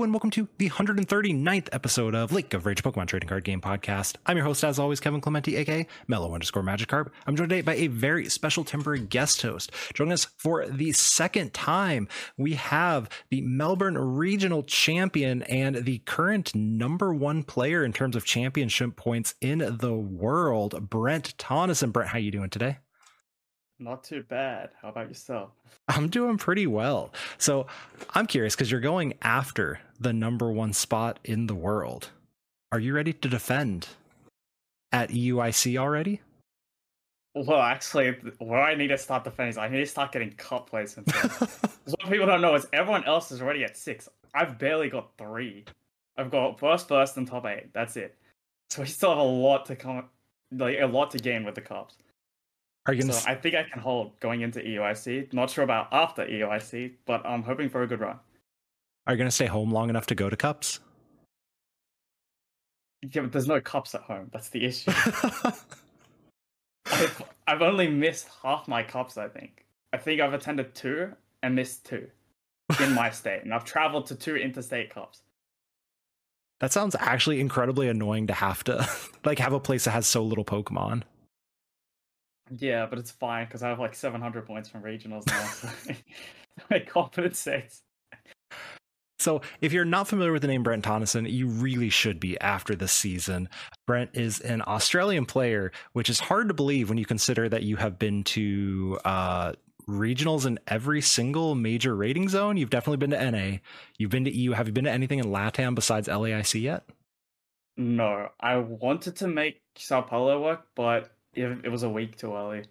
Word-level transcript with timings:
And 0.00 0.12
welcome 0.14 0.30
to 0.30 0.48
the 0.58 0.70
139th 0.70 1.68
episode 1.72 2.14
of 2.14 2.30
Lake 2.30 2.54
of 2.54 2.66
Rage 2.66 2.84
Pokemon 2.84 3.08
Trading 3.08 3.28
Card 3.28 3.42
Game 3.42 3.60
Podcast. 3.60 4.14
I'm 4.26 4.36
your 4.36 4.46
host, 4.46 4.62
as 4.62 4.78
always, 4.78 5.00
Kevin 5.00 5.20
Clementi, 5.20 5.56
aka 5.56 5.88
Mellow 6.06 6.32
underscore 6.32 6.62
Magikarp. 6.62 7.10
I'm 7.26 7.34
joined 7.34 7.50
today 7.50 7.62
by 7.62 7.74
a 7.74 7.88
very 7.88 8.28
special 8.28 8.62
temporary 8.62 9.00
guest 9.00 9.42
host. 9.42 9.72
Joining 9.94 10.12
us 10.12 10.24
for 10.36 10.66
the 10.66 10.92
second 10.92 11.52
time, 11.52 12.06
we 12.36 12.54
have 12.54 13.08
the 13.30 13.40
Melbourne 13.40 13.98
Regional 13.98 14.62
Champion 14.62 15.42
and 15.42 15.84
the 15.84 15.98
current 15.98 16.54
number 16.54 17.12
one 17.12 17.42
player 17.42 17.84
in 17.84 17.92
terms 17.92 18.14
of 18.14 18.24
championship 18.24 18.94
points 18.94 19.34
in 19.40 19.78
the 19.78 19.94
world, 19.94 20.88
Brent 20.88 21.36
Tonnison. 21.38 21.92
Brent, 21.92 22.10
how 22.10 22.18
are 22.18 22.22
you 22.22 22.30
doing 22.30 22.50
today? 22.50 22.78
Not 23.80 24.02
too 24.02 24.24
bad. 24.24 24.70
How 24.82 24.88
about 24.88 25.08
yourself? 25.08 25.50
I'm 25.86 26.08
doing 26.08 26.36
pretty 26.36 26.66
well. 26.66 27.12
So 27.38 27.66
I'm 28.14 28.26
curious 28.26 28.56
because 28.56 28.70
you're 28.70 28.80
going 28.80 29.14
after 29.22 29.80
the 30.00 30.12
number 30.12 30.50
one 30.50 30.72
spot 30.72 31.20
in 31.24 31.46
the 31.46 31.54
world. 31.54 32.10
Are 32.72 32.80
you 32.80 32.92
ready 32.92 33.12
to 33.12 33.28
defend 33.28 33.88
at 34.90 35.10
EUIC 35.10 35.76
already? 35.76 36.20
Well, 37.34 37.60
actually, 37.60 38.16
where 38.38 38.60
I 38.60 38.74
need 38.74 38.88
to 38.88 38.98
start 38.98 39.22
defending 39.22 39.50
is 39.50 39.58
I 39.58 39.68
need 39.68 39.78
to 39.78 39.86
start 39.86 40.10
getting 40.10 40.32
cup 40.32 40.70
placements. 40.70 41.12
what 41.84 42.10
people 42.10 42.26
don't 42.26 42.40
know 42.40 42.56
is 42.56 42.66
everyone 42.72 43.04
else 43.04 43.30
is 43.30 43.40
already 43.40 43.62
at 43.62 43.76
six. 43.76 44.08
I've 44.34 44.58
barely 44.58 44.88
got 44.88 45.10
three. 45.16 45.64
I've 46.16 46.32
got 46.32 46.58
first, 46.58 46.88
first, 46.88 47.16
and 47.16 47.28
top 47.28 47.46
eight. 47.46 47.72
That's 47.72 47.96
it. 47.96 48.16
So 48.70 48.82
we 48.82 48.88
still 48.88 49.10
have 49.10 49.18
a 49.18 49.22
lot 49.22 49.66
to 49.66 49.76
come, 49.76 50.08
like 50.50 50.78
a 50.80 50.86
lot 50.86 51.12
to 51.12 51.18
gain 51.18 51.44
with 51.44 51.54
the 51.54 51.60
cups. 51.60 51.96
Are 52.88 52.94
you 52.94 53.02
gonna? 53.02 53.12
So 53.12 53.28
I 53.28 53.34
think 53.34 53.54
I 53.54 53.64
can 53.64 53.80
hold 53.82 54.18
going 54.18 54.40
into 54.40 54.60
EUIC. 54.60 55.34
Not 55.34 55.50
sure 55.50 55.62
about 55.62 55.88
after 55.92 56.24
EUIC, 56.24 56.94
but 57.04 57.24
I'm 57.26 57.42
hoping 57.42 57.68
for 57.68 57.82
a 57.82 57.86
good 57.86 58.00
run. 58.00 58.18
Are 59.06 59.12
you 59.12 59.18
gonna 59.18 59.30
stay 59.30 59.44
home 59.44 59.70
long 59.70 59.90
enough 59.90 60.06
to 60.06 60.14
go 60.14 60.30
to 60.30 60.36
cups? 60.36 60.80
Yeah, 63.02 63.22
but 63.22 63.32
there's 63.32 63.46
no 63.46 63.60
cups 63.60 63.94
at 63.94 64.00
home. 64.00 64.30
That's 64.32 64.48
the 64.48 64.64
issue. 64.64 64.90
I've, 66.86 67.22
I've 67.46 67.60
only 67.60 67.88
missed 67.88 68.28
half 68.42 68.66
my 68.66 68.82
cups. 68.82 69.18
I 69.18 69.28
think. 69.28 69.66
I 69.92 69.98
think 69.98 70.22
I've 70.22 70.32
attended 70.32 70.74
two 70.74 71.12
and 71.42 71.54
missed 71.54 71.84
two 71.84 72.08
in 72.80 72.94
my 72.94 73.10
state, 73.20 73.42
and 73.44 73.52
I've 73.52 73.64
traveled 73.64 74.06
to 74.06 74.14
two 74.14 74.36
interstate 74.36 74.88
cups. 74.88 75.20
that 76.60 76.72
sounds 76.72 76.96
actually 76.98 77.38
incredibly 77.40 77.88
annoying 77.88 78.28
to 78.28 78.32
have 78.32 78.64
to 78.64 78.88
like 79.26 79.38
have 79.40 79.52
a 79.52 79.60
place 79.60 79.84
that 79.84 79.90
has 79.90 80.06
so 80.06 80.24
little 80.24 80.44
Pokemon. 80.44 81.02
Yeah, 82.50 82.86
but 82.86 82.98
it's 82.98 83.10
fine 83.10 83.46
because 83.46 83.62
I 83.62 83.68
have 83.68 83.78
like 83.78 83.94
700 83.94 84.46
points 84.46 84.68
from 84.68 84.82
regionals 84.82 85.26
now. 85.26 85.44
So 85.44 85.94
my 86.70 86.80
compensates. 86.80 87.82
So, 89.20 89.40
if 89.60 89.72
you're 89.72 89.84
not 89.84 90.06
familiar 90.06 90.32
with 90.32 90.42
the 90.42 90.48
name 90.48 90.62
Brent 90.62 90.84
Tonnison, 90.84 91.28
you 91.28 91.48
really 91.48 91.88
should 91.88 92.20
be 92.20 92.40
after 92.40 92.76
this 92.76 92.92
season. 92.92 93.48
Brent 93.84 94.10
is 94.14 94.38
an 94.40 94.62
Australian 94.64 95.26
player, 95.26 95.72
which 95.92 96.08
is 96.08 96.20
hard 96.20 96.46
to 96.48 96.54
believe 96.54 96.88
when 96.88 96.98
you 96.98 97.04
consider 97.04 97.48
that 97.48 97.64
you 97.64 97.76
have 97.76 97.98
been 97.98 98.22
to 98.24 98.96
uh, 99.04 99.52
regionals 99.88 100.46
in 100.46 100.60
every 100.68 101.00
single 101.00 101.56
major 101.56 101.96
rating 101.96 102.28
zone. 102.28 102.56
You've 102.56 102.70
definitely 102.70 102.98
been 102.98 103.10
to 103.10 103.30
NA. 103.30 103.58
You've 103.98 104.10
been 104.10 104.24
to 104.24 104.30
EU. 104.30 104.52
Have 104.52 104.68
you 104.68 104.72
been 104.72 104.84
to 104.84 104.90
anything 104.90 105.18
in 105.18 105.26
LATAM 105.26 105.74
besides 105.74 106.06
LAIC 106.06 106.60
yet? 106.62 106.84
No, 107.76 108.28
I 108.38 108.56
wanted 108.56 109.16
to 109.16 109.28
make 109.28 109.62
Sao 109.76 110.02
Paulo 110.02 110.42
work, 110.42 110.66
but 110.76 111.10
it, 111.38 111.64
it 111.64 111.68
was 111.68 111.82
a 111.82 111.90
week 111.90 112.16
too 112.16 112.34
early. 112.34 112.64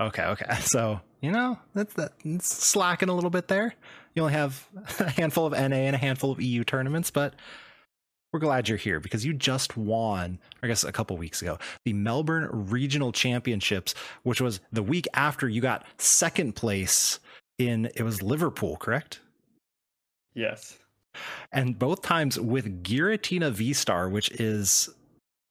Okay, 0.00 0.24
okay. 0.24 0.46
So, 0.60 1.00
you 1.20 1.30
know, 1.30 1.58
that's 1.74 1.94
that 1.94 2.12
it's 2.24 2.48
slacking 2.48 3.08
a 3.08 3.14
little 3.14 3.30
bit 3.30 3.48
there. 3.48 3.74
You 4.14 4.22
only 4.22 4.34
have 4.34 4.66
a 4.98 5.10
handful 5.10 5.46
of 5.46 5.52
NA 5.52 5.76
and 5.76 5.94
a 5.94 5.98
handful 5.98 6.30
of 6.32 6.40
EU 6.40 6.64
tournaments, 6.64 7.10
but 7.10 7.34
we're 8.32 8.40
glad 8.40 8.68
you're 8.68 8.78
here 8.78 8.98
because 8.98 9.24
you 9.24 9.34
just 9.34 9.76
won, 9.76 10.38
I 10.62 10.66
guess 10.66 10.84
a 10.84 10.92
couple 10.92 11.16
weeks 11.18 11.42
ago, 11.42 11.58
the 11.84 11.92
Melbourne 11.92 12.48
Regional 12.50 13.12
Championships, 13.12 13.94
which 14.22 14.40
was 14.40 14.60
the 14.72 14.82
week 14.82 15.06
after 15.12 15.48
you 15.48 15.60
got 15.60 15.84
second 15.98 16.56
place 16.56 17.20
in 17.58 17.90
it 17.94 18.02
was 18.02 18.22
Liverpool, 18.22 18.76
correct? 18.78 19.20
Yes. 20.34 20.78
And 21.52 21.78
both 21.78 22.00
times 22.00 22.40
with 22.40 22.82
Giratina 22.82 23.52
V 23.52 23.74
Star, 23.74 24.08
which 24.08 24.30
is 24.40 24.88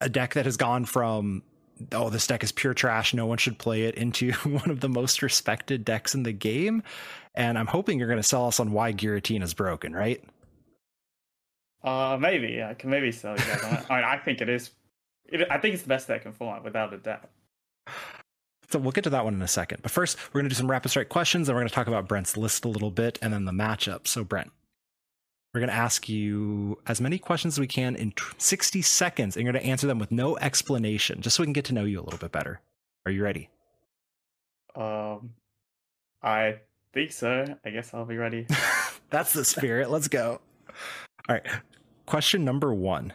a 0.02 0.10
deck 0.10 0.34
that 0.34 0.46
has 0.46 0.58
gone 0.58 0.86
from 0.86 1.44
oh 1.92 2.10
this 2.10 2.28
deck 2.28 2.44
is 2.44 2.52
pure 2.52 2.74
trash 2.74 3.14
no 3.14 3.26
one 3.26 3.38
should 3.38 3.58
play 3.58 3.84
it 3.84 3.96
into 3.96 4.32
one 4.44 4.70
of 4.70 4.80
the 4.80 4.90
most 4.90 5.22
respected 5.22 5.84
decks 5.86 6.14
in 6.16 6.24
the 6.24 6.32
game 6.32 6.84
and 7.36 7.58
i'm 7.58 7.68
hoping 7.68 7.98
you're 8.00 8.08
going 8.08 8.20
to 8.20 8.24
sell 8.24 8.48
us 8.48 8.60
on 8.60 8.72
why 8.72 8.92
Giratina 8.94 9.44
is 9.44 9.54
broken 9.54 9.94
right 9.94 10.24
Uh, 11.84 12.18
maybe 12.20 12.62
I 12.64 12.74
can 12.76 12.90
maybe 12.92 13.12
sell 13.12 13.32
you 13.32 13.44
guys 13.44 13.64
on 13.64 13.74
it. 13.74 13.86
I, 13.90 13.96
mean, 13.96 14.06
I 14.06 14.18
think 14.18 14.40
it 14.42 14.50
is. 14.50 14.70
It, 15.26 15.48
I 15.50 15.58
think 15.58 15.74
it's 15.74 15.82
the 15.84 15.90
best 15.90 16.08
deck 16.08 16.26
in 16.26 16.32
format 16.32 16.64
without 16.64 16.94
a 16.94 16.98
doubt. 16.98 17.30
so 18.70 18.78
we'll 18.80 18.92
get 18.92 19.04
to 19.06 19.10
that 19.10 19.24
one 19.24 19.34
in 19.34 19.42
a 19.42 19.48
second 19.48 19.82
but 19.82 19.92
first 19.92 20.18
we're 20.30 20.42
going 20.42 20.50
to 20.50 20.54
do 20.56 20.60
some 20.60 20.70
rapid 20.70 20.90
strike 20.90 21.10
questions 21.10 21.50
and 21.50 21.56
we're 21.56 21.62
going 21.62 21.70
to 21.70 21.74
talk 21.74 21.88
about 21.88 22.08
brent's 22.08 22.38
list 22.38 22.66
a 22.66 22.68
little 22.70 22.92
bit 22.92 23.18
and 23.22 23.34
then 23.34 23.46
the 23.46 23.52
matchup 23.52 24.08
so 24.08 24.24
brent 24.24 24.52
we're 25.54 25.60
going 25.62 25.70
to 25.70 25.76
ask 25.76 26.08
you 26.08 26.78
as 26.88 27.02
many 27.02 27.18
questions 27.20 27.56
as 27.56 27.60
we 27.60 27.68
can 27.68 27.96
in 27.96 28.14
60 28.38 28.82
seconds 28.82 29.36
and 29.36 29.44
you're 29.44 29.52
going 29.54 29.64
to 29.64 29.70
answer 29.70 29.86
them 29.88 30.00
with 30.00 30.12
no 30.12 30.38
explanation 30.38 31.22
just 31.22 31.36
so 31.36 31.44
we 31.44 31.48
can 31.48 31.54
get 31.54 31.66
to 31.66 31.74
know 31.74 31.84
you 31.84 32.00
a 32.00 32.04
little 32.04 32.20
bit 32.20 32.32
better 32.32 32.62
are 33.06 33.12
you 33.12 33.24
ready 33.24 33.50
Um, 34.76 35.32
I 36.24 36.60
think 36.94 37.12
so. 37.12 37.46
I 37.66 37.70
guess 37.72 37.94
I'll 37.94 38.06
be 38.06 38.16
ready. 38.18 38.48
That's 39.10 39.34
the 39.34 39.44
spirit. 39.44 39.90
Let's 39.90 40.08
go. 40.08 40.40
All 41.28 41.36
right. 41.36 41.46
Question 42.06 42.46
number 42.46 42.74
one 42.74 43.12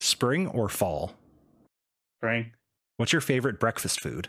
Spring 0.00 0.46
or 0.48 0.68
fall? 0.68 1.14
Spring 2.20 2.52
What's 2.98 3.12
your 3.12 3.20
favorite 3.22 3.58
breakfast 3.58 4.00
food? 4.00 4.28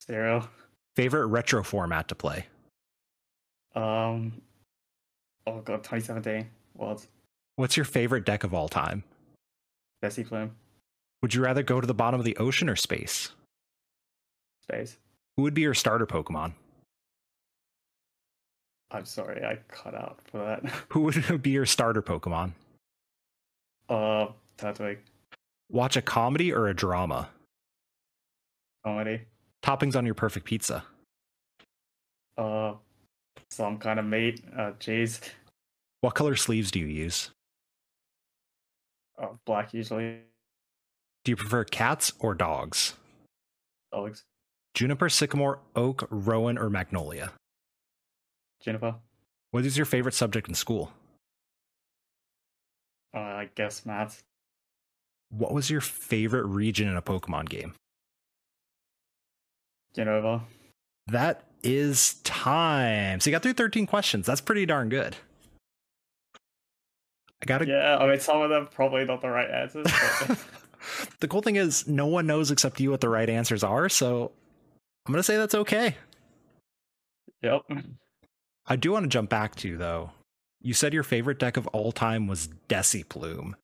cereal. 0.00 0.48
Favorite 0.94 1.26
retro 1.26 1.62
format 1.64 2.08
to 2.08 2.14
play? 2.14 2.46
Um, 3.74 4.40
oh 5.46 5.60
god, 5.60 5.82
2017 5.84 6.48
Worlds. 6.76 7.08
What's 7.56 7.76
your 7.76 7.84
favorite 7.84 8.24
deck 8.26 8.44
of 8.44 8.52
all 8.52 8.68
time? 8.68 9.02
Desi 10.04 10.26
Plume 10.26 10.50
Would 11.22 11.34
you 11.34 11.42
rather 11.42 11.62
go 11.62 11.80
to 11.80 11.86
the 11.86 11.94
bottom 11.94 12.20
of 12.20 12.24
the 12.26 12.36
ocean 12.36 12.68
or 12.68 12.76
space? 12.76 13.30
space. 14.62 14.98
Who 15.36 15.42
would 15.44 15.54
be 15.54 15.62
your 15.62 15.74
starter 15.74 16.06
Pokemon? 16.06 16.52
I'm 18.90 19.04
sorry, 19.04 19.44
I 19.44 19.58
cut 19.68 19.94
out 19.94 20.18
for 20.30 20.38
that. 20.38 20.64
Who 20.90 21.00
would 21.02 21.42
be 21.42 21.50
your 21.50 21.66
starter 21.66 22.02
Pokemon? 22.02 22.52
Uh, 23.88 24.28
Turtwig 24.58 24.98
Watch 25.70 25.96
a 25.96 26.02
comedy 26.02 26.52
or 26.52 26.68
a 26.68 26.74
drama? 26.74 27.28
comedy. 28.84 29.22
Toppings 29.64 29.96
on 29.96 30.04
your 30.06 30.14
perfect 30.14 30.46
pizza? 30.46 30.84
Uh, 32.38 32.74
some 33.50 33.78
kind 33.78 33.98
of 33.98 34.04
meat. 34.06 34.40
Uh, 34.56 34.72
cheese. 34.78 35.20
What 36.06 36.14
color 36.14 36.36
sleeves 36.36 36.70
do 36.70 36.78
you 36.78 36.86
use? 36.86 37.32
Uh, 39.20 39.30
black 39.44 39.74
usually. 39.74 40.20
Do 41.24 41.32
you 41.32 41.36
prefer 41.36 41.64
cats 41.64 42.12
or 42.20 42.32
dogs? 42.32 42.94
Dogs. 43.90 44.22
Juniper, 44.72 45.08
sycamore, 45.08 45.58
oak, 45.74 46.06
rowan, 46.08 46.58
or 46.58 46.70
magnolia? 46.70 47.32
Juniper. 48.62 48.94
What 49.50 49.66
is 49.66 49.76
your 49.76 49.84
favorite 49.84 50.14
subject 50.14 50.46
in 50.46 50.54
school? 50.54 50.92
Uh, 53.12 53.18
I 53.18 53.48
guess 53.56 53.84
math. 53.84 54.22
What 55.30 55.52
was 55.52 55.70
your 55.70 55.80
favorite 55.80 56.46
region 56.46 56.86
in 56.86 56.96
a 56.96 57.02
Pokemon 57.02 57.48
game? 57.48 57.74
Genova. 59.92 60.44
That 61.08 61.42
is 61.64 62.14
time. 62.22 63.18
So 63.18 63.28
you 63.28 63.34
got 63.34 63.42
through 63.42 63.54
13 63.54 63.86
questions. 63.86 64.24
That's 64.24 64.40
pretty 64.40 64.66
darn 64.66 64.88
good. 64.88 65.16
I 67.46 67.58
got 67.58 67.58
to 67.58 67.66
Yeah, 67.66 67.98
I 67.98 68.08
mean 68.08 68.20
some 68.20 68.42
of 68.42 68.50
them 68.50 68.68
probably 68.72 69.04
not 69.04 69.20
the 69.20 69.28
right 69.28 69.48
answers. 69.48 69.86
But 70.26 70.38
the 71.20 71.28
cool 71.28 71.42
thing 71.42 71.56
is, 71.56 71.86
no 71.86 72.06
one 72.06 72.26
knows 72.26 72.50
except 72.50 72.80
you 72.80 72.90
what 72.90 73.00
the 73.00 73.08
right 73.08 73.28
answers 73.28 73.62
are. 73.62 73.88
So 73.88 74.32
I'm 75.06 75.12
going 75.12 75.20
to 75.20 75.22
say 75.22 75.36
that's 75.36 75.54
okay. 75.54 75.96
Yep. 77.42 77.62
I 78.66 78.76
do 78.76 78.92
want 78.92 79.04
to 79.04 79.08
jump 79.08 79.30
back 79.30 79.54
to, 79.56 79.76
though. 79.76 80.10
You 80.60 80.74
said 80.74 80.92
your 80.92 81.04
favorite 81.04 81.38
deck 81.38 81.56
of 81.56 81.66
all 81.68 81.92
time 81.92 82.26
was 82.26 82.48
Deciplume. 82.68 83.54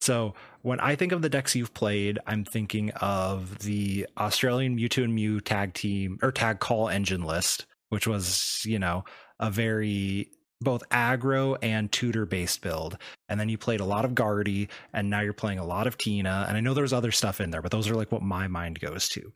So 0.00 0.34
when 0.62 0.80
I 0.80 0.96
think 0.96 1.12
of 1.12 1.22
the 1.22 1.28
decks 1.28 1.54
you've 1.54 1.74
played, 1.74 2.18
I'm 2.26 2.44
thinking 2.44 2.90
of 2.92 3.58
the 3.60 4.06
Australian 4.16 4.76
Mewtwo 4.76 5.04
and 5.04 5.14
Mew 5.14 5.40
tag 5.40 5.74
team 5.74 6.18
or 6.22 6.32
tag 6.32 6.60
call 6.60 6.88
engine 6.88 7.22
list, 7.22 7.66
which 7.90 8.06
was, 8.06 8.62
you 8.64 8.78
know, 8.78 9.04
a 9.38 9.50
very 9.50 10.30
both 10.60 10.88
aggro 10.90 11.56
and 11.62 11.90
tutor 11.90 12.26
based 12.26 12.62
build. 12.62 12.98
And 13.28 13.38
then 13.38 13.48
you 13.48 13.58
played 13.58 13.80
a 13.80 13.84
lot 13.84 14.04
of 14.04 14.14
Guardy, 14.14 14.68
and 14.92 15.10
now 15.10 15.20
you're 15.20 15.32
playing 15.32 15.58
a 15.58 15.66
lot 15.66 15.86
of 15.86 15.98
Tina. 15.98 16.46
And 16.48 16.56
I 16.56 16.60
know 16.60 16.74
there's 16.74 16.92
other 16.92 17.12
stuff 17.12 17.40
in 17.40 17.50
there, 17.50 17.62
but 17.62 17.70
those 17.70 17.88
are 17.88 17.94
like 17.94 18.12
what 18.12 18.22
my 18.22 18.48
mind 18.48 18.80
goes 18.80 19.08
to. 19.10 19.32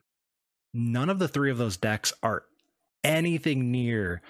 None 0.73 1.09
of 1.09 1.19
the 1.19 1.27
three 1.27 1.51
of 1.51 1.57
those 1.57 1.77
decks 1.77 2.13
are 2.23 2.43
anything 3.03 3.71
near 3.71 4.21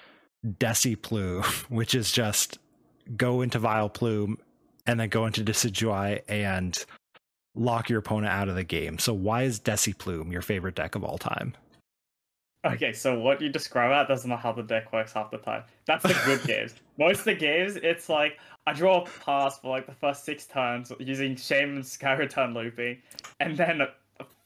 Desi 0.46 1.00
Plume, 1.00 1.42
which 1.68 1.94
is 1.94 2.12
just 2.12 2.58
go 3.16 3.42
into 3.42 3.58
Vileplume 3.58 4.36
and 4.86 5.00
then 5.00 5.08
go 5.08 5.26
into 5.26 5.42
Decidueye 5.42 6.20
and 6.28 6.84
lock 7.54 7.88
your 7.88 8.00
opponent 8.00 8.32
out 8.32 8.48
of 8.48 8.54
the 8.54 8.64
game. 8.64 8.98
So 8.98 9.14
why 9.14 9.42
is 9.42 9.60
Desi 9.60 9.96
Plume 9.96 10.32
your 10.32 10.42
favorite 10.42 10.74
deck 10.74 10.94
of 10.94 11.04
all 11.04 11.18
time? 11.18 11.54
Okay, 12.64 12.92
so 12.94 13.18
what 13.18 13.42
you 13.42 13.50
describe 13.50 13.90
that 13.90 14.08
doesn't 14.08 14.28
know 14.28 14.36
how 14.36 14.52
the 14.52 14.62
deck 14.62 14.90
works 14.92 15.12
half 15.12 15.30
the 15.30 15.38
time. 15.38 15.64
That's 15.86 16.02
the 16.02 16.18
good 16.24 16.42
games. 16.46 16.74
Most 16.98 17.20
of 17.20 17.24
the 17.24 17.34
games, 17.34 17.76
it's 17.76 18.08
like 18.08 18.38
I 18.66 18.72
draw 18.72 19.02
a 19.02 19.06
pass 19.24 19.58
for 19.58 19.70
like 19.70 19.86
the 19.86 19.94
first 19.94 20.24
six 20.24 20.46
turns 20.46 20.92
using 20.98 21.34
Shaymin's 21.34 21.92
Sky 21.92 22.12
Return 22.12 22.54
looping, 22.54 22.98
and 23.40 23.56
then 23.56 23.82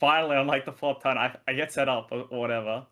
finally 0.00 0.36
on 0.36 0.46
like 0.46 0.64
the 0.64 0.72
fourth 0.72 1.02
turn, 1.02 1.18
I, 1.18 1.36
I 1.46 1.52
get 1.52 1.72
set 1.72 1.88
up 1.88 2.08
or 2.10 2.24
whatever. 2.38 2.86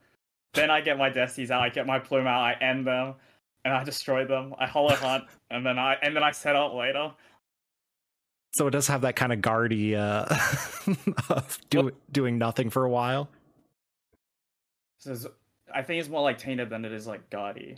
Then 0.54 0.70
I 0.70 0.80
get 0.80 0.98
my 0.98 1.10
Desies 1.10 1.50
out, 1.50 1.62
I 1.62 1.68
get 1.68 1.86
my 1.86 1.98
Plume 1.98 2.26
out, 2.26 2.40
I 2.40 2.56
N 2.60 2.84
them, 2.84 3.14
and 3.64 3.74
I 3.74 3.84
destroy 3.84 4.24
them. 4.24 4.54
I 4.58 4.66
Hollow 4.66 4.94
Hunt, 4.94 5.24
and 5.50 5.64
then 5.64 5.78
I 5.78 5.96
and 6.02 6.14
then 6.14 6.22
I 6.22 6.30
set 6.30 6.56
up 6.56 6.72
later. 6.74 7.12
So 8.54 8.66
it 8.66 8.70
does 8.70 8.86
have 8.86 9.02
that 9.02 9.16
kind 9.16 9.32
of 9.32 9.42
guardy 9.42 9.94
uh, 9.94 10.24
of 11.28 11.58
do, 11.68 11.92
doing 12.10 12.38
nothing 12.38 12.70
for 12.70 12.84
a 12.84 12.88
while. 12.88 13.28
So 14.98 15.14
I 15.74 15.82
think 15.82 16.00
it's 16.00 16.08
more 16.08 16.22
like 16.22 16.38
tainted 16.38 16.70
than 16.70 16.84
it 16.84 16.92
is 16.92 17.06
like 17.06 17.28
gaudy, 17.28 17.76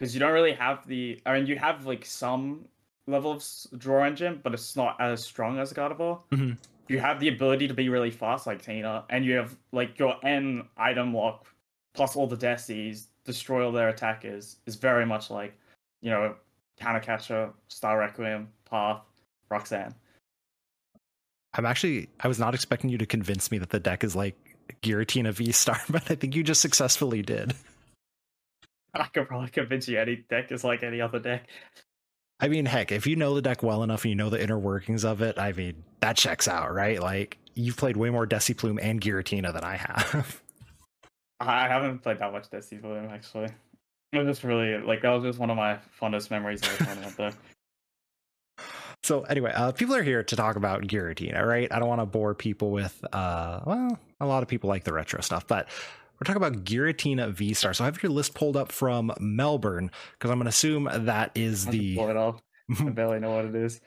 because 0.00 0.14
you 0.14 0.20
don't 0.20 0.32
really 0.32 0.54
have 0.54 0.86
the. 0.88 1.20
I 1.26 1.34
mean, 1.34 1.46
you 1.46 1.56
have 1.56 1.86
like 1.86 2.06
some 2.06 2.64
level 3.06 3.32
of 3.32 3.44
draw 3.76 4.04
engine, 4.04 4.40
but 4.42 4.54
it's 4.54 4.74
not 4.74 4.96
as 4.98 5.22
strong 5.22 5.58
as 5.58 5.72
Gardevoir. 5.72 6.22
Mm-hmm. 6.32 6.52
You 6.88 6.98
have 6.98 7.20
the 7.20 7.28
ability 7.28 7.68
to 7.68 7.74
be 7.74 7.88
really 7.88 8.10
fast, 8.10 8.46
like 8.46 8.62
Tina, 8.62 9.04
and 9.10 9.24
you 9.24 9.34
have 9.34 9.54
like 9.72 9.98
your 9.98 10.16
N 10.24 10.64
item 10.76 11.14
lock 11.14 11.46
plus 11.92 12.16
all 12.16 12.26
the 12.26 12.36
Desies, 12.36 13.06
destroy 13.24 13.64
all 13.64 13.72
their 13.72 13.88
attackers 13.88 14.56
is 14.66 14.76
very 14.76 15.04
much 15.04 15.30
like, 15.30 15.54
you 16.00 16.10
know, 16.10 16.34
Countercatcher, 16.80 17.52
Star 17.68 17.98
Requiem, 17.98 18.48
Path, 18.64 19.02
Roxanne. 19.50 19.94
I'm 21.52 21.66
actually 21.66 22.08
I 22.20 22.28
was 22.28 22.38
not 22.38 22.54
expecting 22.54 22.88
you 22.90 22.98
to 22.98 23.06
convince 23.06 23.50
me 23.50 23.58
that 23.58 23.70
the 23.70 23.80
deck 23.80 24.02
is 24.02 24.16
like 24.16 24.36
Giratina 24.82 25.32
V 25.32 25.52
Star, 25.52 25.80
but 25.90 26.10
I 26.10 26.14
think 26.14 26.34
you 26.34 26.42
just 26.42 26.62
successfully 26.62 27.20
did. 27.20 27.52
I 28.94 29.04
could 29.04 29.28
probably 29.28 29.48
convince 29.48 29.88
you 29.88 29.98
any 29.98 30.16
deck 30.28 30.50
is 30.52 30.64
like 30.64 30.82
any 30.82 31.00
other 31.00 31.18
deck. 31.18 31.48
I 32.40 32.48
mean, 32.48 32.64
heck, 32.64 32.90
if 32.90 33.06
you 33.06 33.16
know 33.16 33.34
the 33.34 33.42
deck 33.42 33.62
well 33.62 33.82
enough 33.82 34.04
and 34.04 34.10
you 34.10 34.16
know 34.16 34.30
the 34.30 34.42
inner 34.42 34.58
workings 34.58 35.04
of 35.04 35.20
it, 35.20 35.38
I 35.38 35.52
mean, 35.52 35.84
that 36.00 36.16
checks 36.16 36.48
out, 36.48 36.72
right? 36.72 37.00
Like, 37.00 37.36
you've 37.54 37.76
played 37.76 37.98
way 37.98 38.08
more 38.08 38.26
Desi 38.26 38.56
Plume 38.56 38.78
and 38.80 39.00
Giratina 39.00 39.52
than 39.52 39.62
I 39.62 39.76
have. 39.76 40.42
I 41.40 41.68
haven't 41.68 41.98
played 41.98 42.18
that 42.18 42.32
much 42.32 42.48
Desi 42.50 42.80
Plume, 42.80 43.10
actually. 43.10 43.48
It 44.12 44.18
was 44.18 44.26
just 44.26 44.42
really, 44.42 44.78
like, 44.78 45.02
that 45.02 45.10
was 45.10 45.22
just 45.22 45.38
one 45.38 45.50
of 45.50 45.56
my 45.56 45.76
fondest 45.90 46.30
memories 46.30 46.62
of 46.62 46.78
the 46.78 46.84
tournament, 46.84 47.16
though. 47.16 47.30
So 49.02 49.22
anyway, 49.22 49.50
uh, 49.54 49.72
people 49.72 49.96
are 49.96 50.02
here 50.02 50.22
to 50.22 50.36
talk 50.36 50.56
about 50.56 50.82
Giratina, 50.82 51.42
right? 51.42 51.72
I 51.72 51.78
don't 51.78 51.88
want 51.88 52.02
to 52.02 52.06
bore 52.06 52.34
people 52.34 52.70
with, 52.70 53.02
uh, 53.14 53.60
well, 53.64 53.98
a 54.20 54.26
lot 54.26 54.42
of 54.42 54.48
people 54.48 54.68
like 54.68 54.84
the 54.84 54.92
retro 54.92 55.22
stuff, 55.22 55.46
but 55.46 55.70
we're 56.20 56.24
talking 56.24 56.42
about 56.42 56.64
Giratina 56.64 57.32
V 57.32 57.54
Star. 57.54 57.72
So 57.72 57.84
I 57.84 57.86
have 57.86 58.02
your 58.02 58.12
list 58.12 58.34
pulled 58.34 58.56
up 58.56 58.70
from 58.70 59.12
Melbourne 59.18 59.90
because 60.12 60.30
I'm 60.30 60.38
going 60.38 60.44
to 60.44 60.50
assume 60.50 60.88
that 60.92 61.32
is 61.34 61.66
the. 61.66 61.96
Pull 61.96 62.10
it 62.10 62.16
up. 62.16 62.40
I 62.78 62.84
barely 62.90 63.18
know 63.18 63.34
what 63.34 63.46
it 63.46 63.54
is. 63.54 63.80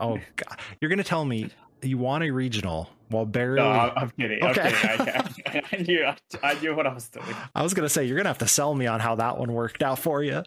oh 0.00 0.18
god, 0.36 0.58
you're 0.80 0.88
going 0.88 0.98
to 0.98 1.04
tell 1.04 1.24
me 1.24 1.50
you 1.82 1.98
want 1.98 2.24
a 2.24 2.30
regional 2.30 2.90
while 3.08 3.26
barely. 3.26 3.60
No, 3.60 3.68
I'm 3.68 4.10
kidding. 4.10 4.42
Okay. 4.42 4.74
I'm 4.82 5.24
kidding. 5.24 5.44
I, 5.46 5.62
I, 5.72 5.76
knew, 5.82 6.04
I, 6.04 6.16
I 6.42 6.60
knew 6.60 6.74
what 6.74 6.86
I 6.86 6.94
was 6.94 7.08
doing. 7.08 7.26
I 7.54 7.62
was 7.62 7.74
going 7.74 7.84
to 7.84 7.88
say 7.88 8.04
you're 8.04 8.16
going 8.16 8.24
to 8.24 8.30
have 8.30 8.38
to 8.38 8.48
sell 8.48 8.74
me 8.74 8.86
on 8.86 9.00
how 9.00 9.14
that 9.16 9.38
one 9.38 9.52
worked 9.52 9.82
out 9.82 9.98
for 9.98 10.22
you. 10.22 10.42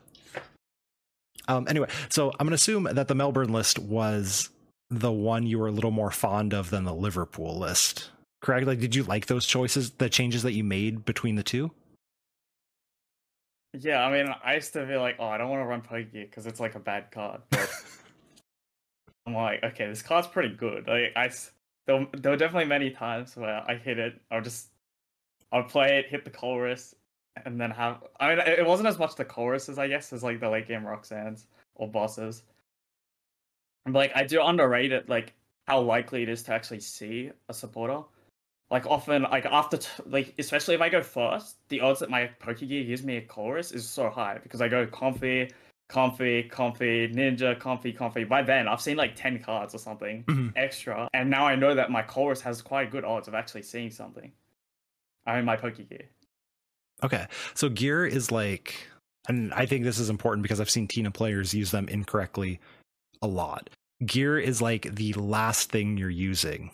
Um, 1.47 1.67
anyway, 1.69 1.87
so 2.09 2.31
I'm 2.31 2.45
going 2.45 2.49
to 2.49 2.55
assume 2.55 2.83
that 2.83 3.07
the 3.07 3.15
Melbourne 3.15 3.51
list 3.51 3.79
was 3.79 4.49
the 4.89 5.11
one 5.11 5.45
you 5.47 5.59
were 5.59 5.67
a 5.67 5.71
little 5.71 5.91
more 5.91 6.11
fond 6.11 6.53
of 6.53 6.69
than 6.69 6.83
the 6.83 6.93
Liverpool 6.93 7.57
list. 7.57 8.09
Correct? 8.41 8.65
Like, 8.65 8.79
did 8.79 8.95
you 8.95 9.03
like 9.03 9.27
those 9.27 9.45
choices, 9.45 9.91
the 9.91 10.09
changes 10.09 10.43
that 10.43 10.53
you 10.53 10.63
made 10.63 11.05
between 11.05 11.35
the 11.35 11.43
two? 11.43 11.71
Yeah, 13.73 14.03
I 14.03 14.11
mean, 14.11 14.33
I 14.43 14.55
used 14.55 14.73
to 14.73 14.85
be 14.85 14.95
like, 14.95 15.15
oh, 15.19 15.27
I 15.27 15.37
don't 15.37 15.49
want 15.49 15.61
to 15.61 15.65
run 15.65 15.81
Pokegear 15.81 16.29
because 16.29 16.45
it's 16.45 16.59
like 16.59 16.75
a 16.75 16.79
bad 16.79 17.11
card. 17.11 17.41
But 17.49 17.69
I'm 19.25 19.33
like, 19.33 19.63
okay, 19.63 19.87
this 19.87 20.01
card's 20.01 20.27
pretty 20.27 20.55
good. 20.55 20.87
Like, 20.87 21.13
I 21.15 21.29
there, 21.87 22.07
there 22.17 22.31
were 22.31 22.37
definitely 22.37 22.65
many 22.65 22.89
times 22.89 23.37
where 23.37 23.63
I 23.67 23.75
hit 23.75 23.97
it. 23.97 24.19
I'll 24.29 24.41
just, 24.41 24.67
I'll 25.51 25.63
play 25.63 25.99
it, 25.99 26.07
hit 26.07 26.25
the 26.25 26.31
Colress, 26.31 26.95
and 27.45 27.59
then 27.59 27.71
have 27.71 28.03
I 28.19 28.29
mean 28.29 28.39
it 28.39 28.65
wasn't 28.65 28.89
as 28.89 28.99
much 28.99 29.15
the 29.15 29.25
Colresses 29.25 29.77
I 29.77 29.87
guess 29.87 30.11
as 30.13 30.23
like 30.23 30.39
the 30.39 30.49
late 30.49 30.67
game 30.67 30.85
Roxanne's 30.85 31.47
or 31.75 31.87
bosses. 31.87 32.43
But 33.85 33.93
like 33.93 34.11
I 34.15 34.23
do 34.23 34.41
underrate 34.41 34.91
it 34.91 35.09
like 35.09 35.33
how 35.67 35.81
likely 35.81 36.23
it 36.23 36.29
is 36.29 36.43
to 36.43 36.53
actually 36.53 36.81
see 36.81 37.31
a 37.49 37.53
supporter. 37.53 38.01
Like 38.71 38.85
often 38.85 39.23
like 39.23 39.45
after 39.45 39.77
t- 39.77 39.89
like 40.05 40.33
especially 40.39 40.75
if 40.75 40.81
I 40.81 40.87
go 40.87 41.03
first, 41.03 41.57
the 41.67 41.81
odds 41.81 41.99
that 41.99 42.09
my 42.09 42.29
Pokegear 42.41 42.87
gives 42.87 43.03
me 43.03 43.17
a 43.17 43.21
Colress 43.21 43.75
is 43.75 43.87
so 43.87 44.09
high 44.09 44.39
because 44.41 44.61
I 44.61 44.69
go 44.69 44.87
Comfey, 44.87 45.51
Comfey, 45.89 46.49
Comfey, 46.49 47.13
ninja, 47.13 47.59
Comfey, 47.59 47.95
Comfey. 47.95 48.27
By 48.27 48.41
then 48.41 48.69
I've 48.69 48.79
seen 48.79 48.95
like 48.95 49.13
ten 49.13 49.39
cards 49.39 49.75
or 49.75 49.77
something 49.77 50.23
mm-hmm. 50.27 50.49
extra. 50.55 51.09
And 51.13 51.29
now 51.29 51.45
I 51.45 51.55
know 51.57 51.75
that 51.75 51.91
my 51.91 52.01
Colress 52.01 52.39
has 52.41 52.61
quite 52.61 52.91
good 52.91 53.03
odds 53.03 53.27
of 53.27 53.35
actually 53.35 53.63
seeing 53.63 53.91
something. 53.91 54.31
I 55.27 55.35
mean 55.35 55.45
my 55.45 55.57
Pokegear. 55.57 56.05
Okay. 57.03 57.27
So 57.55 57.67
gear 57.67 58.05
is 58.05 58.31
like, 58.31 58.87
and 59.27 59.53
I 59.53 59.65
think 59.65 59.83
this 59.83 59.99
is 59.99 60.09
important 60.09 60.43
because 60.43 60.61
I've 60.61 60.69
seen 60.69 60.87
Tina 60.87 61.11
players 61.11 61.53
use 61.53 61.71
them 61.71 61.89
incorrectly 61.89 62.61
a 63.21 63.27
lot. 63.27 63.69
Gear 64.05 64.39
is 64.39 64.61
like 64.61 64.95
the 64.95 65.11
last 65.13 65.71
thing 65.71 65.97
you're 65.97 66.09
using 66.09 66.71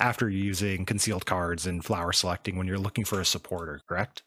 after 0.00 0.28
using 0.28 0.84
concealed 0.84 1.26
cards 1.26 1.66
and 1.66 1.84
flower 1.84 2.12
selecting 2.12 2.56
when 2.56 2.66
you're 2.66 2.78
looking 2.78 3.04
for 3.04 3.20
a 3.20 3.24
supporter, 3.24 3.80
correct? 3.88 4.22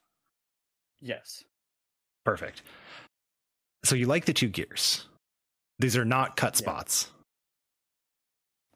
Yes. 1.01 1.43
Perfect. 2.25 2.61
So 3.83 3.95
you 3.95 4.05
like 4.05 4.25
the 4.25 4.33
two 4.33 4.49
gears. 4.49 5.07
These 5.79 5.97
are 5.97 6.05
not 6.05 6.35
cut 6.35 6.55
spots. 6.55 7.09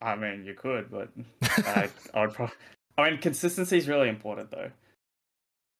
I 0.02 0.16
mean, 0.16 0.44
you 0.46 0.54
could, 0.54 0.90
but 0.90 1.10
I, 1.66 1.90
I 2.14 2.22
would 2.22 2.34
probably. 2.34 2.56
I 2.98 3.10
mean, 3.10 3.20
consistency 3.20 3.78
is 3.78 3.88
really 3.88 4.10
important, 4.10 4.52
though. 4.52 4.72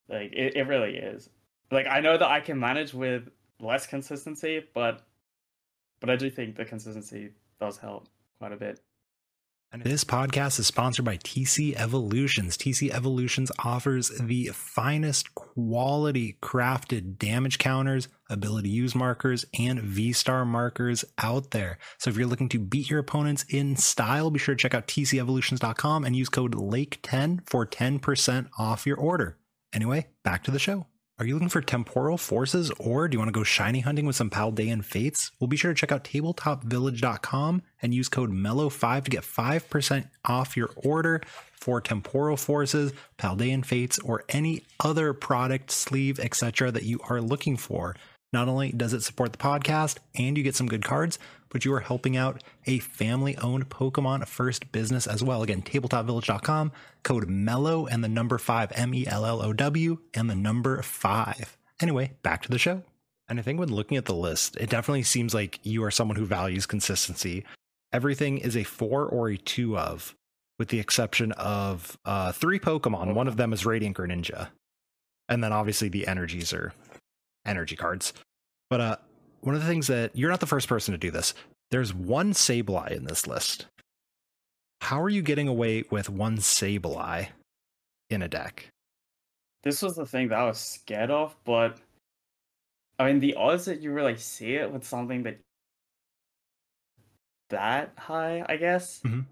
Like 0.08 0.34
it, 0.34 0.56
it 0.56 0.68
really 0.68 0.98
is. 0.98 1.30
Like 1.72 1.88
I 1.88 2.00
know 2.00 2.18
that 2.18 2.30
I 2.30 2.40
can 2.42 2.60
manage 2.60 2.94
with 2.94 3.30
less 3.60 3.88
consistency, 3.88 4.64
but 4.74 5.02
but 6.00 6.10
I 6.10 6.16
do 6.16 6.30
think 6.30 6.56
the 6.56 6.66
consistency 6.66 7.32
does 7.60 7.78
help 7.78 8.08
quite 8.38 8.52
a 8.52 8.58
bit. 8.58 8.80
This 9.84 10.04
podcast 10.04 10.60
is 10.60 10.68
sponsored 10.68 11.06
by 11.06 11.18
TC 11.18 11.76
Evolutions. 11.76 12.58
TC 12.58 12.92
Evolutions 12.92 13.52
offers 13.60 14.10
the 14.10 14.48
finest 14.54 15.36
quality 15.36 16.38
crafted 16.42 17.18
damage 17.18 17.58
counters, 17.58 18.08
ability 18.30 18.70
use 18.70 18.96
markers, 18.96 19.46
and 19.60 19.82
V 19.82 20.14
star 20.14 20.46
markers 20.46 21.04
out 21.18 21.52
there. 21.52 21.78
So 21.98 22.10
if 22.10 22.18
you're 22.18 22.28
looking 22.28 22.50
to 22.50 22.60
beat 22.60 22.90
your 22.90 23.00
opponents 23.00 23.44
in 23.50 23.76
style, 23.76 24.32
be 24.32 24.40
sure 24.40 24.56
to 24.56 24.62
check 24.62 24.74
out 24.74 24.88
tcevolutions.com 24.88 26.06
and 26.06 26.16
use 26.16 26.30
code 26.30 26.56
LAKE10 26.56 27.48
for 27.50 27.66
10% 27.66 28.50
off 28.58 28.86
your 28.86 28.98
order. 28.98 29.38
Anyway, 29.74 30.08
back 30.24 30.44
to 30.44 30.52
the 30.52 30.60
show. 30.60 30.86
Are 31.18 31.26
you 31.26 31.36
looking 31.36 31.48
for 31.48 31.62
temporal 31.62 32.18
forces 32.18 32.72
or 32.72 33.08
do 33.08 33.16
you 33.16 33.20
want 33.20 33.30
to 33.30 33.40
go 33.40 33.46
shiny 33.46 33.80
hunting 33.80 34.06
with 34.06 34.18
some 34.18 34.30
Paldean 34.30 34.84
fates? 34.84 35.32
Well, 35.40 35.48
be 35.48 35.56
sure 35.56 35.74
to 35.74 35.80
check 35.80 35.94
out 35.94 36.04
tabletopvillage.com 36.04 37.62
and 37.82 37.94
use 37.94 38.10
code 38.10 38.32
MELLOW5 38.32 39.06
to 39.06 39.12
get 39.12 39.24
5% 39.24 40.10
off 40.26 40.58
your 40.58 40.72
order 40.76 41.22
for 41.54 41.80
temporal 41.80 42.36
forces, 42.36 42.92
Paldean 43.18 43.66
fates, 43.66 43.98
or 44.00 44.26
any 44.28 44.64
other 44.82 45.14
product, 45.14 45.72
sleeve, 45.72 46.20
etc. 46.20 46.70
that 46.70 46.84
you 46.84 47.00
are 47.08 47.22
looking 47.22 47.56
for. 47.56 47.96
Not 48.34 48.48
only 48.48 48.72
does 48.72 48.94
it 48.94 49.04
support 49.04 49.32
the 49.32 49.38
podcast 49.38 49.98
and 50.16 50.38
you 50.38 50.44
get 50.44 50.56
some 50.56 50.68
good 50.68 50.84
cards, 50.84 51.20
but 51.50 51.64
you 51.64 51.74
are 51.74 51.80
helping 51.80 52.18
out 52.18 52.44
a 52.66 52.80
family 52.80 53.38
owned 53.38 53.70
Pokemon 53.70 54.28
first 54.28 54.72
business 54.74 55.08
as 55.08 55.24
well. 55.24 55.42
Again, 55.42 55.62
tabletopvillage.com, 55.62 56.72
code 57.04 57.30
MELLOW 57.30 57.86
and 57.86 58.04
the 58.04 58.10
number 58.10 58.38
five, 58.38 58.74
M 58.76 58.94
E 58.94 59.08
L 59.08 59.26
L 59.26 59.42
O 59.42 59.54
W, 59.54 60.00
and 60.14 60.30
the 60.30 60.36
number 60.36 60.82
five. 60.82 61.58
Anyway, 61.82 62.12
back 62.24 62.42
to 62.42 62.50
the 62.50 62.60
show. 62.60 62.84
And 63.28 63.40
I 63.40 63.42
think 63.42 63.60
when 63.60 63.70
looking 63.70 63.98
at 63.98 64.06
the 64.06 64.14
list, 64.14 64.58
it 64.58 64.70
definitely 64.70 65.04
seems 65.04 65.34
like 65.34 65.60
you 65.64 65.84
are 65.84 65.92
someone 65.92 66.18
who 66.18 66.26
values 66.26 66.66
consistency. 66.66 67.44
Everything 67.92 68.38
is 68.38 68.56
a 68.58 68.64
four 68.64 69.06
or 69.06 69.30
a 69.30 69.38
two 69.38 69.78
of, 69.78 70.14
with 70.60 70.68
the 70.68 70.80
exception 70.80 71.32
of 71.34 71.98
uh, 72.06 72.32
three 72.34 72.60
Pokemon. 72.60 73.14
One 73.14 73.28
of 73.28 73.38
them 73.38 73.54
is 73.54 73.66
Radiant 73.66 73.98
Greninja. 73.98 74.50
And 75.28 75.44
then 75.44 75.54
obviously 75.54 75.90
the 75.90 76.06
energies 76.08 76.54
are 76.54 76.74
energy 77.46 77.76
cards. 77.76 78.14
But 78.70 78.82
uh, 78.82 78.98
one 79.42 79.56
of 79.56 79.62
the 79.62 79.68
things 79.68 79.88
that 79.88 80.16
you're 80.16 80.30
not 80.30 80.40
the 80.40 80.48
first 80.48 80.68
person 80.68 80.92
to 80.94 80.98
do 80.98 81.12
this. 81.12 81.34
There's 81.72 81.94
one 81.94 82.34
Sableye 82.34 82.92
in 82.92 83.06
this 83.06 83.28
list. 83.28 83.68
How 84.82 85.02
are 85.02 85.10
you 85.10 85.22
getting 85.22 85.48
away 85.48 85.84
with 85.90 86.10
one 86.10 86.38
Sableye 86.38 87.30
in 88.10 88.22
a 88.22 88.28
deck? 88.28 88.70
This 89.64 89.82
was 89.82 89.96
the 89.96 90.06
thing 90.06 90.28
that 90.28 90.38
I 90.40 90.46
was 90.46 90.60
scared 90.60 91.10
of, 91.10 91.36
but 91.44 91.78
I 93.00 93.08
mean, 93.08 93.20
the 93.20 93.34
odds 93.34 93.66
that 93.66 93.82
you 93.82 93.92
really 93.92 94.18
see 94.18 94.56
it 94.56 94.72
with 94.72 94.84
something 94.86 95.24
that 95.24 95.40
that 97.50 97.94
high, 97.98 98.46
I 98.48 98.58
guess. 98.58 99.02
Mhm. 99.02 99.26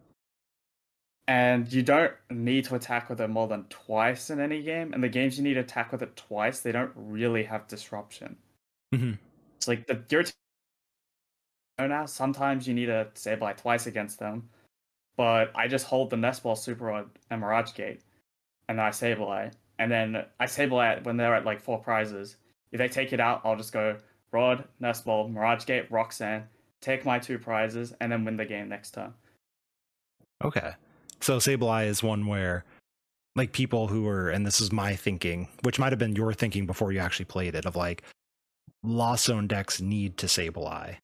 And 1.28 1.72
you 1.72 1.84
don't 1.84 2.14
need 2.30 2.66
to 2.66 2.76
attack 2.76 3.10
with 3.10 3.22
it 3.22 3.30
more 3.30 3.48
than 3.48 3.64
twice 3.66 4.30
in 4.30 4.42
any 4.42 4.62
game. 4.62 4.94
And 4.94 5.02
the 5.02 5.10
games 5.10 5.38
you 5.38 5.44
need 5.44 5.54
to 5.54 5.62
attack 5.62 5.92
with 5.92 6.02
it 6.02 6.16
twice, 6.18 6.60
they 6.60 6.74
don't 6.74 6.92
really 6.96 7.44
have 7.44 7.68
disruption. 7.68 8.38
Mhm. 8.94 9.18
It's 9.56 9.68
like 9.68 9.88
the 9.88 10.04
your 10.10 11.88
now. 11.88 12.06
Sometimes 12.06 12.68
you 12.68 12.74
need 12.74 12.88
to 12.88 13.10
Sableye 13.16 13.58
twice 13.58 13.88
against 13.88 14.20
them, 14.20 14.50
but 15.16 15.52
I 15.56 15.68
just 15.68 15.86
hold 15.86 16.10
the 16.10 16.18
Nest 16.18 16.44
Ball 16.44 16.56
Super 16.56 16.86
Rod 16.86 17.10
and 17.30 17.42
Mirage 17.42 17.74
Gate, 17.74 18.02
and 18.68 18.78
then 18.78 18.86
I 18.86 18.90
Sableye, 18.90 19.54
and 19.80 19.92
then 19.92 20.26
I 20.40 20.46
Sableye 20.46 21.04
when 21.04 21.18
they're 21.18 21.36
at 21.36 21.46
like 21.46 21.62
four 21.62 21.80
prizes. 21.80 22.36
If 22.72 22.78
they 22.78 22.90
take 22.90 23.14
it 23.14 23.20
out, 23.20 23.42
I'll 23.44 23.56
just 23.56 23.72
go 23.72 23.98
Rod, 24.32 24.68
Nest 24.80 25.06
Ball, 25.06 25.30
Mirage 25.30 25.66
Gate, 25.66 25.90
Roxanne, 25.90 26.48
take 26.82 27.06
my 27.06 27.20
two 27.20 27.40
prizes, 27.40 27.94
and 28.02 28.12
then 28.12 28.26
win 28.26 28.38
the 28.38 28.46
game 28.46 28.70
next 28.70 28.92
turn. 28.92 29.14
Okay. 30.44 30.74
So 31.24 31.38
Sableye 31.38 31.86
is 31.86 32.04
one 32.04 32.28
where 32.28 32.66
like 33.38 33.54
people 33.54 33.88
who 33.88 34.06
are 34.10 34.30
and 34.30 34.46
this 34.46 34.60
is 34.60 34.74
my 34.74 34.94
thinking, 34.94 35.48
which 35.62 35.80
might 35.80 35.94
have 35.94 36.00
been 36.00 36.18
your 36.18 36.34
thinking 36.34 36.66
before 36.66 36.92
you 36.92 37.00
actually 37.00 37.24
played 37.24 37.56
it, 37.56 37.66
of 37.66 37.78
like 37.78 38.04
lost 38.84 39.24
zone 39.24 39.48
decks 39.48 39.80
need 39.80 40.18
to 40.18 40.26
Sableye. 40.26 40.98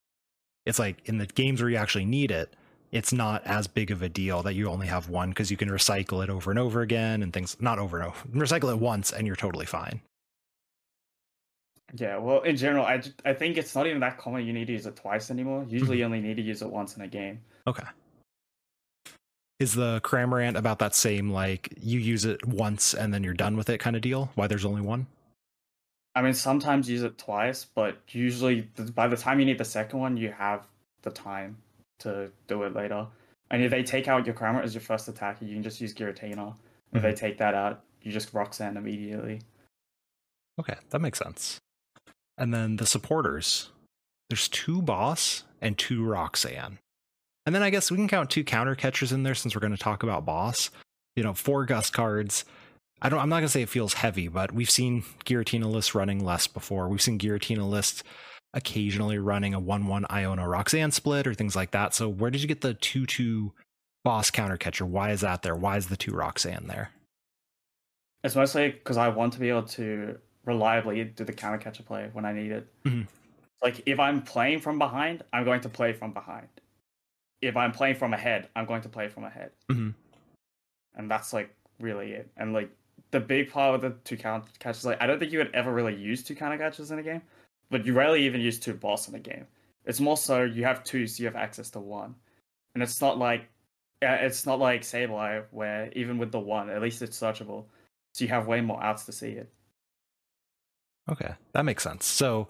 It's 0.65 0.77
like 0.77 1.07
in 1.07 1.19
the 1.19 1.25
games 1.25 1.61
where 1.61 1.69
you 1.69 1.77
actually 1.77 2.03
need 2.03 2.31
it, 2.31 2.53
it's 2.91 3.13
not 3.13 3.45
as 3.45 3.67
big 3.67 3.91
of 3.91 4.01
a 4.01 4.09
deal 4.09 4.43
that 4.43 4.55
you 4.55 4.67
only 4.67 4.87
have 4.87 5.07
one 5.07 5.29
because 5.29 5.49
you 5.49 5.55
can 5.55 5.69
recycle 5.69 6.21
it 6.21 6.29
over 6.29 6.51
and 6.51 6.59
over 6.59 6.81
again 6.81 7.23
and 7.23 7.31
things 7.31 7.55
not 7.61 7.79
over 7.79 7.97
and 7.97 8.07
over. 8.09 8.27
Recycle 8.27 8.73
it 8.73 8.79
once 8.79 9.13
and 9.13 9.25
you're 9.25 9.37
totally 9.37 9.65
fine. 9.65 10.01
Yeah, 11.93 12.17
well, 12.17 12.41
in 12.41 12.57
general, 12.57 12.83
I, 12.83 13.01
I 13.23 13.31
think 13.31 13.55
it's 13.55 13.73
not 13.73 13.87
even 13.87 14.01
that 14.01 14.17
common 14.17 14.45
you 14.45 14.51
need 14.51 14.67
to 14.67 14.73
use 14.73 14.85
it 14.85 14.97
twice 14.97 15.31
anymore. 15.31 15.65
Usually, 15.69 15.91
mm-hmm. 15.91 15.99
you 15.99 16.05
only 16.05 16.19
need 16.19 16.35
to 16.35 16.43
use 16.43 16.61
it 16.61 16.69
once 16.69 16.97
in 16.97 17.03
a 17.03 17.07
game. 17.07 17.39
Okay. 17.65 17.85
Is 19.59 19.73
the 19.73 19.99
Cramorant 20.01 20.55
about 20.55 20.79
that 20.79 20.95
same 20.95 21.31
like 21.31 21.73
you 21.77 21.99
use 21.99 22.23
it 22.23 22.45
once 22.45 22.93
and 22.93 23.13
then 23.13 23.23
you're 23.23 23.33
done 23.33 23.57
with 23.57 23.69
it 23.69 23.79
kind 23.79 23.95
of 23.95 24.01
deal? 24.01 24.31
Why 24.35 24.47
there's 24.47 24.65
only 24.65 24.81
one? 24.81 25.07
I 26.15 26.21
mean, 26.21 26.33
sometimes 26.33 26.89
use 26.89 27.03
it 27.03 27.17
twice, 27.17 27.65
but 27.65 27.97
usually 28.09 28.61
by 28.95 29.07
the 29.07 29.17
time 29.17 29.39
you 29.39 29.45
need 29.45 29.57
the 29.57 29.65
second 29.65 29.99
one, 29.99 30.17
you 30.17 30.31
have 30.31 30.65
the 31.01 31.11
time 31.11 31.57
to 31.99 32.31
do 32.47 32.63
it 32.63 32.73
later. 32.73 33.05
And 33.51 33.63
if 33.63 33.71
they 33.71 33.83
take 33.83 34.07
out 34.07 34.25
your 34.25 34.35
Cramorant 34.35 34.63
as 34.63 34.73
your 34.73 34.81
first 34.81 35.07
attacker, 35.07 35.45
you 35.45 35.53
can 35.53 35.63
just 35.63 35.81
use 35.81 35.93
Giratina. 35.93 36.55
If 36.93 37.01
they 37.01 37.09
mm-hmm. 37.09 37.15
take 37.15 37.37
that 37.39 37.53
out, 37.53 37.83
you 38.01 38.11
just 38.11 38.33
Roxanne 38.33 38.77
immediately. 38.77 39.41
Okay, 40.59 40.75
that 40.89 40.99
makes 40.99 41.19
sense. 41.19 41.57
And 42.37 42.53
then 42.53 42.77
the 42.77 42.85
supporters. 42.85 43.71
There's 44.29 44.47
two 44.47 44.81
boss 44.81 45.43
and 45.61 45.77
two 45.77 46.05
Roxanne. 46.05 46.79
And 47.49 47.55
then 47.55 47.63
I 47.63 47.71
guess 47.71 47.89
we 47.89 47.97
can 47.97 48.07
count 48.07 48.29
two 48.29 48.43
counter 48.43 48.75
catchers 48.75 49.11
in 49.11 49.23
there 49.23 49.33
since 49.33 49.55
we're 49.55 49.59
going 49.59 49.75
to 49.75 49.83
talk 49.83 50.03
about 50.03 50.23
boss. 50.23 50.69
You 51.15 51.23
know, 51.23 51.33
four 51.33 51.65
Gust 51.65 51.93
cards. 51.93 52.45
I 53.01 53.09
don't 53.09 53.17
I'm 53.17 53.27
not 53.27 53.37
going 53.37 53.47
to 53.47 53.51
say 53.51 53.63
it 53.63 53.69
feels 53.69 53.95
heavy, 53.95 54.27
but 54.27 54.51
we've 54.51 54.69
seen 54.69 55.01
Giratina 55.25 55.65
lists 55.65 55.95
running 55.95 56.23
less 56.23 56.45
before. 56.45 56.87
We've 56.87 57.01
seen 57.01 57.17
Giratina 57.17 57.67
lists 57.67 58.03
occasionally 58.53 59.17
running 59.17 59.55
a 59.55 59.59
1-1 59.59 60.05
Iono 60.09 60.47
Roxanne 60.47 60.91
split 60.91 61.25
or 61.25 61.33
things 61.33 61.55
like 61.55 61.71
that. 61.71 61.95
So 61.95 62.07
where 62.07 62.29
did 62.29 62.43
you 62.43 62.47
get 62.47 62.61
the 62.61 62.75
2-2 62.75 63.49
boss 64.03 64.29
counter 64.29 64.57
catcher? 64.57 64.85
Why 64.85 65.09
is 65.09 65.21
that 65.21 65.41
there? 65.41 65.55
Why 65.55 65.77
is 65.77 65.87
the 65.87 65.97
two 65.97 66.11
Roxanne 66.11 66.67
there? 66.67 66.91
It's 68.23 68.35
mostly 68.35 68.69
because 68.69 68.97
I 68.97 69.07
want 69.07 69.33
to 69.33 69.39
be 69.39 69.49
able 69.49 69.63
to 69.63 70.19
reliably 70.45 71.03
do 71.03 71.23
the 71.23 71.33
counter 71.33 71.57
catcher 71.57 71.81
play 71.81 72.11
when 72.13 72.25
I 72.25 72.31
need 72.31 72.51
it. 72.51 72.67
Mhm. 72.83 73.07
Like 73.63 73.81
if 73.87 73.99
I'm 73.99 74.21
playing 74.21 74.59
from 74.59 74.77
behind, 74.77 75.23
I'm 75.33 75.45
going 75.45 75.61
to 75.61 75.69
play 75.69 75.93
from 75.93 76.13
behind. 76.13 76.49
If 77.41 77.55
I'm 77.55 77.71
playing 77.71 77.95
from 77.95 78.13
ahead, 78.13 78.49
I'm 78.55 78.65
going 78.65 78.81
to 78.81 78.89
play 78.89 79.07
from 79.07 79.23
ahead. 79.23 79.51
Mhm. 79.69 79.93
And 80.95 81.09
that's 81.09 81.33
like 81.33 81.53
really 81.79 82.11
it. 82.11 82.29
And 82.37 82.53
like 82.53 82.69
the 83.11 83.19
big 83.19 83.51
part 83.51 83.75
of 83.75 83.81
the 83.81 83.91
two 84.03 84.17
counter 84.17 84.49
catches, 84.59 84.85
like 84.85 85.01
I 85.01 85.07
don't 85.07 85.19
think 85.19 85.31
you 85.31 85.39
would 85.39 85.53
ever 85.53 85.73
really 85.73 85.95
use 85.95 86.23
two 86.23 86.35
counter 86.35 86.57
catches 86.57 86.91
in 86.91 86.99
a 86.99 87.03
game, 87.03 87.21
but 87.69 87.85
you 87.85 87.93
rarely 87.93 88.25
even 88.25 88.41
use 88.41 88.59
two 88.59 88.73
boss 88.73 89.07
in 89.07 89.15
a 89.15 89.19
game. 89.19 89.47
It's 89.85 89.99
more 89.99 90.17
so 90.17 90.43
you 90.43 90.65
have 90.65 90.83
two, 90.83 91.07
so 91.07 91.21
you 91.21 91.25
have 91.27 91.35
access 91.35 91.69
to 91.71 91.79
one, 91.79 92.15
and 92.73 92.83
it's 92.83 93.01
not 93.01 93.17
like 93.17 93.49
it's 94.01 94.45
not 94.45 94.59
like 94.59 94.81
Sableye 94.81 95.43
where 95.51 95.91
even 95.93 96.17
with 96.17 96.31
the 96.31 96.39
one, 96.39 96.69
at 96.69 96.81
least 96.81 97.01
it's 97.01 97.19
searchable, 97.19 97.65
so 98.13 98.23
you 98.25 98.29
have 98.29 98.47
way 98.47 98.61
more 98.61 98.81
outs 98.83 99.05
to 99.05 99.11
see 99.11 99.29
it. 99.29 99.49
Okay, 101.09 101.33
that 101.53 101.65
makes 101.65 101.83
sense. 101.83 102.05
So 102.05 102.47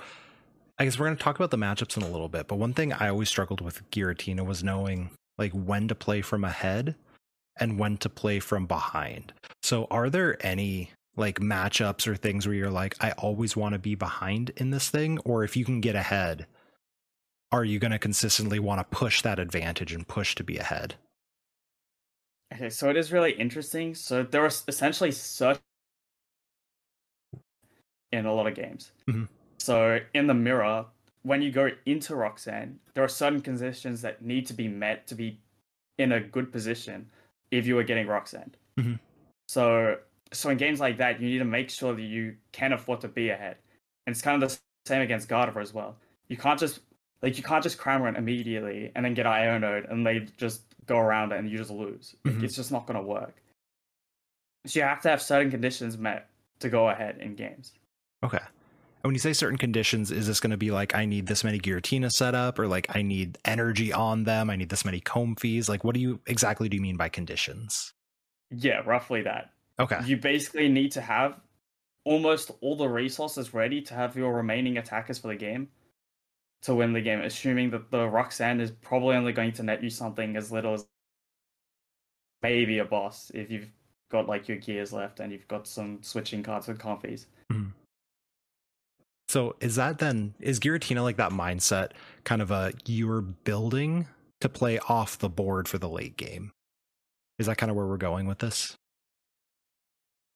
I 0.80 0.86
guess 0.86 0.98
we're 0.98 1.08
going 1.08 1.18
to 1.18 1.24
talk 1.24 1.36
about 1.36 1.52
the 1.52 1.58
matchups 1.58 1.98
in 1.98 2.04
a 2.04 2.10
little 2.10 2.30
bit, 2.30 2.48
but 2.48 2.56
one 2.56 2.74
thing 2.74 2.94
I 2.94 3.10
always 3.10 3.28
struggled 3.28 3.60
with 3.60 3.90
Giratina 3.92 4.46
was 4.46 4.64
knowing 4.64 5.12
like 5.38 5.52
when 5.52 5.90
to 5.90 5.96
play 5.96 6.22
from 6.22 6.46
ahead 6.46 6.96
and 7.58 7.78
when 7.78 7.98
to 7.98 8.10
play 8.10 8.40
from 8.40 8.66
behind. 8.66 9.34
So 9.62 9.88
are 9.92 10.10
there 10.10 10.38
any 10.46 10.92
like 11.18 11.40
matchups 11.40 12.08
or 12.08 12.16
things 12.16 12.48
where 12.48 12.56
you're 12.56 12.70
like 12.70 12.96
I 13.04 13.12
always 13.12 13.58
want 13.58 13.74
to 13.74 13.80
be 13.80 13.94
behind 13.96 14.52
in 14.56 14.72
this 14.72 14.90
thing 14.90 15.20
or 15.26 15.44
if 15.44 15.58
you 15.58 15.66
can 15.66 15.82
get 15.82 15.96
ahead 15.96 16.48
are 17.52 17.66
you 17.66 17.80
going 17.80 17.92
to 17.92 18.00
consistently 18.00 18.60
want 18.60 18.80
to 18.80 18.96
push 18.96 19.22
that 19.24 19.40
advantage 19.40 19.92
and 19.92 20.08
push 20.08 20.36
to 20.36 20.44
be 20.44 20.58
ahead? 20.58 20.96
Okay, 22.54 22.70
so 22.70 22.90
it 22.90 22.96
is 22.96 23.12
really 23.12 23.32
interesting. 23.32 23.96
So 23.96 24.24
there 24.24 24.44
are 24.44 24.52
essentially 24.68 25.12
such 25.12 25.60
in 28.12 28.26
a 28.26 28.34
lot 28.34 28.48
of 28.48 28.56
games. 28.56 28.92
Mhm. 29.08 29.28
So 29.60 30.00
in 30.14 30.28
the 30.28 30.34
mirror, 30.34 30.86
when 31.24 31.42
you 31.42 31.52
go 31.52 31.70
into 31.86 32.16
Roxanne, 32.16 32.80
there 32.94 33.04
are 33.04 33.10
certain 33.10 33.42
conditions 33.42 34.02
that 34.02 34.22
need 34.22 34.46
to 34.48 34.54
be 34.54 34.68
met 34.68 35.06
to 35.08 35.16
be 35.16 35.40
in 35.98 36.14
a 36.14 36.20
good 36.20 36.52
position 36.52 37.10
if 37.52 37.68
you 37.68 37.78
are 37.78 37.84
getting 37.84 38.08
Roxanne. 38.08 38.56
Mhm. 38.78 39.00
So 39.48 40.00
so 40.32 40.50
in 40.52 40.58
games 40.58 40.80
like 40.80 40.98
that, 40.98 41.20
you 41.20 41.28
need 41.28 41.40
to 41.40 41.46
make 41.46 41.70
sure 41.72 41.96
that 41.96 42.04
you 42.04 42.38
can 42.52 42.72
afford 42.72 43.02
to 43.02 43.08
be 43.08 43.30
ahead. 43.30 43.58
And 44.06 44.14
it's 44.14 44.22
kind 44.22 44.42
of 44.42 44.50
the 44.50 44.60
same 44.86 45.02
against 45.02 45.28
Gardevoir 45.28 45.62
as 45.62 45.74
well. 45.74 45.98
You 46.28 46.38
can't 46.38 46.60
just 46.60 46.82
like 47.22 47.38
you 47.38 47.44
can't 47.44 47.64
just 47.64 47.78
Cramorant 47.78 48.18
immediately 48.18 48.92
and 48.96 49.04
then 49.04 49.14
get 49.14 49.26
Ionode 49.26 49.92
and 49.92 50.06
they 50.06 50.20
just 50.38 50.62
go 50.86 50.98
around 51.00 51.32
it 51.32 51.40
and 51.40 51.50
you 51.50 51.58
just 51.58 51.72
lose. 51.72 52.16
Like, 52.24 52.36
Mhm. 52.36 52.44
It's 52.44 52.56
just 52.56 52.72
not 52.72 52.86
going 52.86 52.98
to 52.98 53.06
work. 53.06 53.36
So 54.66 54.80
you 54.80 54.86
have 54.86 55.02
to 55.02 55.10
have 55.10 55.22
certain 55.22 55.52
conditions 55.52 55.98
met 55.98 56.30
to 56.60 56.70
go 56.70 56.90
ahead 56.90 57.18
in 57.20 57.36
games. 57.36 57.74
Okay. 58.24 58.40
And 59.02 59.10
when 59.10 59.16
you 59.16 59.20
say 59.20 59.32
certain 59.32 59.58
conditions, 59.58 60.12
is 60.12 60.28
this 60.28 60.42
going 60.42 60.52
to 60.52 60.58
be 60.58 60.72
like 60.72 60.94
I 60.94 61.06
need 61.06 61.28
this 61.28 61.44
many 61.44 61.58
Giratina 61.58 62.12
set 62.12 62.36
up, 62.36 62.60
or 62.60 62.68
like 62.68 62.94
I 62.96 63.02
need 63.02 63.38
energy 63.46 63.94
on 63.94 64.26
them, 64.26 64.50
I 64.50 64.58
need 64.58 64.70
this 64.70 64.84
many 64.84 65.00
Comfeys? 65.00 65.70
Like, 65.70 65.84
what 65.86 65.96
do 65.96 66.02
you 66.02 66.20
exactly 66.26 66.68
do 66.68 66.76
you 66.76 66.82
mean 66.82 66.98
by 66.98 67.08
conditions? 67.08 67.94
Yeah, 68.52 68.82
roughly 68.86 69.22
that. 69.22 69.52
Okay. 69.80 70.00
You 70.06 70.18
basically 70.18 70.68
need 70.68 70.92
to 70.94 71.02
have 71.02 71.40
almost 72.04 72.52
all 72.60 72.76
the 72.76 72.90
resources 72.90 73.54
ready 73.54 73.82
to 73.84 73.94
have 73.94 74.18
your 74.18 74.34
remaining 74.34 74.78
attackers 74.78 75.20
for 75.20 75.30
the 75.30 75.36
game 75.36 75.70
to 76.64 76.76
win 76.76 76.92
the 76.92 77.02
game, 77.02 77.22
assuming 77.22 77.70
that 77.70 77.92
the 77.92 78.06
Roxanne 78.06 78.60
is 78.60 78.72
probably 78.72 79.16
only 79.16 79.32
going 79.32 79.54
to 79.54 79.64
net 79.64 79.82
you 79.82 79.90
something 79.90 80.36
as 80.36 80.52
little 80.52 80.74
as 80.74 80.86
maybe 82.42 82.80
a 82.80 82.86
boss 82.86 83.32
if 83.34 83.50
you've 83.50 83.70
got 84.12 84.28
like 84.28 84.50
your 84.50 84.58
gears 84.58 84.92
left 84.92 85.20
and 85.22 85.32
you've 85.32 85.48
got 85.48 85.68
some 85.68 86.00
switching 86.02 86.44
cards 86.44 86.68
with 86.68 86.80
Comfeys. 86.80 87.28
So 89.30 89.56
is 89.60 89.76
that 89.76 90.00
then 90.00 90.34
is 90.40 90.60
Giratina 90.60 91.04
like 91.04 91.18
that 91.18 91.32
mindset 91.32 91.92
kind 92.24 92.42
of 92.42 92.50
a 92.50 92.74
you're 92.88 93.22
building 93.22 94.08
to 94.42 94.50
play 94.50 94.80
off 94.80 95.20
the 95.20 95.30
board 95.30 95.68
for 95.68 95.78
the 95.78 95.88
late 95.88 96.18
game? 96.18 96.52
Is 97.38 97.46
that 97.46 97.60
kind 97.60 97.70
of 97.70 97.76
where 97.78 97.86
we're 97.86 97.98
going 97.98 98.26
with 98.26 98.40
this? 98.40 98.76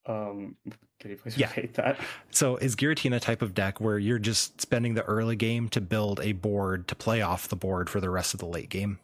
Um, 0.05 0.57
can 1.00 1.09
you 1.09 1.17
please 1.17 1.35
Yeah. 1.38 1.50
repeat 1.55 1.73
that? 1.73 2.00
So 2.29 2.57
is 2.57 2.75
Giratina 2.75 3.19
type 3.19 3.41
of 3.41 3.55
deck 3.55 3.81
where 3.81 3.97
you're 3.97 4.19
just 4.19 4.62
spending 4.62 4.93
the 4.93 5.03
early 5.05 5.35
game 5.38 5.69
to 5.69 5.81
build 5.81 6.19
a 6.19 6.33
board 6.33 6.88
to 6.89 6.95
play 6.95 7.19
off 7.23 7.47
the 7.47 7.55
board 7.55 7.89
for 7.89 8.00
the 8.00 8.12
rest 8.12 8.35
of 8.35 8.39
the 8.39 8.45
late 8.45 8.69
game? 8.69 9.00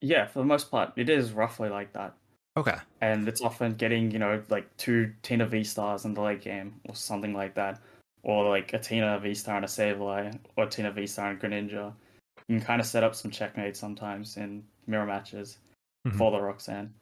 Yeah, 0.00 0.26
for 0.28 0.38
the 0.38 0.44
most 0.46 0.70
part, 0.70 0.94
it 0.96 1.10
is 1.10 1.32
roughly 1.32 1.68
like 1.68 1.92
that. 1.92 2.14
Okay. 2.56 2.76
and 3.00 3.26
it's 3.28 3.42
often 3.42 3.74
getting 3.74 4.12
you 4.12 4.18
know 4.20 4.40
like 4.48 4.74
two 4.76 5.12
Tina 5.22 5.44
V 5.44 5.64
stars 5.64 6.04
in 6.04 6.14
the 6.14 6.20
late 6.22 6.40
game 6.40 6.80
or 6.88 6.94
something 6.94 7.34
like 7.34 7.54
that, 7.56 7.82
or 8.24 8.48
like 8.48 8.72
a 8.72 8.78
Tina 8.78 9.18
V 9.20 9.34
star 9.34 9.56
and 9.56 9.64
a 9.64 9.68
Sableye, 9.68 10.36
or 10.56 10.66
Tina 10.66 10.90
V 10.90 11.06
star 11.06 11.30
and 11.30 11.40
Greninja. 11.40 11.92
You 12.48 12.58
can 12.58 12.66
kind 12.66 12.80
of 12.80 12.86
set 12.86 13.04
up 13.04 13.14
some 13.14 13.30
checkmates 13.30 13.78
sometimes 13.78 14.36
in 14.36 14.64
mirror 14.86 15.06
matches 15.06 15.58
Mhm. 16.06 16.18
for 16.18 16.30
the 16.30 16.40
Roxanne. 16.40 16.92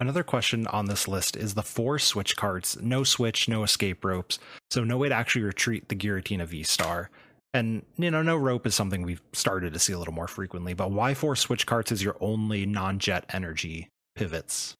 Another 0.00 0.24
question 0.24 0.66
on 0.68 0.86
this 0.86 1.06
list 1.06 1.36
is 1.36 1.54
the 1.54 1.62
four 1.62 1.98
switch 1.98 2.34
cards. 2.36 2.76
No 2.80 3.04
switch, 3.04 3.48
no 3.48 3.62
escape 3.62 4.04
ropes. 4.04 4.40
So 4.70 4.82
no 4.82 4.96
way 4.98 5.08
to 5.08 5.14
actually 5.14 5.42
retreat 5.42 5.88
the 5.88 5.94
Giratina 5.94 6.46
V 6.46 6.64
Star. 6.64 7.10
And 7.54 7.84
you 7.98 8.10
know, 8.10 8.22
no 8.22 8.36
rope 8.36 8.66
is 8.66 8.74
something 8.74 9.02
we've 9.02 9.22
started 9.32 9.72
to 9.74 9.78
see 9.78 9.92
a 9.92 9.98
little 9.98 10.14
more 10.14 10.26
frequently, 10.26 10.74
but 10.74 10.90
why 10.90 11.14
four 11.14 11.36
switch 11.36 11.66
cards 11.66 11.92
is 11.92 12.02
your 12.02 12.16
only 12.20 12.66
non-jet 12.66 13.26
energy 13.32 13.88
pivots? 14.16 14.74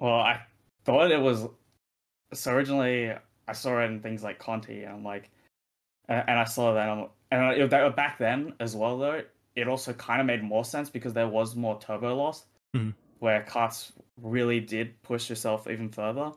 Well, 0.00 0.12
I 0.14 0.42
thought 0.84 1.10
it 1.12 1.20
was 1.20 1.46
so 2.34 2.52
originally 2.52 3.12
I 3.48 3.52
saw 3.52 3.80
it 3.80 3.86
in 3.86 4.00
things 4.00 4.22
like 4.22 4.38
Conti, 4.38 4.84
and 4.84 4.92
I'm 4.92 5.04
like, 5.04 5.30
and 6.08 6.24
and 6.28 6.38
I 6.38 6.44
saw 6.44 6.74
that, 6.74 6.88
I'm, 6.88 7.08
and 7.30 7.60
it, 7.60 7.70
that, 7.70 7.96
back 7.96 8.18
then 8.18 8.54
as 8.60 8.74
well 8.76 8.98
though, 8.98 9.22
it 9.56 9.68
also 9.68 9.92
kind 9.92 10.20
of 10.20 10.26
made 10.26 10.42
more 10.42 10.64
sense 10.64 10.90
because 10.90 11.12
there 11.12 11.28
was 11.28 11.54
more 11.56 11.78
turbo 11.80 12.14
loss, 12.16 12.46
Mhm. 12.74 12.94
where 13.20 13.42
carts 13.42 13.92
really 14.20 14.60
did 14.60 15.00
push 15.02 15.28
yourself 15.28 15.68
even 15.68 15.88
further. 15.88 16.32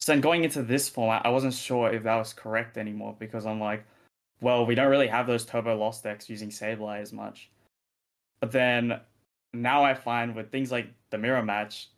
So 0.00 0.12
then 0.12 0.20
going 0.20 0.44
into 0.44 0.62
this 0.62 0.88
format, 0.88 1.24
I 1.24 1.30
wasn't 1.30 1.54
sure 1.54 1.92
if 1.92 2.02
that 2.02 2.16
was 2.16 2.32
correct 2.34 2.76
anymore 2.76 3.16
because 3.18 3.46
I'm 3.46 3.60
like, 3.60 3.84
well, 4.40 4.66
we 4.66 4.74
don't 4.74 4.90
really 4.90 5.06
have 5.06 5.26
those 5.26 5.46
turbo 5.46 5.76
loss 5.76 6.02
decks 6.02 6.28
using 6.28 6.50
Sableye 6.50 7.00
as 7.00 7.12
much. 7.12 7.50
But 8.40 8.52
then 8.52 9.00
now 9.54 9.82
I 9.84 9.94
find 9.94 10.34
with 10.34 10.50
things 10.50 10.70
like 10.70 10.88
the 11.10 11.16
mirror 11.16 11.42
match, 11.42 11.88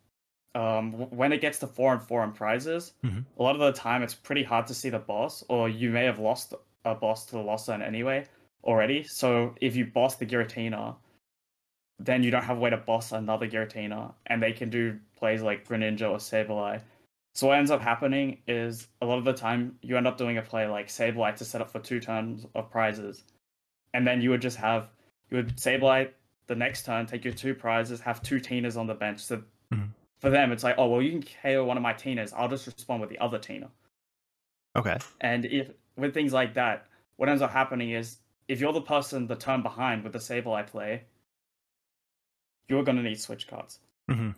um, 0.57 0.93
when 1.11 1.33
it 1.33 1.41
gets 1.41 1.59
to 1.59 1.67
four 1.67 1.93
and 1.93 2.03
four 2.03 2.25
in 2.25 2.33
prizes, 2.33 2.95
Mhm. 3.05 3.25
a 3.39 3.43
lot 3.43 3.55
of 3.55 3.61
the 3.61 3.73
time 3.73 4.03
it's 4.03 4.15
pretty 4.15 4.43
hard 4.43 4.67
to 4.69 4.75
see 4.75 4.89
the 4.89 4.99
boss, 4.99 5.45
or 5.49 5.69
you 5.69 5.91
may 5.91 6.05
have 6.05 6.19
lost 6.19 6.55
a 6.85 6.95
boss 6.95 7.27
to 7.27 7.33
the 7.33 7.43
lost 7.43 7.67
zone 7.67 7.83
anyway 7.83 8.25
already. 8.65 9.03
So 9.03 9.55
if 9.61 9.77
you 9.77 9.85
boss 9.87 10.17
the 10.17 10.25
Giratina, 10.27 10.97
then 11.99 12.23
you 12.23 12.31
don't 12.31 12.45
have 12.45 12.57
a 12.57 12.61
way 12.61 12.71
to 12.71 12.77
boss 12.77 13.13
another 13.13 13.49
Giratina, 13.49 14.15
and 14.27 14.43
they 14.43 14.53
can 14.53 14.71
do 14.71 14.99
plays 15.17 15.43
like 15.43 15.67
Greninja 15.67 16.11
or 16.11 16.19
Sableye. 16.19 16.81
So 17.35 17.49
what 17.49 17.59
ends 17.59 17.71
up 17.71 17.83
happening 17.83 18.39
is 18.49 18.89
a 19.03 19.07
lot 19.07 19.19
of 19.19 19.25
the 19.25 19.33
time 19.35 19.79
you 19.83 19.97
end 19.99 20.07
up 20.07 20.17
doing 20.17 20.39
a 20.39 20.43
play 20.43 20.67
like 20.67 20.89
Sableye 20.89 21.37
to 21.37 21.45
set 21.45 21.61
up 21.61 21.71
for 21.71 21.81
two 21.81 22.01
turns 22.01 22.47
of 22.55 22.71
prizes, 22.71 23.25
and 23.93 24.07
then 24.07 24.23
you 24.23 24.31
would 24.31 24.43
just 24.43 24.57
have 24.57 24.89
you 25.29 25.37
would 25.39 25.57
Sableye 25.57 26.11
the 26.47 26.55
next 26.55 26.87
turn, 26.87 27.05
take 27.05 27.25
your 27.25 27.35
two 27.35 27.55
prizes, 27.55 28.01
have 28.01 28.23
two 28.23 28.37
Tinas 28.37 28.77
on 28.79 28.87
the 28.87 28.95
bench. 28.95 29.21
So 29.21 29.43
Mhm. 29.73 29.89
For 30.21 30.31
them, 30.31 30.53
it's 30.53 30.65
like, 30.65 30.77
oh 30.79 30.89
well, 30.89 31.03
you 31.03 31.13
can 31.13 31.23
KO 31.23 31.65
one 31.65 31.77
of 31.77 31.83
my 31.83 31.95
Tinas. 31.95 32.33
I'll 32.37 32.49
just 32.49 32.67
respond 32.67 33.01
with 33.01 33.11
the 33.11 33.19
other 33.19 33.39
Tina. 33.39 33.71
Okay. 34.77 34.99
And 35.21 35.45
if 35.45 35.71
with 35.97 36.15
things 36.15 36.33
like 36.33 36.55
that, 36.55 36.87
what 37.17 37.29
ends 37.29 37.43
up 37.43 37.51
happening 37.51 37.91
is 37.91 38.19
if 38.49 38.61
you're 38.61 38.73
the 38.73 38.81
person 38.81 39.27
the 39.27 39.37
turn 39.37 39.63
behind 39.63 40.05
with 40.05 40.13
the 40.13 40.19
Sableye 40.19 40.67
play, 40.67 41.05
you're 42.69 42.85
gonna 42.85 43.03
need 43.03 43.21
switch 43.21 43.47
cards. 43.49 43.81
hmm 44.09 44.31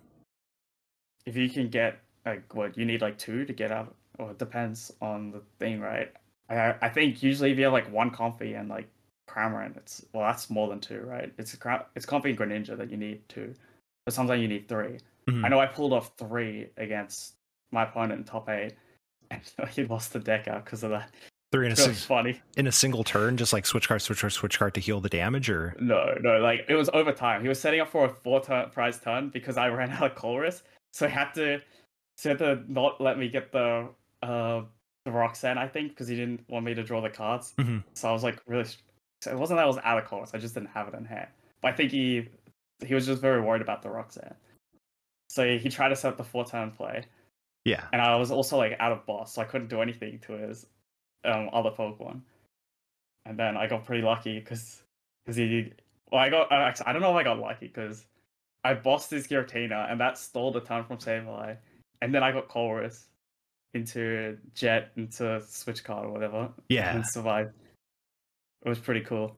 If 1.27 1.37
you 1.37 1.49
can 1.49 1.69
get 1.69 2.01
like 2.27 2.55
what 2.55 2.77
you 2.77 2.85
need 2.85 3.03
like 3.03 3.19
two 3.19 3.45
to 3.45 3.53
get 3.53 3.71
out, 3.71 3.95
or 4.19 4.33
it 4.33 4.39
depends 4.39 4.93
on 5.01 5.31
the 5.31 5.41
thing, 5.59 5.81
right? 5.81 6.13
I 6.49 6.75
I 6.81 6.89
think 6.89 7.23
usually 7.23 7.53
if 7.53 7.59
you 7.59 7.65
have 7.65 7.73
like 7.73 7.91
one 7.93 8.11
Comfey 8.11 8.59
and 8.59 8.69
like 8.69 8.89
Cramorant, 9.29 9.77
it's 9.77 10.05
well 10.13 10.27
that's 10.27 10.51
more 10.51 10.69
than 10.69 10.81
two, 10.81 11.01
right? 11.03 11.33
It's 11.39 11.55
it's 11.95 12.07
Comfey 12.07 12.31
and 12.31 12.39
Greninja 12.39 12.77
that 12.77 12.91
you 12.91 12.97
need 12.97 13.29
two, 13.29 13.55
but 14.09 14.15
sometimes 14.15 14.41
you 14.41 14.49
need 14.49 14.67
3 14.69 14.97
Mhm. 15.29 15.45
I 15.45 15.49
know 15.51 15.61
I 15.61 15.67
pulled 15.67 15.93
off 15.93 16.13
three 16.17 16.69
against 16.79 17.35
my 17.71 17.83
opponent 17.83 18.21
in 18.21 18.25
top 18.25 18.49
eight, 18.49 18.73
and 19.31 19.43
he 19.71 19.85
lost 19.85 20.15
the 20.15 20.19
deck 20.19 20.49
out 20.49 20.65
because 20.65 20.83
of 20.83 20.89
that. 20.91 21.11
Three 21.53 21.67
in 21.67 21.73
a, 21.73 21.75
It 21.75 21.89
was 21.89 21.99
si- 21.99 22.07
funny. 22.07 22.41
in 22.57 22.67
a 22.67 22.73
single 22.73 23.05
turn, 23.05 23.37
just 23.37 23.53
like 23.53 23.67
switch 23.67 23.87
card, 23.87 24.01
switch 24.01 24.21
card, 24.23 24.33
switch 24.33 24.59
card 24.59 24.73
to 24.75 24.81
heal 24.81 25.01
the 25.03 25.11
damage, 25.11 25.51
or 25.51 25.77
No, 25.79 26.15
no, 26.23 26.39
like 26.41 26.65
it 26.71 26.75
was 26.75 26.89
over 26.95 27.13
time. 27.13 27.43
He 27.43 27.49
was 27.49 27.61
setting 27.61 27.81
up 27.81 27.89
for 27.91 28.07
a 28.07 28.09
four 28.09 28.41
turn 28.43 28.71
prize 28.71 28.99
turn 29.01 29.29
because 29.29 29.59
I 29.59 29.69
ran 29.79 29.91
out 29.91 30.03
of 30.11 30.15
Colress, 30.15 30.63
so 30.95 31.07
he 31.07 31.13
had 31.13 31.33
to 31.35 31.61
so 32.17 32.23
he 32.23 32.29
had 32.31 32.39
to 32.39 32.65
not 32.67 32.99
let 32.99 33.19
me 33.19 33.29
get 33.29 33.53
the 33.53 33.91
uh 34.23 34.63
the 35.05 35.11
Roxanne, 35.13 35.59
I 35.59 35.69
think, 35.69 35.91
because 35.91 36.09
he 36.09 36.17
didn't 36.17 36.49
want 36.49 36.65
me 36.65 36.73
to 36.73 36.83
draw 36.83 37.03
the 37.03 37.11
cards. 37.11 37.53
Mhm. 37.59 37.85
So 37.93 38.09
I 38.09 38.13
was 38.13 38.23
like 38.25 38.41
really 38.47 38.65
so 39.21 39.31
it 39.31 39.37
wasn't 39.39 39.59
that 39.59 39.65
I 39.65 39.67
was 39.67 39.77
out 39.85 39.99
of 39.99 40.05
Colress, 40.09 40.35
I 40.35 40.39
just 40.39 40.55
didn't 40.55 40.71
have 40.71 40.89
it 40.89 40.95
in 40.95 41.05
hand. 41.05 41.29
But 41.61 41.69
I 41.69 41.77
think 41.77 41.91
he 41.91 42.29
he 42.87 42.95
was 42.95 43.07
just 43.07 43.21
very 43.21 43.41
worried 43.41 43.63
about 43.63 43.83
the 43.83 43.91
Roxanne. 43.91 44.35
So 45.29 45.59
he 45.59 45.69
tried 45.69 45.91
to 45.91 45.97
set 45.97 46.13
up 46.13 46.17
the 46.17 46.25
four 46.25 46.45
turn 46.45 46.71
play. 46.71 47.05
yeah. 47.65 47.85
And 47.93 48.01
I 48.01 48.17
was 48.17 48.31
also 48.31 48.57
like 48.57 48.77
out 48.81 48.93
of 48.93 49.05
boss, 49.07 49.35
so 49.35 49.43
I 49.43 49.45
couldn't 49.45 49.69
do 49.69 49.83
anything 49.83 50.19
to 50.21 50.33
his 50.33 50.67
um, 51.25 51.51
other 51.53 51.71
Pokemon. 51.71 52.21
And 53.27 53.39
then 53.39 53.57
I 53.57 53.67
got 53.67 53.85
pretty 53.85 54.03
lucky 54.03 54.39
because 54.39 54.83
because 55.25 55.37
he, 55.37 55.73
well, 56.11 56.21
I 56.23 56.31
got 56.31 56.51
uh, 56.51 56.55
actually, 56.55 56.87
I 56.87 56.93
don't 56.93 57.03
know 57.03 57.11
if 57.11 57.17
I 57.17 57.25
got 57.25 57.39
lucky 57.39 57.67
because 57.67 58.07
I 58.65 58.73
bossed 58.75 59.11
his 59.11 59.27
Giratina 59.29 59.91
and 59.91 60.01
that 60.01 60.17
stole 60.17 60.51
the 60.51 60.61
turn 60.61 60.85
from 60.85 60.97
Sableye, 60.99 61.57
and 62.01 62.15
then 62.15 62.23
I 62.23 62.33
got 62.33 62.49
Colress 62.49 63.05
into 63.75 64.39
Jet 64.55 64.93
into 64.97 65.43
Switch 65.47 65.85
Card 65.85 66.07
or 66.07 66.11
whatever, 66.11 66.49
Yeah. 66.71 66.95
and 66.95 67.07
survived. 67.07 67.53
It 68.65 68.69
was 68.69 68.79
pretty 68.79 69.03
cool. 69.03 69.37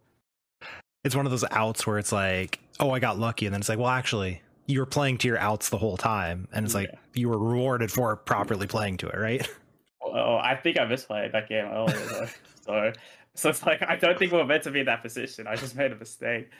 It's 1.03 1.17
one 1.17 1.27
of 1.27 1.31
those 1.31 1.45
outs 1.51 1.87
where 1.87 1.99
it's 1.99 2.13
like, 2.13 2.61
oh, 2.81 2.91
I 2.91 2.99
got 2.99 3.19
lucky, 3.19 3.47
and 3.47 3.53
then 3.53 3.61
it's 3.61 3.69
like, 3.69 3.79
well, 3.79 3.89
actually, 3.89 4.43
you 4.67 4.81
were 4.81 4.87
playing 4.87 5.19
to 5.19 5.29
your 5.29 5.39
outs 5.39 5.69
the 5.69 5.79
whole 5.79 5.97
time, 5.97 6.49
and 6.53 6.65
it's 6.65 6.75
like 6.75 6.91
you 7.15 7.29
were 7.29 7.39
rewarded 7.39 7.93
for 7.93 8.17
properly 8.17 8.67
playing 8.67 8.97
to 8.99 9.09
it, 9.09 9.17
right? 9.17 9.49
Oh, 10.03 10.39
I 10.43 10.57
think 10.57 10.77
I 10.77 10.87
misplayed 10.87 11.31
that 11.33 11.49
game 11.49 11.67
earlier 11.67 12.29
so, 12.67 12.93
so 13.35 13.51
it's 13.51 13.65
like 13.65 13.81
I 13.83 13.95
don't 13.95 14.19
think 14.19 14.33
we 14.33 14.39
we're 14.39 14.45
meant 14.45 14.65
to 14.65 14.71
be 14.73 14.81
in 14.81 14.87
that 14.87 15.03
position. 15.03 15.47
I 15.47 15.55
just 15.55 15.77
made 15.77 15.93
a 15.93 15.95
mistake. 15.95 16.51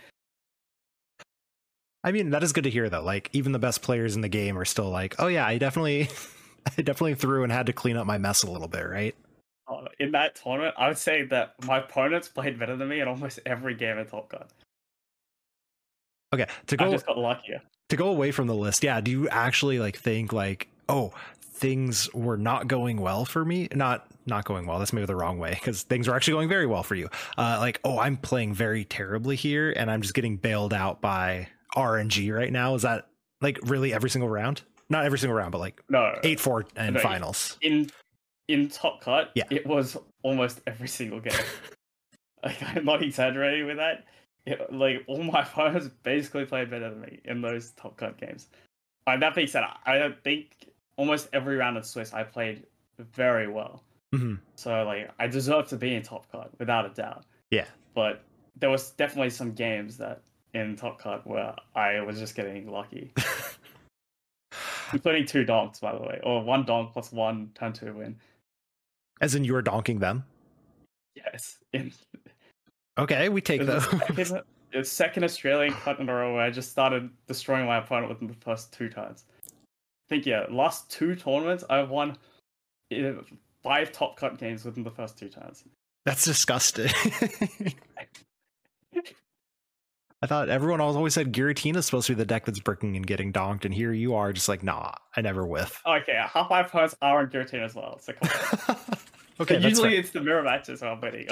I 2.05 2.13
mean, 2.13 2.31
that 2.31 2.43
is 2.45 2.53
good 2.53 2.65
to 2.65 2.71
hear 2.71 2.89
though. 2.89 3.03
Like 3.03 3.29
even 3.33 3.53
the 3.53 3.59
best 3.59 3.83
players 3.83 4.15
in 4.15 4.21
the 4.21 4.29
game 4.29 4.57
are 4.57 4.65
still 4.65 4.91
like, 4.91 5.17
oh 5.19 5.27
yeah, 5.27 5.47
I 5.47 5.59
definitely, 5.59 6.11
I 6.79 6.83
definitely 6.83 7.15
threw 7.15 7.43
and 7.43 7.51
had 7.51 7.67
to 7.67 7.73
clean 7.73 7.97
up 7.97 8.07
my 8.07 8.19
mess 8.19 8.45
a 8.45 8.51
little 8.51 8.69
bit, 8.69 8.87
right? 8.87 9.15
Uh, 9.67 9.87
in 9.99 10.13
that 10.13 10.37
tournament, 10.37 10.75
I 10.79 10.89
would 10.89 10.99
say 10.99 11.25
that 11.25 11.55
my 11.65 11.79
opponents 11.79 12.29
played 12.29 12.59
better 12.59 12.77
than 12.77 12.89
me 12.89 13.01
in 13.01 13.09
almost 13.09 13.41
every 13.47 13.75
game 13.75 13.99
in 13.99 14.07
Top 14.07 14.29
Cut. 14.29 14.49
Okay, 16.33 16.47
to 16.69 16.77
I 16.81 16.85
go 16.85 16.93
just 16.93 17.07
got 17.07 17.19
luckier. 17.19 17.61
to 17.89 17.97
go 17.97 18.09
away 18.09 18.31
from 18.31 18.47
the 18.47 18.55
list, 18.55 18.85
yeah. 18.85 19.01
Do 19.01 19.11
you 19.11 19.29
actually 19.29 19.79
like 19.81 19.97
think 19.97 20.33
like, 20.33 20.69
oh, 20.89 21.13
things 21.43 22.13
were 22.15 22.37
not 22.37 22.69
going 22.69 23.01
well 23.01 23.25
for 23.25 23.45
me? 23.45 23.69
Not 23.75 24.07
not 24.27 24.45
going 24.45 24.67
well. 24.67 24.79
That's 24.79 24.93
maybe 24.93 25.07
the 25.07 25.17
wrong 25.17 25.39
way 25.39 25.51
because 25.55 25.83
things 25.83 26.07
were 26.07 26.15
actually 26.15 26.35
going 26.35 26.49
very 26.49 26.67
well 26.67 26.83
for 26.85 26.95
you. 26.95 27.09
Uh, 27.37 27.57
like, 27.59 27.81
oh, 27.85 27.99
I'm 27.99 28.17
playing 28.17 28.55
very 28.55 28.85
terribly 28.85 29.35
here, 29.35 29.73
and 29.77 29.91
I'm 29.91 30.03
just 30.03 30.15
getting 30.15 30.37
bailed 30.37 30.73
out 30.73 31.01
by 31.01 31.49
RNG 31.77 32.33
right 32.35 32.53
now. 32.53 32.75
Is 32.77 32.83
that 32.83 33.09
like 33.41 33.59
really 33.65 33.93
every 33.93 34.11
single 34.11 34.29
round? 34.29 34.63
Not 34.89 35.05
every 35.05 35.19
single 35.19 35.37
round, 35.37 35.51
but 35.53 35.59
like 35.59 35.83
No, 35.89 36.17
eight 36.23 36.39
four 36.39 36.65
and 36.77 36.95
No, 36.95 37.01
finals. 37.01 37.59
in 37.61 37.91
in 38.47 38.69
Top 38.69 39.01
Cut, 39.01 39.31
Yeah. 39.35 39.45
it 39.51 39.67
was 39.67 39.97
almost 40.23 40.61
every 40.67 40.89
single 40.89 41.19
game. 41.21 41.33
like 42.45 42.63
I'm 42.63 42.85
not 42.85 43.03
exaggerating 43.03 43.67
with 43.67 43.77
that. 43.79 44.05
Like 44.71 45.05
all 45.07 45.23
my 45.23 45.43
opponents 45.49 45.89
basically 46.03 46.45
played 46.45 46.71
better 46.71 46.91
than 46.91 47.01
me 47.01 47.21
in 47.25 47.41
those 47.41 47.71
Top 47.73 47.97
Cut 47.97 48.19
games. 48.19 48.49
And 49.07 49.23
that 49.23 49.35
being 49.35 49.47
said, 49.47 49.65
I 49.87 49.99
don't 49.99 50.23
think 50.23 50.69
almost 50.97 51.29
every 51.33 51.57
round 51.57 51.77
of 51.77 51.87
Swiss 51.87 52.13
I 52.13 52.23
played 52.23 52.65
very 52.99 53.49
well. 53.49 53.83
hmm 54.13 54.35
So 54.57 54.85
like 54.85 55.11
I 55.19 55.27
deserve 55.27 55.69
to 55.69 55.77
be 55.77 55.95
in 55.95 56.03
Top 56.03 56.31
Cut 56.31 56.51
without 56.59 56.87
a 56.87 56.91
doubt. 56.91 57.25
Yeah. 57.51 57.67
But 57.95 58.23
there 58.59 58.71
was 58.71 58.91
definitely 58.93 59.31
some 59.31 59.53
games 59.53 59.97
that 59.99 60.23
in 60.55 60.77
Top 60.77 60.99
Cut 60.99 61.27
where 61.27 61.55
I 61.75 62.01
was 62.01 62.19
just 62.19 62.35
getting 62.35 62.71
lucky. 62.71 63.13
Including 64.93 65.27
two 65.27 65.45
donks, 65.45 65.81
by 65.81 65.93
the 65.93 66.01
way. 66.01 66.21
Or 66.23 66.43
one 66.43 66.65
donk 66.65 66.93
plus 66.93 67.13
one 67.13 67.51
turn 67.55 67.73
two 67.73 67.93
win. 67.95 68.17
As 69.21 69.35
in 69.35 69.45
you 69.45 69.53
were 69.53 69.63
donking 69.63 70.01
them. 70.01 70.25
Yes. 71.15 71.59
In 71.73 71.93
Okay, 72.99 73.29
we 73.29 73.41
take 73.41 73.61
the 73.61 73.81
those. 74.15 74.29
second, 74.29 74.87
second 74.87 75.25
Australian 75.25 75.73
cut 75.75 76.01
in 76.01 76.09
a 76.09 76.15
row 76.15 76.35
where 76.35 76.43
I 76.43 76.51
just 76.51 76.71
started 76.71 77.11
destroying 77.27 77.67
my 77.67 77.79
opponent 77.79 78.09
within 78.09 78.29
the 78.29 78.35
first 78.35 78.73
two 78.73 78.89
turns. 78.89 79.25
I 79.49 80.09
think 80.09 80.27
yeah, 80.27 80.47
last 80.51 80.91
two 80.91 81.15
tournaments 81.15 81.65
I've 81.71 81.91
won 81.91 82.17
five 83.63 83.93
top 83.93 84.17
cut 84.17 84.39
games 84.39 84.65
within 84.65 84.83
the 84.83 84.91
first 84.91 85.19
two 85.19 85.29
turns. 85.29 85.65
That's 86.05 86.25
disgusting. 86.25 86.91
I 90.23 90.27
thought 90.27 90.51
everyone 90.51 90.83
always 90.83 91.15
said 91.15 91.33
Giratina 91.33 91.77
is 91.77 91.87
supposed 91.87 92.07
to 92.09 92.13
be 92.13 92.19
the 92.19 92.27
deck 92.27 92.45
that's 92.45 92.61
bricking 92.61 92.95
and 92.95 93.07
getting 93.07 93.33
donked, 93.33 93.65
and 93.65 93.73
here 93.73 93.93
you 93.93 94.15
are 94.15 94.35
just 94.35 94.51
like, 94.51 94.63
nah, 94.63 94.93
I 95.17 95.23
never 95.23 95.47
whiff. 95.47 95.81
Oh, 95.87 95.95
okay, 95.95 96.23
half 96.27 96.51
my 96.51 96.61
opponents 96.61 96.95
are 97.01 97.21
on 97.21 97.29
Giratina 97.29 97.65
as 97.65 97.75
well. 97.75 97.99
So 97.99 98.13
okay, 99.41 99.59
usually 99.59 99.97
it's 99.97 100.11
the 100.11 100.21
mirror 100.21 100.43
matches 100.43 100.83
I'm 100.83 101.01
winning. 101.01 101.27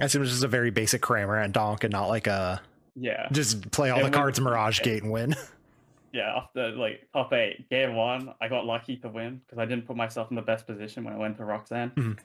I. 0.00 0.04
Assume 0.04 0.22
it's 0.22 0.30
just 0.32 0.44
a 0.44 0.48
very 0.48 0.70
basic 0.70 1.02
Cramorant 1.02 1.52
donk 1.52 1.84
and 1.84 1.92
not 1.92 2.08
like 2.08 2.26
a 2.26 2.60
yeah, 2.94 3.28
just 3.32 3.70
play 3.70 3.90
all 3.90 4.02
the 4.02 4.10
cards 4.10 4.40
Mirage 4.40 4.80
Gate 4.80 5.02
and 5.02 5.12
win. 5.12 5.34
yeah. 6.12 6.36
After 6.36 6.70
like 6.70 7.08
top 7.12 7.32
eight, 7.32 7.68
game 7.70 7.94
one, 7.94 8.34
I 8.40 8.48
got 8.48 8.66
lucky 8.66 8.96
to 8.98 9.08
win 9.08 9.40
because 9.46 9.58
I 9.58 9.64
didn't 9.64 9.86
put 9.86 9.96
myself 9.96 10.30
in 10.30 10.36
the 10.36 10.42
best 10.42 10.66
position 10.66 11.04
when 11.04 11.14
I 11.14 11.18
went 11.18 11.36
to 11.38 11.44
Roxanne. 11.44 11.90
Mhm. 11.90 12.18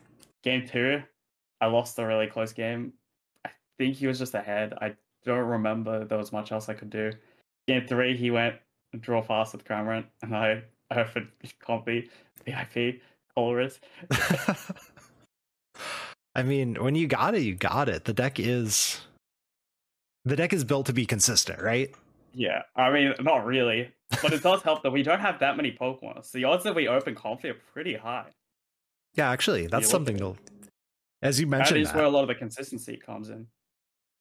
Game 0.43 0.67
two, 0.67 1.01
I 1.61 1.67
lost 1.67 1.97
a 1.99 2.05
really 2.05 2.27
close 2.27 2.53
game. 2.53 2.93
I 3.45 3.49
think 3.77 3.95
he 3.95 4.07
was 4.07 4.19
just 4.19 4.33
ahead. 4.33 4.73
I 4.81 4.95
don't 5.25 5.45
remember 5.47 6.05
there 6.05 6.17
was 6.17 6.31
much 6.31 6.51
else 6.51 6.69
I 6.69 6.73
could 6.73 6.89
do. 6.89 7.11
Game 7.67 7.85
three, 7.85 8.15
he 8.15 8.31
went 8.31 8.55
draw 8.99 9.21
fast 9.21 9.53
with 9.53 9.65
Cramorant, 9.65 10.05
and 10.21 10.35
I 10.35 10.63
I 10.89 11.01
offered 11.01 11.27
Comfey, 11.61 12.09
VIP, 12.45 13.01
Colress. 13.35 13.79
I 16.37 16.43
mean, 16.43 16.75
when 16.75 16.93
you 16.93 17.07
got 17.07 17.33
it, 17.33 17.41
you 17.41 17.55
got 17.55 17.89
it. 17.89 18.05
The 18.05 18.13
deck 18.13 18.39
is 18.39 19.01
the 20.23 20.35
deck 20.35 20.53
is 20.53 20.63
built 20.63 20.85
to 20.85 20.93
be 20.93 21.05
consistent, 21.05 21.61
right? 21.61 21.89
Yeah, 22.33 22.61
I 22.75 22.91
mean, 22.91 23.15
not 23.21 23.45
really, 23.45 23.89
but 24.21 24.31
it 24.31 24.43
does 24.43 24.61
help 24.61 24.83
that 24.83 24.91
we 24.91 25.01
don't 25.01 25.19
have 25.19 25.39
that 25.39 25.57
many 25.57 25.71
Pokemon. 25.71 26.23
So 26.23 26.37
the 26.37 26.43
odds 26.43 26.63
that 26.65 26.75
we 26.75 26.87
open 26.87 27.15
Comfey 27.15 27.45
are 27.45 27.57
pretty 27.73 27.95
high. 27.95 28.27
Yeah, 29.15 29.31
actually, 29.31 29.65
that's 29.65 29.89
something 29.89 30.15
to. 30.19 30.37
As 31.23 31.39
you 31.39 31.47
mentioned, 31.47 31.79
is 31.79 31.87
that. 31.87 31.95
where 31.95 32.05
a 32.05 32.09
lot 32.09 32.21
of 32.21 32.27
the 32.27 32.35
consistency 32.35 32.97
comes 32.97 33.29
in. 33.29 33.47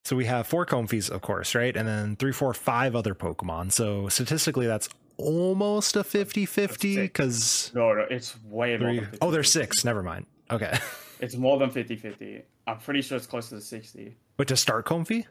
so 0.03 0.15
we 0.15 0.25
have 0.25 0.47
four 0.47 0.65
Comfeys, 0.65 1.11
of 1.11 1.21
course, 1.21 1.53
right? 1.53 1.77
And 1.77 1.87
then 1.87 2.15
three, 2.15 2.31
four, 2.31 2.51
five 2.55 2.95
other 2.95 3.13
Pokemon. 3.13 3.71
So 3.71 4.09
statistically, 4.09 4.65
that's 4.65 4.89
almost 5.17 5.95
a 5.95 6.03
50 6.03 6.47
50 6.47 6.95
because. 6.95 7.71
No, 7.75 7.93
no, 7.93 8.07
it's 8.09 8.35
way 8.43 8.75
more. 8.77 8.89
Three, 8.89 8.99
50, 9.01 9.17
oh, 9.21 9.29
there's 9.29 9.51
six. 9.51 9.85
Never 9.85 10.01
mind. 10.01 10.25
Okay. 10.49 10.75
It's 11.19 11.35
more 11.35 11.57
than 11.57 11.69
50 11.71 11.95
50. 11.95 12.41
I'm 12.67 12.77
pretty 12.79 13.01
sure 13.01 13.17
it's 13.17 13.27
closer 13.27 13.55
to 13.55 13.61
60. 13.61 14.15
But 14.37 14.47
to 14.49 14.57
start 14.57 14.85
Comfey? 14.85 15.25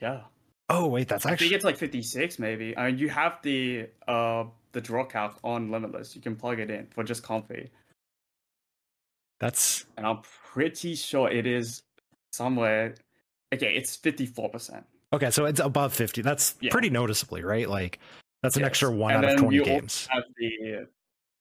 Yeah. 0.00 0.22
Oh, 0.68 0.86
wait, 0.86 1.08
that's 1.08 1.26
I 1.26 1.30
think 1.30 1.42
actually. 1.42 1.54
it's 1.56 1.64
like 1.64 1.76
56 1.76 2.38
maybe. 2.38 2.76
I 2.76 2.86
mean, 2.90 2.98
you 2.98 3.08
have 3.08 3.38
the 3.42 3.88
uh 4.08 4.44
the 4.72 4.80
draw 4.80 5.04
calc 5.04 5.38
on 5.42 5.70
Limitless. 5.70 6.14
You 6.14 6.22
can 6.22 6.36
plug 6.36 6.60
it 6.60 6.70
in 6.70 6.86
for 6.94 7.02
just 7.04 7.22
Comfey. 7.22 7.68
That's. 9.40 9.86
And 9.96 10.06
I'm 10.06 10.20
pretty 10.52 10.94
sure 10.94 11.30
it 11.30 11.46
is 11.46 11.82
somewhere. 12.32 12.94
Okay, 13.52 13.74
it's 13.74 13.96
54%. 13.96 14.84
Okay, 15.12 15.30
so 15.30 15.44
it's 15.46 15.58
above 15.60 15.92
50. 15.92 16.22
That's 16.22 16.54
Yeah. 16.60 16.70
pretty 16.70 16.90
noticeably, 16.90 17.42
right? 17.42 17.68
Like, 17.68 17.98
that's 18.42 18.54
an 18.56 18.60
Yes. 18.62 18.68
extra 18.68 18.90
one 18.92 19.12
And 19.14 19.24
out 19.24 19.32
of 19.32 19.36
then 19.38 19.38
20 19.44 19.56
you 19.56 19.62
also 19.62 19.72
games. 19.72 20.06
have 20.10 20.22
the 20.36 20.86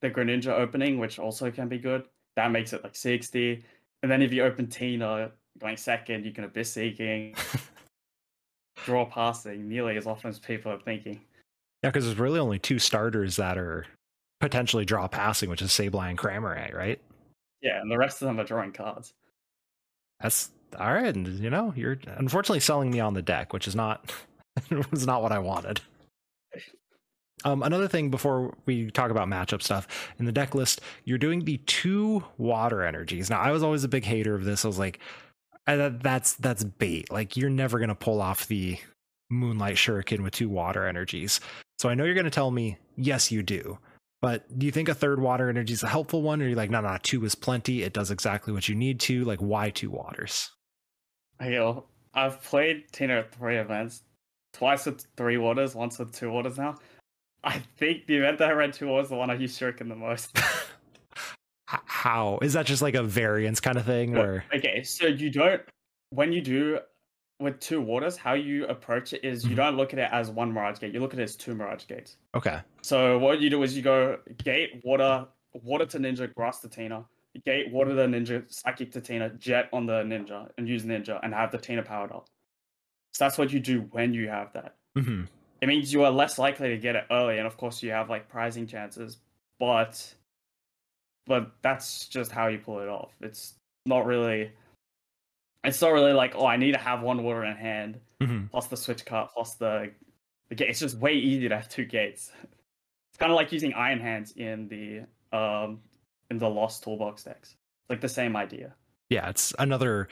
the 0.01 0.09
Greninja 0.09 0.47
opening, 0.57 0.97
which 0.97 1.19
also 1.19 1.51
can 1.51 1.67
be 1.67 1.77
good. 1.77 2.05
That 2.39 2.51
makes 2.51 2.71
it 2.71 2.83
like 2.83 2.95
60. 2.95 3.65
And 4.01 4.09
then 4.09 4.21
if 4.21 4.31
you 4.31 4.45
open 4.45 4.67
Tina 4.67 5.29
going 5.59 5.75
second, 5.75 6.25
you 6.25 6.31
can 6.31 6.45
Abyss 6.45 6.71
Seeking, 6.71 7.35
draw 8.85 9.03
passing 9.03 9.67
nearly 9.67 9.97
as 9.97 10.07
often 10.07 10.29
as 10.29 10.39
people 10.39 10.71
are 10.71 10.79
thinking. 10.79 11.19
Yeah, 11.83 11.89
because 11.89 12.05
there's 12.05 12.17
really 12.17 12.39
only 12.39 12.57
two 12.57 12.79
starters 12.79 13.35
that 13.35 13.57
are 13.57 13.85
potentially 14.39 14.85
draw 14.85 15.05
passing, 15.09 15.49
which 15.49 15.61
is 15.61 15.69
Sableye 15.71 16.11
and 16.11 16.17
Cramorant, 16.17 16.73
right? 16.73 17.01
Yeah, 17.61 17.81
and 17.81 17.91
the 17.91 17.97
rest 17.97 18.21
of 18.21 18.29
them 18.29 18.39
are 18.39 18.45
drawing 18.45 18.71
cards. 18.71 19.13
That's 20.21 20.51
all 20.79 20.93
right. 20.93 21.13
And 21.13 21.27
you 21.39 21.49
know, 21.49 21.73
you're 21.75 21.99
unfortunately 22.05 22.61
selling 22.61 22.89
me 22.89 23.01
on 23.01 23.15
the 23.15 23.21
deck, 23.21 23.51
which 23.51 23.67
is 23.67 23.75
not 23.75 24.13
was 24.91 25.05
not 25.05 25.21
what 25.21 25.33
I 25.33 25.39
wanted. 25.39 25.81
Um, 27.45 27.63
another 27.63 27.87
thing 27.87 28.09
before 28.09 28.53
we 28.65 28.91
talk 28.91 29.11
about 29.11 29.27
matchup 29.27 29.61
stuff 29.61 29.87
in 30.19 30.25
the 30.25 30.31
deck 30.31 30.55
list, 30.55 30.81
you're 31.05 31.17
doing 31.17 31.45
the 31.45 31.57
two 31.65 32.23
water 32.37 32.83
energies. 32.83 33.29
Now, 33.29 33.39
I 33.39 33.51
was 33.51 33.63
always 33.63 33.83
a 33.83 33.87
big 33.87 34.03
hater 34.03 34.35
of 34.35 34.43
this. 34.43 34.65
I 34.65 34.67
was 34.67 34.79
like, 34.79 34.99
that's 35.65 36.33
that's 36.33 36.63
bait. 36.63 37.11
Like 37.11 37.37
you're 37.37 37.49
never 37.49 37.79
gonna 37.79 37.95
pull 37.95 38.21
off 38.21 38.47
the 38.47 38.77
Moonlight 39.29 39.75
Shuriken 39.75 40.21
with 40.21 40.33
two 40.33 40.49
water 40.49 40.85
energies. 40.87 41.39
So 41.77 41.89
I 41.89 41.95
know 41.95 42.03
you're 42.03 42.15
gonna 42.15 42.29
tell 42.29 42.51
me 42.51 42.77
yes, 42.97 43.31
you 43.31 43.43
do. 43.43 43.77
But 44.21 44.59
do 44.59 44.65
you 44.65 44.71
think 44.71 44.89
a 44.89 44.93
third 44.93 45.21
water 45.21 45.47
energy 45.47 45.73
is 45.73 45.83
a 45.83 45.87
helpful 45.87 46.21
one, 46.21 46.41
or 46.41 46.43
you're 46.43 46.51
you 46.51 46.55
like, 46.55 46.69
no, 46.69 46.81
no, 46.81 46.97
two 47.01 47.23
is 47.23 47.35
plenty. 47.35 47.83
It 47.83 47.93
does 47.93 48.11
exactly 48.11 48.51
what 48.51 48.67
you 48.67 48.75
need 48.75 48.99
to. 49.01 49.23
Like, 49.23 49.39
why 49.39 49.69
two 49.69 49.89
waters? 49.89 50.51
I 51.39 51.49
know, 51.49 51.85
I've 52.13 52.43
played 52.43 52.91
Tina 52.91 53.19
at 53.19 53.33
three 53.33 53.55
events, 53.55 54.03
twice 54.51 54.85
with 54.85 55.05
three 55.15 55.37
waters, 55.37 55.73
once 55.73 55.99
with 55.99 56.13
two 56.13 56.29
waters 56.31 56.57
now. 56.57 56.75
I 57.43 57.59
think 57.77 58.05
the 58.07 58.17
event 58.17 58.37
that 58.39 58.49
I 58.51 58.67
two 58.67 58.87
waters 58.87 59.05
is 59.05 59.09
the 59.11 59.15
one 59.15 59.29
I 59.29 59.35
use 59.35 59.57
Shuriken 59.57 59.87
the 59.89 59.95
most. 59.95 60.37
How 61.65 62.39
is 62.41 62.53
that 62.53 62.65
just 62.65 62.81
like 62.81 62.95
a 62.95 63.03
variance 63.03 63.59
kind 63.59 63.77
of 63.77 63.85
thing, 63.85 64.17
or 64.17 64.43
Okay, 64.53 64.81
so 64.83 65.05
you 65.05 65.29
don't 65.29 65.61
when 66.09 66.31
you 66.33 66.41
do 66.41 66.79
with 67.39 67.59
two 67.59 67.79
waters, 67.79 68.17
how 68.17 68.33
you 68.33 68.65
approach 68.65 69.13
it 69.13 69.23
is 69.23 69.45
you 69.45 69.51
Mhm. 69.53 69.57
don't 69.57 69.77
look 69.77 69.93
at 69.93 69.99
it 69.99 70.09
as 70.11 70.29
one 70.31 70.51
Mirage 70.51 70.79
Gate. 70.79 70.93
You 70.93 70.99
look 70.99 71.13
at 71.13 71.19
it 71.19 71.23
as 71.23 71.35
two 71.35 71.53
Mirage 71.55 71.85
Gates. 71.87 72.17
okay, 72.35 72.59
So 72.81 73.17
what 73.19 73.39
you 73.39 73.49
do 73.49 73.61
is 73.63 73.77
you 73.77 73.83
go 73.83 74.17
Gate, 74.43 74.81
Water, 74.83 75.27
Water 75.53 75.85
to 75.85 75.99
Ninja, 75.99 76.33
Grass 76.33 76.59
to 76.61 76.69
Tina, 76.69 77.05
Gate, 77.45 77.71
Water 77.71 77.91
to 77.95 78.07
Ninja, 78.07 78.43
Psychic 78.51 78.91
to 78.93 78.99
Tina, 79.01 79.29
Jet 79.37 79.69
on 79.71 79.85
the 79.85 80.01
Ninja, 80.03 80.49
and 80.57 80.67
use 80.67 80.83
Ninja 80.83 81.19
and 81.23 81.33
have 81.33 81.51
the 81.51 81.57
Tina 81.59 81.83
powered 81.83 82.11
up. 82.11 82.27
So 83.13 83.23
that's 83.25 83.37
what 83.37 83.53
you 83.53 83.59
do 83.59 83.81
when 83.91 84.13
you 84.13 84.27
have 84.29 84.51
that. 84.53 84.75
hmm 84.95 85.23
It 85.61 85.67
means 85.67 85.91
you 85.91 86.03
are 86.03 86.11
less 86.11 86.37
likely 86.39 86.69
to 86.69 86.77
get 86.77 86.95
it 86.95 87.05
early, 87.11 87.37
and 87.37 87.45
of 87.47 87.57
course 87.57 87.83
you 87.83 87.91
have 87.91 88.09
like 88.09 88.29
prizing 88.29 88.65
chances, 88.67 89.17
but 89.59 90.13
but 91.25 91.51
that's 91.61 92.07
just 92.07 92.31
how 92.31 92.47
you 92.47 92.57
pull 92.57 92.79
it 92.79 92.87
off. 92.87 93.11
It's 93.21 93.53
not 93.85 94.05
really 94.05 94.51
it's 95.63 95.81
not 95.81 95.91
really 95.91 96.13
like, 96.13 96.33
oh 96.35 96.45
I 96.45 96.57
need 96.57 96.71
to 96.71 96.77
have 96.79 97.01
one 97.01 97.23
water 97.23 97.43
in 97.43 97.55
hand, 97.57 97.99
hmm 98.21 98.45
plus 98.51 98.67
the 98.67 98.77
switch 98.77 99.05
cut, 99.05 99.31
plus 99.33 99.55
the 99.55 99.91
the 100.49 100.55
gate. 100.55 100.69
It's 100.69 100.79
just 100.79 100.97
way 100.97 101.13
easier 101.13 101.49
to 101.49 101.55
have 101.57 101.69
two 101.69 101.85
gates. 101.85 102.31
It's 102.43 103.17
kinda 103.19 103.35
like 103.35 103.51
using 103.51 103.73
iron 103.73 103.99
hands 103.99 104.31
in 104.37 104.67
the 104.69 105.37
um 105.37 105.81
in 106.31 106.37
the 106.37 106.49
lost 106.49 106.83
toolbox 106.83 107.23
decks. 107.23 107.55
Like 107.89 108.01
the 108.01 108.09
same 108.09 108.35
idea. 108.35 108.75
yeah, 109.09 109.29
it's 109.29 109.53
another. 109.59 110.07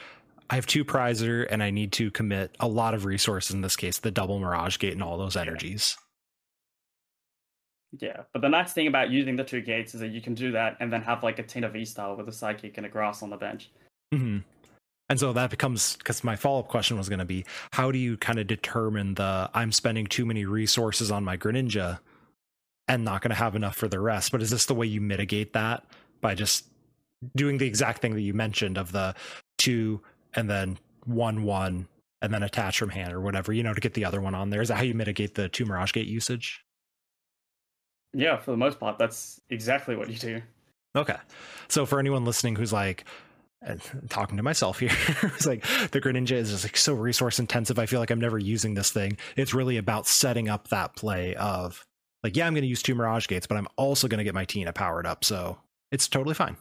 I 0.49 0.55
have 0.55 0.65
two 0.65 0.85
prizer, 0.85 1.45
and 1.49 1.61
I 1.61 1.71
need 1.71 1.91
to 1.93 2.09
commit 2.11 2.55
a 2.59 2.67
lot 2.67 2.93
of 2.93 3.05
resources. 3.05 3.53
In 3.53 3.61
this 3.61 3.75
case, 3.75 3.99
the 3.99 4.11
double 4.11 4.39
Mirage 4.39 4.79
Gate 4.79 4.93
and 4.93 5.03
all 5.03 5.17
those 5.17 5.35
energies. 5.35 5.97
Yeah, 7.99 8.23
but 8.33 8.41
the 8.41 8.49
nice 8.49 8.73
thing 8.73 8.87
about 8.87 9.09
using 9.09 9.35
the 9.35 9.43
two 9.43 9.61
gates 9.61 9.93
is 9.93 10.01
that 10.01 10.09
you 10.09 10.21
can 10.21 10.33
do 10.33 10.51
that 10.51 10.77
and 10.79 10.91
then 10.91 11.01
have 11.01 11.23
like 11.23 11.39
a 11.39 11.43
Tina 11.43 11.69
V 11.69 11.85
style 11.85 12.15
with 12.15 12.27
a 12.27 12.33
psychic 12.33 12.77
and 12.77 12.85
a 12.85 12.89
grass 12.89 13.23
on 13.23 13.29
the 13.29 13.37
bench. 13.37 13.69
hmm 14.11 14.39
And 15.09 15.19
so 15.19 15.33
that 15.33 15.49
becomes 15.49 15.95
because 15.95 16.23
my 16.23 16.35
follow 16.35 16.59
up 16.59 16.67
question 16.67 16.97
was 16.97 17.09
going 17.09 17.19
to 17.19 17.25
be 17.25 17.45
how 17.71 17.91
do 17.91 17.97
you 17.97 18.17
kind 18.17 18.39
of 18.39 18.47
determine 18.47 19.15
the 19.15 19.49
I'm 19.53 19.71
spending 19.71 20.05
too 20.05 20.25
many 20.25 20.45
resources 20.45 21.11
on 21.11 21.23
my 21.23 21.37
Greninja 21.37 21.99
and 22.89 23.03
not 23.03 23.21
going 23.21 23.29
to 23.29 23.35
have 23.35 23.55
enough 23.55 23.75
for 23.75 23.87
the 23.87 23.99
rest? 23.99 24.31
But 24.31 24.41
is 24.41 24.49
this 24.49 24.65
the 24.65 24.75
way 24.75 24.85
you 24.85 25.01
mitigate 25.01 25.53
that 25.53 25.85
by 26.19 26.35
just 26.35 26.65
doing 27.35 27.57
the 27.57 27.67
exact 27.67 28.01
thing 28.01 28.15
that 28.15 28.21
you 28.21 28.33
mentioned 28.33 28.77
of 28.77 28.91
the 28.91 29.15
two 29.57 30.01
and 30.37 30.49
then 30.49 30.77
one 31.05 31.43
one 31.43 31.87
and 32.21 32.33
then 32.33 32.43
attach 32.43 32.79
from 32.79 32.89
hand 32.89 33.11
or 33.11 33.19
whatever, 33.19 33.51
you 33.51 33.63
know, 33.63 33.73
to 33.73 33.81
get 33.81 33.93
the 33.93 34.05
other 34.05 34.21
one 34.21 34.35
on 34.35 34.49
there? 34.49 34.61
Is 34.61 34.69
that 34.69 34.77
how 34.77 34.83
you 34.83 34.93
mitigate 34.93 35.35
the 35.35 35.49
two 35.49 35.65
Mirage 35.65 35.91
Gate 35.91 36.07
usage? 36.07 36.63
Yeah, 38.13 38.37
for 38.37 38.51
the 38.51 38.57
most 38.57 38.79
part, 38.79 38.97
that's 38.97 39.41
exactly 39.49 39.95
what 39.95 40.09
you 40.09 40.17
do. 40.17 40.41
Okay. 40.95 41.17
So 41.67 41.85
for 41.85 41.99
anyone 41.99 42.25
listening 42.25 42.55
who's 42.55 42.73
like, 42.73 43.03
and 43.61 43.81
talking 44.09 44.37
to 44.37 44.43
myself 44.43 44.79
here, 44.79 44.91
it's 45.23 45.45
like 45.45 45.63
the 45.91 45.99
Greninja 45.99 46.31
is 46.31 46.51
just 46.51 46.63
like 46.63 46.77
so 46.77 46.93
resource 46.93 47.39
intensive. 47.39 47.77
I 47.77 47.85
feel 47.85 47.99
like 47.99 48.11
I'm 48.11 48.21
never 48.21 48.39
using 48.39 48.73
this 48.73 48.91
thing. 48.91 49.17
It's 49.35 49.53
really 49.53 49.77
about 49.77 50.07
setting 50.07 50.49
up 50.49 50.69
that 50.69 50.95
play 50.95 51.35
of 51.35 51.85
like, 52.23 52.35
yeah, 52.35 52.47
I'm 52.47 52.53
going 52.53 52.63
to 52.63 52.67
use 52.67 52.81
two 52.81 52.95
Mirage 52.95 53.27
Gates, 53.27 53.47
but 53.47 53.57
I'm 53.57 53.67
also 53.75 54.07
going 54.07 54.19
to 54.19 54.23
get 54.23 54.33
my 54.33 54.45
Tina 54.45 54.73
powered 54.73 55.05
up. 55.05 55.23
So 55.23 55.57
it's 55.91 56.07
totally 56.07 56.35
fine. 56.35 56.57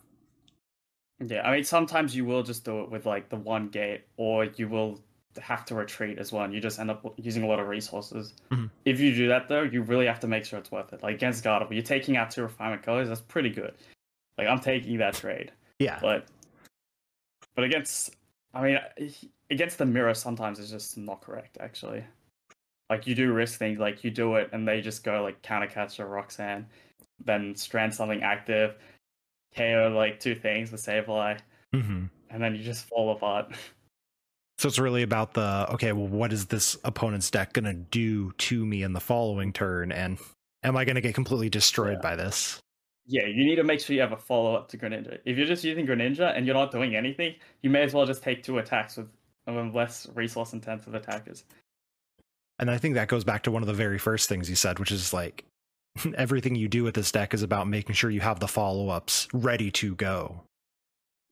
Yeah, 1.24 1.48
I 1.48 1.55
mean, 1.55 1.64
sometimes 1.64 2.14
you 2.14 2.24
will 2.24 2.42
just 2.42 2.64
do 2.64 2.83
it 2.83 2.90
with 2.90 3.07
like 3.07 3.29
the 3.29 3.37
one 3.37 3.68
gate, 3.68 4.02
or 4.16 4.44
you 4.44 4.68
will 4.68 5.00
have 5.40 5.64
to 5.66 5.74
retreat 5.74 6.18
as 6.18 6.33
well, 6.33 6.44
and 6.44 6.52
you 6.52 6.61
just 6.61 6.79
end 6.79 6.90
up 6.90 7.05
using 7.18 7.42
a 7.42 7.46
lot 7.46 7.59
of 7.61 7.68
resources. 7.68 8.35
Mhm. 8.50 8.70
If 8.85 9.00
you 9.00 9.14
do 9.14 9.29
that 9.29 9.48
though, 9.48 9.62
you 9.62 9.83
really 9.83 10.07
have 10.07 10.20
to 10.20 10.26
make 10.26 10.44
sure 10.44 10.59
it's 10.59 10.70
worth 10.70 10.92
it. 10.92 11.02
Like 11.02 11.14
against 11.16 11.44
Gardevoir, 11.44 11.72
you're 11.72 11.83
taking 11.83 12.16
out 12.16 12.31
two 12.31 12.42
refinement 12.42 12.83
colors, 12.83 13.09
that's 13.09 13.20
pretty 13.22 13.50
good. 13.50 13.74
Like 14.38 14.48
I'm 14.48 14.61
taking 14.61 14.98
that 14.98 15.14
trade, 15.14 15.52
Yeah. 15.79 15.98
but 16.00 16.26
but 17.55 17.64
against, 17.64 18.14
I 18.52 18.62
mean, 18.62 18.79
against 19.50 19.79
the 19.79 19.87
mirror, 19.87 20.12
sometimes 20.14 20.59
it's 20.59 20.70
just 20.70 20.98
not 20.98 21.22
correct 21.22 21.57
actually. 21.61 22.05
Like 22.90 23.07
you 23.07 23.14
do 23.14 23.33
risk 23.33 23.59
things, 23.59 23.79
like 23.79 24.05
you 24.05 24.11
do 24.11 24.37
it, 24.37 24.50
and 24.52 24.68
they 24.68 24.81
just 24.83 25.02
go 25.05 25.22
like 25.22 25.40
counter 25.42 25.66
catch 25.66 25.98
or 25.98 26.07
Roxanne, 26.07 26.66
then 27.24 27.55
strand 27.57 27.94
something 27.94 28.22
active, 28.22 28.76
KO 29.54 29.92
like 29.94 30.20
two 30.20 30.35
things 30.35 30.72
with 30.72 30.85
Sableye 30.85 31.38
hmm 31.72 32.04
and 32.30 32.42
then 32.42 32.54
you 32.54 32.62
just 32.62 32.87
fall 32.88 33.12
apart. 33.12 33.52
So 34.59 34.68
it's 34.68 34.78
really 34.78 35.02
about 35.02 35.35
the 35.35 35.66
okay, 35.74 35.92
well, 35.92 36.06
what 36.09 36.32
is 36.32 36.46
this 36.46 36.78
opponent's 36.82 37.30
deck 37.30 37.52
gonna 37.52 37.74
do 37.74 38.32
to 38.32 38.64
me 38.64 38.82
in 38.82 38.94
the 38.94 39.00
following 39.00 39.52
turn, 39.52 39.92
and 39.92 40.18
am 40.62 40.76
I 40.78 40.85
gonna 40.87 41.02
get 41.02 41.14
completely 41.14 41.50
destroyed 41.50 41.98
Yeah. 41.98 42.02
by 42.02 42.16
this? 42.16 42.59
Yeah, 43.04 43.26
you 43.26 43.44
need 43.44 43.56
to 43.56 43.64
make 43.64 43.80
sure 43.80 43.94
you 43.94 44.00
have 44.00 44.12
a 44.12 44.16
follow 44.16 44.54
up 44.54 44.68
to 44.70 44.78
Greninja. 44.78 45.18
If 45.26 45.37
you're 45.37 45.46
just 45.46 45.62
using 45.62 45.87
Greninja 45.87 46.35
and 46.35 46.46
you're 46.46 46.54
not 46.56 46.72
doing 46.72 46.96
anything, 46.96 47.35
you 47.62 47.70
may 47.70 47.82
as 47.82 47.92
well 47.92 48.06
just 48.06 48.22
take 48.22 48.42
two 48.42 48.56
attacks 48.59 48.96
with 48.96 49.09
um, 49.46 49.72
less 49.74 50.09
resource 50.14 50.54
intensive 50.54 50.94
attackers. 50.94 51.44
And 52.59 52.70
I 52.70 52.78
think 52.78 52.94
that 52.94 53.09
goes 53.09 53.22
back 53.24 53.42
to 53.42 53.50
one 53.50 53.62
of 53.62 53.66
the 53.68 53.74
very 53.74 53.98
first 53.98 54.28
things 54.28 54.48
you 54.48 54.56
said, 54.56 54.78
which 54.78 54.90
is 54.90 55.12
like 55.12 55.44
everything 56.16 56.54
you 56.54 56.68
do 56.68 56.85
with 56.85 56.94
this 56.94 57.12
deck 57.12 57.35
is 57.35 57.42
about 57.42 57.68
making 57.68 57.94
sure 57.94 58.11
you 58.11 58.20
have 58.20 58.40
the 58.40 58.48
follow 58.48 58.88
ups 58.88 59.28
ready 59.32 59.70
to 59.72 59.94
go. 59.94 60.42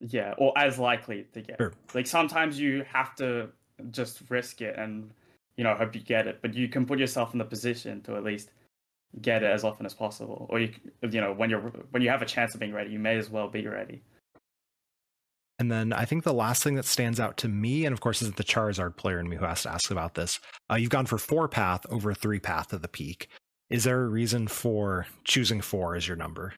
Yeah, 0.00 0.34
or 0.38 0.52
as 0.56 0.78
likely 0.78 1.26
to 1.32 1.40
get. 1.40 1.56
Sure. 1.58 1.72
Like 1.94 2.06
sometimes 2.06 2.58
you 2.58 2.84
have 2.92 3.14
to 3.16 3.48
just 3.90 4.22
risk 4.28 4.60
it 4.60 4.76
and 4.78 5.10
you 5.56 5.64
know 5.64 5.74
hope 5.74 5.94
you 5.94 6.00
get 6.00 6.26
it, 6.26 6.40
but 6.42 6.54
you 6.54 6.68
can 6.68 6.84
put 6.84 6.98
yourself 6.98 7.32
in 7.32 7.38
the 7.38 7.44
position 7.44 8.00
to 8.02 8.16
at 8.16 8.24
least 8.24 8.50
get 9.22 9.42
it 9.42 9.50
as 9.50 9.64
often 9.64 9.86
as 9.86 9.94
possible. 9.94 10.46
Or 10.50 10.60
you 10.60 10.72
you 11.02 11.20
know 11.20 11.32
when 11.32 11.48
you're 11.50 11.60
when 11.90 12.02
you 12.02 12.10
have 12.10 12.22
a 12.22 12.26
chance 12.26 12.54
of 12.54 12.60
being 12.60 12.72
ready, 12.72 12.90
you 12.90 12.98
may 12.98 13.16
as 13.16 13.30
well 13.30 13.48
be 13.48 13.66
ready. 13.66 14.02
And 15.58 15.70
then 15.70 15.92
I 15.92 16.04
think 16.04 16.24
the 16.24 16.34
last 16.34 16.64
thing 16.64 16.74
that 16.74 16.84
stands 16.84 17.20
out 17.20 17.36
to 17.38 17.48
me, 17.48 17.84
and 17.84 17.92
of 17.92 18.00
course, 18.00 18.20
is 18.22 18.32
the 18.32 18.42
Charizard 18.42 18.96
player 18.96 19.20
in 19.20 19.28
me 19.28 19.36
who 19.36 19.44
has 19.44 19.62
to 19.62 19.70
ask 19.70 19.90
about 19.90 20.14
this. 20.14 20.40
Uh, 20.68 20.74
you've 20.74 20.90
gone 20.90 21.06
for 21.06 21.16
four 21.16 21.46
path 21.46 21.86
over 21.90 22.12
three 22.12 22.40
path 22.40 22.74
at 22.74 22.82
the 22.82 22.88
peak. 22.88 23.28
Is 23.70 23.84
there 23.84 24.02
a 24.02 24.08
reason 24.08 24.46
for 24.48 25.06
choosing 25.24 25.60
four 25.60 25.94
as 25.96 26.06
your 26.06 26.16
number? 26.16 26.54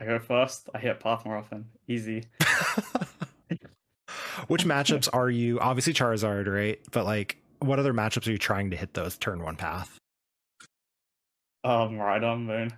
I 0.00 0.04
go 0.04 0.18
first. 0.18 0.68
I 0.74 0.78
hit 0.78 1.00
path 1.00 1.24
more 1.24 1.36
often. 1.36 1.66
Easy. 1.86 2.24
Which 4.48 4.64
matchups 4.64 5.08
are 5.12 5.30
you? 5.30 5.60
Obviously 5.60 5.92
Charizard, 5.92 6.46
right? 6.52 6.80
But 6.90 7.04
like, 7.04 7.36
what 7.60 7.78
other 7.78 7.92
matchups 7.94 8.26
are 8.26 8.32
you 8.32 8.38
trying 8.38 8.70
to 8.70 8.76
hit 8.76 8.94
those 8.94 9.16
turn 9.16 9.42
one 9.42 9.56
path? 9.56 9.96
Um, 11.64 11.96
Roaring 11.96 12.46
Moon. 12.46 12.72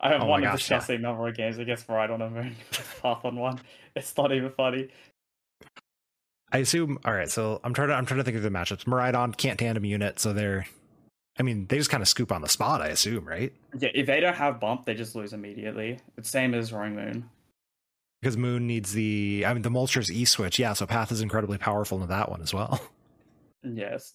I 0.00 0.08
have 0.12 0.22
Oh 0.22 0.26
won 0.26 0.40
a 0.40 0.46
gosh, 0.46 0.52
yeah. 0.52 0.56
disgusting 0.78 1.02
number 1.02 1.28
of 1.28 1.36
games 1.36 1.58
against 1.58 1.88
right 1.88 2.08
on 2.10 2.22
a 2.22 2.30
moon. 2.30 2.56
path 3.02 3.24
on 3.24 3.36
one. 3.36 3.60
It's 3.94 4.16
not 4.16 4.32
even 4.32 4.50
funny. 4.50 4.88
I 6.52 6.58
assume. 6.58 6.98
All 7.04 7.12
right, 7.12 7.30
so 7.30 7.60
I'm 7.64 7.74
trying 7.74 7.88
to 7.88 7.94
I'm 7.94 8.06
trying 8.06 8.18
to 8.18 8.24
think 8.24 8.36
of 8.36 8.42
the 8.42 8.48
matchups. 8.50 8.84
Miraidon 8.84 9.36
can't 9.36 9.58
tandem 9.58 9.84
unit, 9.84 10.18
so 10.18 10.32
they're. 10.32 10.66
I 11.38 11.42
mean, 11.42 11.66
they 11.66 11.78
just 11.78 11.90
kind 11.90 12.02
of 12.02 12.08
scoop 12.08 12.30
on 12.30 12.42
the 12.42 12.48
spot. 12.48 12.80
I 12.80 12.88
assume, 12.88 13.24
right? 13.26 13.52
Yeah, 13.78 13.90
if 13.94 14.06
they 14.06 14.20
don't 14.20 14.36
have 14.36 14.60
bump, 14.60 14.84
they 14.84 14.94
just 14.94 15.14
lose 15.16 15.32
immediately. 15.32 15.98
It's 16.16 16.30
same 16.30 16.54
as 16.54 16.72
Roaring 16.72 16.94
Moon. 16.94 17.30
Because 18.22 18.36
Moon 18.36 18.66
needs 18.66 18.92
the. 18.92 19.44
I 19.46 19.52
mean, 19.52 19.62
the 19.62 19.70
Moltres 19.70 20.10
E 20.10 20.24
switch. 20.24 20.58
Yeah, 20.58 20.72
so 20.72 20.86
Path 20.86 21.10
is 21.12 21.20
incredibly 21.20 21.58
powerful 21.58 22.02
in 22.02 22.08
that 22.08 22.30
one 22.30 22.40
as 22.42 22.54
well. 22.54 22.80
Yes. 23.66 24.12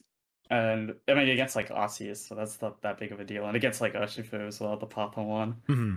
And 0.51 0.93
I 1.08 1.15
mean 1.15 1.29
against 1.29 1.55
like 1.55 1.69
Arceus, 1.69 2.17
so 2.27 2.36
that's 2.36 2.62
not 2.62 2.82
that 2.84 2.99
big 2.99 3.12
of 3.12 3.19
a 3.19 3.23
deal. 3.23 3.45
And 3.45 3.55
against 3.55 3.82
like 3.82 3.93
Urshifu 3.93 4.47
as 4.47 4.60
well, 4.60 4.77
the 4.77 4.86
Papa 4.86 5.21
one. 5.23 5.55
hmm 5.65 5.95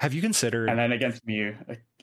Have 0.00 0.14
you 0.14 0.20
considered? 0.22 0.68
And 0.68 0.78
then 0.78 0.92
against 0.92 1.26
Mew, 1.26 1.56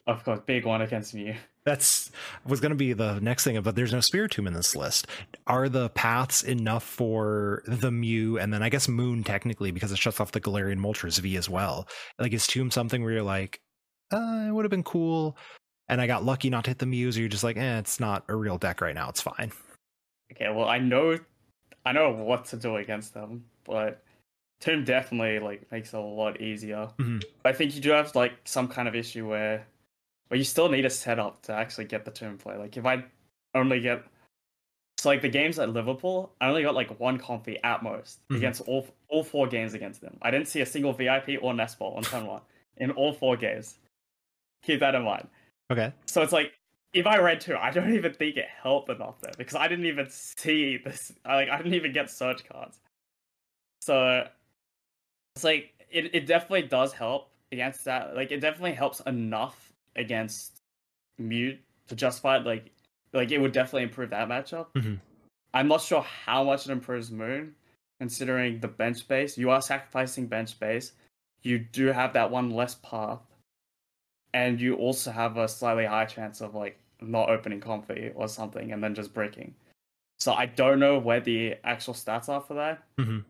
of 0.06 0.22
course, 0.24 0.40
big 0.44 0.66
one 0.66 0.82
against 0.82 1.14
Mew. 1.14 1.34
That's 1.66 2.10
was 2.46 2.60
going 2.60 2.70
to 2.70 2.76
be 2.76 2.94
the 2.94 3.20
next 3.20 3.44
thing, 3.44 3.60
but 3.60 3.76
there's 3.76 3.92
no 3.92 3.98
Spiritomb 3.98 4.46
in 4.46 4.54
this 4.54 4.74
list. 4.74 5.06
Are 5.46 5.68
the 5.68 5.90
paths 5.90 6.42
enough 6.42 6.84
for 6.84 7.62
the 7.66 7.90
Mew 7.90 8.38
and 8.38 8.52
then 8.52 8.62
I 8.62 8.70
guess 8.70 8.88
Moon 8.88 9.22
technically 9.24 9.70
because 9.70 9.92
it 9.92 9.98
shuts 9.98 10.20
off 10.20 10.32
the 10.32 10.40
Galarian 10.40 10.78
Moltres 10.78 11.20
V 11.20 11.36
as 11.36 11.50
well? 11.50 11.86
Like 12.18 12.32
is 12.32 12.46
Tomb 12.46 12.70
something 12.70 13.02
where 13.02 13.12
you're 13.12 13.22
like, 13.22 13.60
uh, 14.10 14.46
it 14.48 14.52
would 14.52 14.64
have 14.64 14.70
been 14.70 14.82
cool, 14.82 15.36
and 15.88 16.00
I 16.00 16.06
got 16.06 16.24
lucky 16.24 16.48
not 16.50 16.64
to 16.64 16.70
hit 16.70 16.78
the 16.78 16.86
Mews, 16.86 17.16
or 17.16 17.20
you're 17.20 17.28
just 17.28 17.44
like, 17.44 17.56
eh, 17.56 17.78
it's 17.78 18.00
not 18.00 18.24
a 18.28 18.34
real 18.34 18.56
deck 18.58 18.80
right 18.80 18.94
now. 18.94 19.08
It's 19.10 19.20
fine. 19.20 19.52
Okay, 20.32 20.50
well 20.50 20.66
I 20.68 20.78
know 20.78 21.18
I 21.84 21.92
know 21.92 22.10
what 22.10 22.46
to 22.46 22.56
do 22.56 22.76
against 22.76 23.12
them, 23.14 23.44
but 23.64 24.02
Tomb 24.60 24.84
definitely 24.84 25.38
like 25.40 25.70
makes 25.70 25.92
it 25.92 25.96
a 25.96 26.00
lot 26.00 26.40
easier. 26.40 26.88
Mhm. 26.98 27.22
I 27.44 27.52
think 27.52 27.74
you 27.74 27.80
do 27.80 27.90
have 27.90 28.14
like 28.14 28.32
some 28.44 28.68
kind 28.68 28.88
of 28.88 28.94
issue 28.94 29.28
where 29.28 29.66
where 30.30 30.38
you 30.38 30.44
still 30.44 30.68
need 30.68 30.84
a 30.84 30.90
setup 30.90 31.42
to 31.42 31.52
actually 31.52 31.84
get 31.86 32.04
the 32.04 32.10
turn 32.10 32.38
play. 32.38 32.56
Like 32.56 32.76
if 32.76 32.86
I 32.86 33.04
only 33.54 33.80
get 33.80 34.04
so 34.96 35.08
like 35.08 35.22
the 35.22 35.28
games 35.28 35.58
at 35.58 35.70
Liverpool, 35.70 36.32
I 36.40 36.48
only 36.48 36.62
got 36.62 36.74
like 36.74 37.00
one 37.00 37.18
Comfey 37.18 37.58
at 37.64 37.82
most 37.82 38.20
Mhm. 38.28 38.36
against 38.36 38.60
all 38.62 38.86
all 39.08 39.24
four 39.24 39.48
games 39.48 39.74
against 39.74 40.00
them. 40.00 40.16
I 40.22 40.30
didn't 40.30 40.46
see 40.46 40.60
a 40.60 40.66
single 40.66 40.92
VIP 40.92 41.36
or 41.42 41.52
nest 41.52 41.80
ball 41.80 41.94
on 41.94 42.04
turn 42.04 42.26
one 42.26 42.42
in 42.76 42.92
all 42.92 43.12
four 43.12 43.36
games. 43.36 43.78
Keep 44.62 44.80
that 44.80 44.94
in 44.94 45.02
mind. 45.02 45.28
Okay. 45.72 45.92
So 46.06 46.22
it's 46.22 46.32
like 46.32 46.52
if 46.92 47.06
I 47.08 47.18
read 47.18 47.40
two, 47.40 47.56
I 47.56 47.72
don't 47.72 47.92
even 47.94 48.14
think 48.14 48.36
it 48.36 48.46
helped 48.62 48.88
enough 48.88 49.20
there 49.20 49.32
because 49.36 49.56
I 49.56 49.66
didn't 49.66 49.86
even 49.86 50.08
see 50.10 50.76
this. 50.76 51.12
Like 51.24 51.48
I 51.48 51.56
didn't 51.56 51.74
even 51.74 51.92
get 51.92 52.08
search 52.08 52.44
cards. 52.48 52.78
So 53.82 54.28
it's 55.34 55.42
like 55.44 55.74
it, 55.90 56.14
it 56.14 56.26
definitely 56.26 56.68
does 56.68 56.92
help 56.92 57.32
against 57.50 57.84
that. 57.86 58.14
Like 58.14 58.30
it 58.30 58.38
definitely 58.40 58.74
helps 58.74 59.00
enough 59.00 59.69
against 60.00 60.62
Mute 61.18 61.60
to 61.88 61.94
justify 61.94 62.38
it. 62.38 62.46
Like 62.46 62.70
like 63.12 63.30
it 63.30 63.38
would 63.38 63.52
definitely 63.52 63.84
improve 63.84 64.10
that 64.10 64.28
matchup. 64.28 64.72
Mhm. 64.74 65.00
I'm 65.52 65.68
not 65.68 65.80
sure 65.80 66.02
how 66.02 66.44
much 66.44 66.66
it 66.66 66.72
improves 66.72 67.10
Moon, 67.10 67.54
considering 67.98 68.60
the 68.60 68.68
bench 68.68 68.98
space. 68.98 69.36
You 69.36 69.50
are 69.50 69.60
sacrificing 69.60 70.26
bench 70.26 70.50
space. 70.50 70.92
You 71.42 71.58
do 71.58 71.86
have 71.86 72.12
that 72.12 72.30
one 72.30 72.50
less 72.50 72.76
path 72.76 73.20
and 74.32 74.60
you 74.60 74.76
also 74.76 75.10
have 75.10 75.36
a 75.36 75.48
slightly 75.48 75.86
higher 75.86 76.06
chance 76.06 76.40
of 76.40 76.54
like 76.54 76.78
not 77.00 77.30
opening 77.30 77.60
Comfey 77.60 78.12
or 78.14 78.28
something 78.28 78.72
and 78.72 78.82
then 78.82 78.94
just 78.94 79.12
breaking. 79.12 79.54
So 80.18 80.32
I 80.32 80.46
don't 80.46 80.78
know 80.78 80.98
where 80.98 81.20
the 81.20 81.56
actual 81.64 81.94
stats 81.94 82.28
are 82.28 82.40
for 82.40 82.54
that. 82.54 82.82
Mhm. 82.96 83.24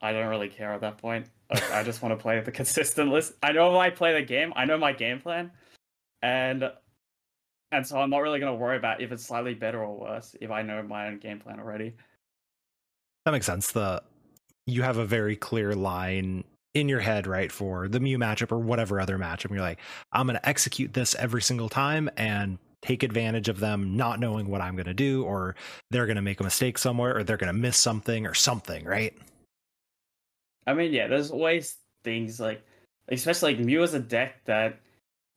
I 0.00 0.12
don't 0.12 0.28
really 0.28 0.48
care 0.48 0.72
at 0.72 0.80
that 0.80 0.98
point. 0.98 1.28
I, 1.50 1.80
I 1.80 1.82
just 1.82 2.02
want 2.02 2.18
to 2.18 2.22
play 2.22 2.40
the 2.40 2.52
consistent 2.52 3.10
list. 3.10 3.34
I 3.42 3.52
know 3.52 3.78
I 3.78 3.90
play 3.90 4.14
the 4.14 4.22
game, 4.22 4.52
I 4.56 4.64
know 4.64 4.78
my 4.78 4.92
game 4.92 5.20
plan, 5.20 5.50
and 6.22 6.70
and 7.70 7.86
so 7.86 7.98
I'm 7.98 8.10
not 8.10 8.18
really 8.18 8.40
gonna 8.40 8.54
worry 8.54 8.76
about 8.76 9.00
if 9.00 9.12
it's 9.12 9.24
slightly 9.24 9.54
better 9.54 9.82
or 9.82 9.98
worse 9.98 10.34
if 10.40 10.50
I 10.50 10.62
know 10.62 10.82
my 10.82 11.08
own 11.08 11.18
game 11.18 11.40
plan 11.40 11.60
already. 11.60 11.94
That 13.24 13.32
makes 13.32 13.46
sense. 13.46 13.72
The 13.72 14.02
you 14.66 14.82
have 14.82 14.98
a 14.98 15.04
very 15.04 15.36
clear 15.36 15.74
line 15.74 16.44
in 16.74 16.88
your 16.88 17.00
head, 17.00 17.26
right, 17.26 17.50
for 17.50 17.88
the 17.88 18.00
Mew 18.00 18.18
matchup 18.18 18.52
or 18.52 18.58
whatever 18.58 19.00
other 19.00 19.18
matchup. 19.18 19.50
You're 19.50 19.60
like, 19.60 19.80
I'm 20.12 20.26
going 20.26 20.38
to 20.38 20.48
execute 20.48 20.92
this 20.92 21.14
every 21.14 21.42
single 21.42 21.68
time 21.68 22.10
and 22.16 22.58
take 22.82 23.02
advantage 23.02 23.48
of 23.48 23.60
them 23.60 23.96
not 23.96 24.20
knowing 24.20 24.48
what 24.48 24.60
I'm 24.60 24.76
going 24.76 24.86
to 24.86 24.94
do, 24.94 25.24
or 25.24 25.56
they're 25.90 26.06
going 26.06 26.16
to 26.16 26.22
make 26.22 26.40
a 26.40 26.44
mistake 26.44 26.78
somewhere, 26.78 27.16
or 27.16 27.24
they're 27.24 27.36
going 27.36 27.52
to 27.52 27.58
miss 27.58 27.78
something 27.78 28.26
or 28.26 28.34
something, 28.34 28.84
right? 28.84 29.16
I 30.68 30.74
mean, 30.74 30.92
yeah, 30.92 31.06
there's 31.06 31.30
always 31.30 31.76
things 32.04 32.38
like, 32.38 32.62
especially 33.08 33.54
like 33.54 33.64
Mew 33.64 33.82
is 33.82 33.94
a 33.94 34.00
deck 34.00 34.44
that 34.44 34.78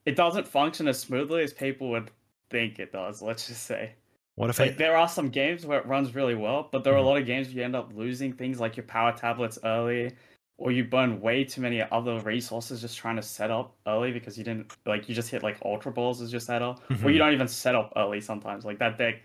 it 0.06 0.15
doesn't 0.15 0.48
function 0.48 0.88
as 0.88 1.00
smoothly 1.00 1.44
as 1.44 1.54
people 1.54 1.89
would 1.91 2.12
think 2.50 2.80
it 2.80 2.91
does. 2.91 3.22
Let's 3.22 3.48
just 3.48 3.63
say, 3.63 3.94
What 4.36 4.50
if 4.50 4.60
like 4.60 4.72
I? 4.72 4.76
there 4.76 4.98
are 4.98 5.08
some 5.08 5.30
games 5.30 5.65
where 5.65 5.80
it 5.80 5.86
runs 5.86 6.13
really 6.15 6.36
well, 6.36 6.67
but 6.72 6.84
there 6.84 6.94
are 6.94 6.98
a 6.98 7.02
lot 7.02 7.17
of 7.17 7.26
games 7.26 7.48
where 7.48 7.58
you 7.58 7.63
end 7.63 7.76
up 7.76 7.91
losing 7.96 8.34
things 8.34 8.60
like 8.60 8.76
your 8.76 8.86
power 8.86 9.13
tablets 9.13 9.58
early, 9.63 10.12
or 10.58 10.72
you 10.72 10.84
burn 10.84 11.22
way 11.22 11.44
too 11.44 11.62
many 11.62 11.82
other 11.82 12.20
resources 12.20 12.82
just 12.82 12.98
trying 12.98 13.15
to 13.15 13.22
set 13.24 13.50
up 13.52 13.74
early 13.88 14.12
because 14.12 14.38
you 14.38 14.44
didn't 14.44 14.74
like 14.86 15.08
you 15.08 15.15
just 15.15 15.30
hit 15.30 15.44
like 15.44 15.58
ultra 15.63 15.91
balls 15.91 16.22
as 16.22 16.34
your 16.34 16.41
setup, 16.41 16.80
or 16.89 16.96
Mhm. 16.96 17.13
you 17.13 17.17
don't 17.20 17.34
even 17.34 17.48
set 17.48 17.74
up 17.74 17.94
early 17.96 18.20
sometimes. 18.20 18.65
Like 18.65 18.80
that 18.80 18.98
deck 18.98 19.22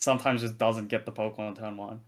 sometimes 0.00 0.42
just 0.42 0.58
doesn't 0.58 0.88
get 0.88 1.06
the 1.06 1.12
Pokemon 1.12 1.38
on 1.38 1.54
turn 1.56 1.76
one. 1.76 2.00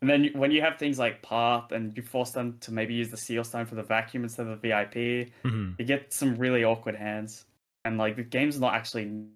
And 0.00 0.08
then 0.08 0.30
when 0.34 0.50
you 0.50 0.62
have 0.62 0.78
things 0.78 0.98
like 0.98 1.20
Path 1.22 1.72
and 1.72 1.94
you 1.96 2.02
force 2.02 2.30
them 2.30 2.56
to 2.60 2.72
maybe 2.72 2.94
use 2.94 3.10
the 3.10 3.18
Seal 3.18 3.44
Stone 3.44 3.66
for 3.66 3.74
the 3.74 3.82
vacuum 3.82 4.22
instead 4.24 4.46
of 4.46 4.60
the 4.60 4.68
VIP, 4.68 5.30
Mhm. 5.44 5.78
you 5.78 5.84
get 5.84 6.12
some 6.12 6.36
really 6.36 6.64
awkward 6.64 6.96
hands. 6.96 7.44
And 7.84 7.98
like 7.98 8.16
the 8.16 8.22
game's 8.22 8.58
not 8.58 8.74
actually 8.74 9.26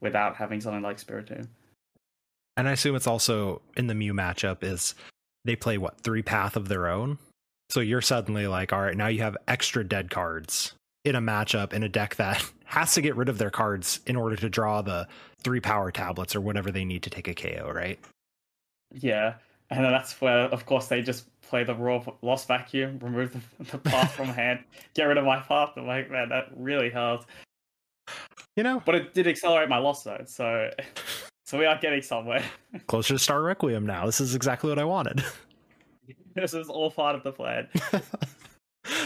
without 0.00 0.36
having 0.36 0.60
something 0.60 0.82
like 0.82 0.98
Spiritomb. 0.98 1.48
And 2.58 2.68
I 2.68 2.72
assume 2.72 2.96
it's 2.96 3.06
also 3.06 3.62
in 3.76 3.86
the 3.86 3.94
Mew 3.94 4.14
matchup 4.14 4.62
is 4.62 4.94
they 5.44 5.56
play 5.56 5.78
what 5.78 6.00
three 6.00 6.22
path 6.22 6.56
of 6.56 6.68
their 6.68 6.86
own. 6.88 7.18
So 7.70 7.80
you're 7.80 8.02
suddenly 8.02 8.46
like, 8.46 8.72
all 8.72 8.80
right, 8.82 8.96
now 8.96 9.08
you 9.08 9.22
have 9.22 9.36
extra 9.48 9.84
dead 9.84 10.10
cards 10.10 10.74
in 11.04 11.14
a 11.14 11.20
matchup 11.20 11.72
in 11.72 11.82
a 11.82 11.88
deck 11.88 12.16
that 12.16 12.44
has 12.64 12.94
to 12.94 13.00
get 13.00 13.16
rid 13.16 13.28
of 13.28 13.38
their 13.38 13.50
cards 13.50 14.00
in 14.06 14.16
order 14.16 14.36
to 14.36 14.48
draw 14.48 14.82
the 14.82 15.08
three 15.42 15.60
power 15.60 15.90
tablets 15.90 16.34
or 16.36 16.40
whatever 16.40 16.70
they 16.70 16.84
need 16.84 17.02
to 17.04 17.10
take 17.10 17.28
a 17.28 17.34
KO, 17.34 17.70
right? 17.70 17.98
Yeah. 18.92 19.34
And 19.70 19.84
then 19.84 19.90
that's 19.90 20.20
where, 20.20 20.42
of 20.42 20.64
course, 20.64 20.86
they 20.86 21.02
just 21.02 21.26
play 21.42 21.64
the 21.64 21.74
raw 21.74 22.04
lost 22.22 22.46
vacuum, 22.46 22.98
remove 23.00 23.32
the, 23.32 23.64
the 23.64 23.78
path 23.78 24.12
from 24.12 24.26
hand, 24.28 24.60
get 24.94 25.04
rid 25.04 25.18
of 25.18 25.24
my 25.24 25.40
path. 25.40 25.72
I'm 25.76 25.86
like, 25.86 26.10
man, 26.10 26.28
that 26.28 26.50
really 26.56 26.90
helped. 26.90 27.28
You 28.56 28.62
know, 28.62 28.82
But 28.84 28.94
it 28.94 29.14
did 29.14 29.26
accelerate 29.26 29.68
my 29.68 29.78
loss 29.78 30.04
though, 30.04 30.22
so 30.26 30.70
so 31.44 31.58
we 31.58 31.66
are 31.66 31.78
getting 31.78 32.02
somewhere. 32.02 32.42
closer 32.86 33.14
to 33.14 33.18
Star 33.18 33.42
Requiem 33.42 33.84
now. 33.84 34.06
This 34.06 34.20
is 34.20 34.34
exactly 34.34 34.70
what 34.70 34.78
I 34.78 34.84
wanted. 34.84 35.24
this 36.34 36.54
is 36.54 36.68
all 36.68 36.90
part 36.90 37.16
of 37.16 37.22
the 37.22 37.32
plan. 37.32 37.68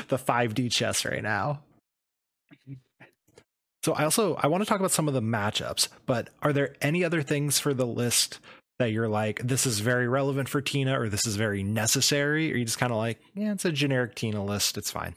the 0.09 0.19
5D 0.19 0.71
chess 0.71 1.05
right 1.05 1.23
now. 1.23 1.63
So 3.83 3.95
I 3.95 4.05
also 4.05 4.35
I 4.37 4.47
want 4.47 4.63
to 4.63 4.69
talk 4.69 4.79
about 4.79 4.91
some 4.93 5.09
of 5.09 5.15
the 5.15 5.23
matchups, 5.23 5.89
but 6.07 6.29
are 6.43 6.53
there 6.53 6.77
any 6.83 7.03
other 7.03 7.23
things 7.23 7.59
for 7.59 7.73
the 7.73 7.87
list 7.87 8.39
that 8.81 8.93
you're 8.93 9.09
like, 9.09 9.41
this 9.45 9.67
is 9.67 9.79
very 9.81 10.09
relevant 10.09 10.49
for 10.49 10.61
Tina 10.63 10.99
or 10.99 11.09
this 11.09 11.27
is 11.27 11.37
very 11.37 11.63
necessary? 11.63 12.51
Or 12.53 12.57
you 12.57 12.65
just 12.65 12.79
kind 12.79 12.91
of 12.91 12.97
like, 12.99 13.21
yeah, 13.35 13.53
it's 13.53 13.65
a 13.67 13.71
generic 13.73 14.15
Tina 14.15 14.43
list, 14.43 14.77
it's 14.79 14.91
fine. 14.91 15.15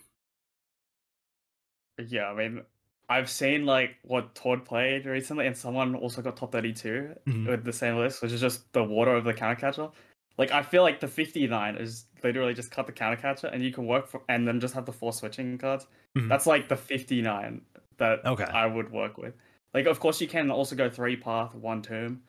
Yeah, 2.07 2.25
I 2.29 2.33
mean, 2.35 2.61
I've 3.09 3.29
seen 3.29 3.65
like 3.65 3.97
what 4.03 4.35
Todd 4.35 4.65
played 4.65 5.05
recently, 5.05 5.47
and 5.47 5.55
someone 5.57 5.95
also 5.95 6.21
got 6.21 6.35
top 6.37 6.51
32 6.51 7.15
Mhm. 7.25 7.47
with 7.47 7.63
the 7.63 7.73
same 7.73 7.97
list, 7.97 8.21
which 8.21 8.31
is 8.31 8.41
just 8.41 8.71
the 8.73 8.83
water 8.83 9.15
of 9.15 9.23
the 9.23 9.33
counter 9.33 9.59
catcher. 9.59 9.89
Like, 10.37 10.51
I 10.51 10.63
feel 10.63 10.81
like 10.81 10.99
the 10.99 11.07
59 11.07 11.75
is 11.75 12.05
literally 12.23 12.55
just 12.55 12.71
cut 12.71 12.87
the 12.87 12.91
counter 12.91 13.21
catcher, 13.21 13.47
and 13.47 13.63
you 13.63 13.71
can 13.71 13.85
work 13.85 14.07
for, 14.07 14.23
and 14.27 14.47
then 14.47 14.59
just 14.59 14.73
have 14.73 14.85
the 14.85 14.91
four 14.91 15.13
switching 15.13 15.57
cards. 15.57 15.85
Mhm. 16.17 16.27
That's 16.27 16.47
like 16.47 16.69
the 16.69 16.75
59 16.75 17.61
that 17.97 18.25
Okay. 18.25 18.45
I 18.45 18.65
would 18.65 18.91
work 18.91 19.17
with. 19.17 19.35
Like, 19.73 19.85
of 19.85 19.99
course, 19.99 20.19
you 20.19 20.27
can 20.27 20.49
also 20.51 20.75
go 20.75 20.89
three 20.89 21.15
path, 21.15 21.53
one 21.53 21.81
tomb. 21.83 22.23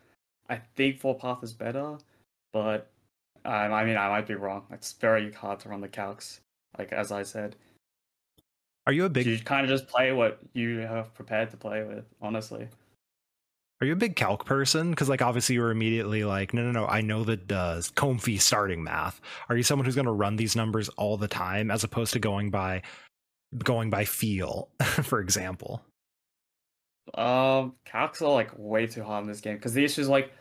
I 0.49 0.57
think 0.77 1.01
four 1.01 1.17
path 1.17 1.43
is 1.43 1.53
better, 1.53 1.99
but 2.53 2.91
um, 3.45 3.73
I 3.73 3.85
mean, 3.85 3.97
I 3.97 4.09
might 4.09 4.27
be 4.27 4.35
wrong. 4.35 4.65
It's 4.71 4.93
very 4.93 5.33
hard 5.33 5.61
to 5.61 5.69
run 5.69 5.81
the 5.81 5.89
calcs, 5.89 6.41
like 6.79 6.93
as 6.93 7.13
I 7.13 7.23
said. 7.23 7.57
Are 8.87 8.93
you 8.93 9.07
a 9.07 9.09
big 9.09 9.27
You 9.27 9.39
kind 9.39 9.65
of 9.65 9.71
just 9.71 9.89
play 9.89 10.13
what 10.13 10.39
you 10.53 10.79
have 10.81 11.15
prepared 11.15 11.51
to 11.51 11.57
play 11.57 11.83
with, 11.83 12.05
honestly. 12.21 12.69
Are 13.81 13.87
you 13.87 13.95
a 13.95 13.97
big 13.97 14.17
calc 14.17 14.45
person? 14.45 14.91
Because 14.91 15.09
like 15.09 15.23
obviously 15.23 15.57
you 15.57 15.63
were 15.63 15.71
immediately 15.71 16.25
like, 16.25 16.55
no, 16.55 16.63
no, 16.63 16.71
no. 16.71 16.87
I 16.87 17.01
know 17.01 17.25
that 17.25 17.51
uh, 17.51 17.77
Comfey 17.97 18.41
starting 18.41 18.83
math. 18.83 19.21
Are 19.49 19.57
you 19.57 19.63
someone 19.63 19.85
who's 19.85 19.95
going 19.95 20.07
to 20.07 20.13
run 20.13 20.37
these 20.37 20.55
numbers 20.55 20.89
all 20.91 21.17
the 21.17 21.29
time, 21.29 21.71
as 21.71 21.85
opposed 21.85 22.13
to 22.13 22.19
going 22.19 22.51
by 22.51 22.83
going 23.59 23.91
by 23.91 24.05
feel, 24.05 24.69
for 24.81 25.21
example? 25.21 25.83
Um, 27.13 27.75
calcs 27.87 28.23
are 28.23 28.33
like 28.33 28.51
way 28.57 28.87
too 28.87 29.03
hard 29.03 29.25
in 29.25 29.29
this 29.29 29.41
game 29.41 29.57
because 29.57 29.75
the 29.75 29.85
issue 29.85 30.01
is 30.01 30.09
like 30.09 30.33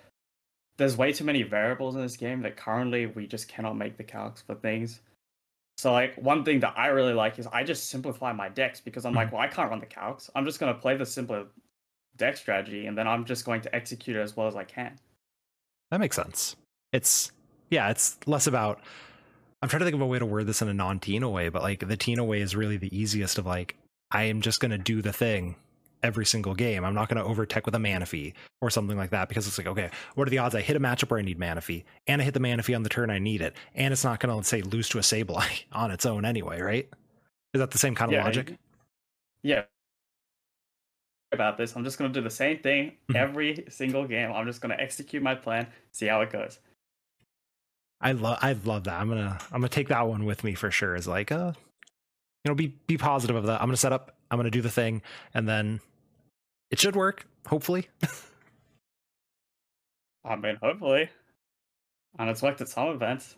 there's 0.77 0.97
way 0.97 1.11
too 1.11 1.25
many 1.25 1.43
variables 1.43 1.95
in 1.95 2.01
this 2.01 2.17
game 2.17 2.41
that 2.41 2.55
currently 2.55 3.05
we 3.05 3.27
just 3.27 3.47
cannot 3.47 3.75
make 3.77 3.97
the 3.97 4.03
calcs 4.03 4.43
for 4.43 4.55
things. 4.55 5.01
So 5.77 5.91
like 5.91 6.15
one 6.15 6.43
thing 6.43 6.61
that 6.61 6.73
I 6.77 6.87
really 6.87 7.13
like 7.13 7.37
is 7.39 7.47
I 7.47 7.63
just 7.63 7.89
simplify 7.89 8.31
my 8.31 8.49
decks 8.49 8.79
because 8.79 9.05
I'm 9.05 9.13
like, 9.13 9.31
well, 9.31 9.41
I 9.41 9.47
can't 9.47 9.69
run 9.69 9.79
the 9.79 9.85
calcs. 9.85 10.29
I'm 10.35 10.45
just 10.45 10.59
gonna 10.59 10.73
play 10.73 10.95
the 10.95 11.05
simpler 11.05 11.45
deck 12.17 12.37
strategy 12.37 12.87
and 12.87 12.97
then 12.97 13.07
I'm 13.07 13.25
just 13.25 13.45
going 13.45 13.61
to 13.61 13.75
execute 13.75 14.15
it 14.15 14.21
as 14.21 14.37
well 14.37 14.47
as 14.47 14.55
I 14.55 14.63
can. 14.63 14.97
That 15.91 15.99
makes 15.99 16.15
sense. 16.15 16.55
It's 16.91 17.31
yeah, 17.69 17.89
it's 17.89 18.17
less 18.25 18.47
about. 18.47 18.79
I'm 19.61 19.69
trying 19.69 19.79
to 19.79 19.85
think 19.85 19.95
of 19.95 20.01
a 20.01 20.05
way 20.05 20.19
to 20.19 20.25
word 20.25 20.47
this 20.47 20.61
in 20.61 20.67
a 20.67 20.73
non-Tina 20.73 21.29
way, 21.29 21.49
but 21.49 21.61
like 21.61 21.87
the 21.87 21.97
Tina 21.97 22.23
way 22.23 22.41
is 22.41 22.55
really 22.55 22.77
the 22.77 22.95
easiest 22.95 23.37
of 23.37 23.45
like 23.45 23.75
I 24.11 24.23
am 24.23 24.41
just 24.41 24.59
going 24.59 24.71
to 24.71 24.77
do 24.77 25.01
the 25.01 25.13
thing 25.13 25.55
every 26.03 26.25
single 26.25 26.53
game. 26.53 26.83
I'm 26.85 26.93
not 26.93 27.09
going 27.09 27.23
to 27.23 27.27
overtech 27.29 27.65
with 27.65 27.75
a 27.75 27.79
Manaphy 27.79 28.33
or 28.61 28.69
something 28.69 28.97
like 28.97 29.09
that 29.11 29.29
because 29.29 29.47
it's 29.47 29.57
like, 29.57 29.67
okay, 29.67 29.89
what 30.15 30.27
are 30.27 30.31
the 30.31 30.37
odds 30.39 30.53
I 30.55 30.61
hit 30.61 30.75
a 30.75 30.79
matchup 30.79 31.09
where 31.09 31.19
I 31.19 31.23
need 31.23 31.39
Manaphy 31.39 31.83
and 32.07 32.21
I 32.21 32.25
hit 32.25 32.33
the 32.33 32.39
Manaphy 32.39 32.75
on 32.75 32.83
the 32.83 32.89
turn 32.89 33.09
I 33.09 33.19
need 33.19 33.41
it, 33.41 33.55
and 33.73 33.91
it's 33.93 34.03
not 34.03 34.19
going 34.19 34.29
to 34.29 34.35
let's 34.35 34.49
say 34.49 34.61
lose 34.61 34.89
to 34.89 34.99
a 34.99 35.01
Sableye 35.01 35.63
on 35.71 35.91
its 35.91 36.05
own 36.05 36.25
anyway, 36.25 36.61
right? 36.61 36.89
Is 37.53 37.59
that 37.59 37.71
the 37.71 37.77
same 37.77 37.95
kind 37.95 38.09
of 38.09 38.13
Yeah, 38.13 38.23
logic? 38.25 38.53
Yeah. 39.43 39.63
About 41.31 41.57
this, 41.57 41.75
I'm 41.75 41.83
just 41.83 41.97
gonna 41.97 42.13
do 42.13 42.21
the 42.21 42.29
same 42.29 42.59
thing 42.59 42.97
Mhm. 43.09 43.15
every 43.15 43.65
single 43.69 44.05
game. 44.07 44.31
I'm 44.31 44.45
just 44.45 44.61
gonna 44.61 44.77
execute 44.77 45.23
my 45.23 45.33
plan, 45.33 45.67
see 45.91 46.05
how 46.05 46.21
it 46.21 46.29
goes. 46.31 46.59
I 48.01 48.11
love 48.11 48.37
I 48.41 48.53
love 48.53 48.83
that. 48.83 48.99
I'm 49.01 49.09
gonna 49.09 49.39
I'm 49.51 49.61
gonna 49.61 49.69
take 49.69 49.87
that 49.87 50.07
one 50.07 50.25
with 50.25 50.43
me 50.43 50.53
for 50.53 50.69
sure. 50.69 50.95
Is 50.95 51.07
like 51.07 51.31
uh 51.31 51.53
you 52.43 52.49
know, 52.49 52.55
be 52.55 52.67
be 52.87 52.97
positive 52.97 53.35
of 53.35 53.45
that. 53.45 53.61
I'm 53.61 53.67
gonna 53.67 53.77
set 53.77 53.93
up, 53.93 54.15
I'm 54.29 54.37
gonna 54.37 54.51
do 54.51 54.61
the 54.61 54.69
thing, 54.69 55.01
and 55.33 55.47
then 55.49 55.79
it 56.71 56.79
should 56.79 56.95
work, 56.95 57.27
hopefully. 57.47 57.89
I 60.25 60.35
mean, 60.35 60.57
hopefully. 60.61 61.09
And 62.17 62.29
it's 62.29 62.41
worked 62.41 62.61
at 62.61 62.69
some 62.69 62.89
events. 62.89 63.35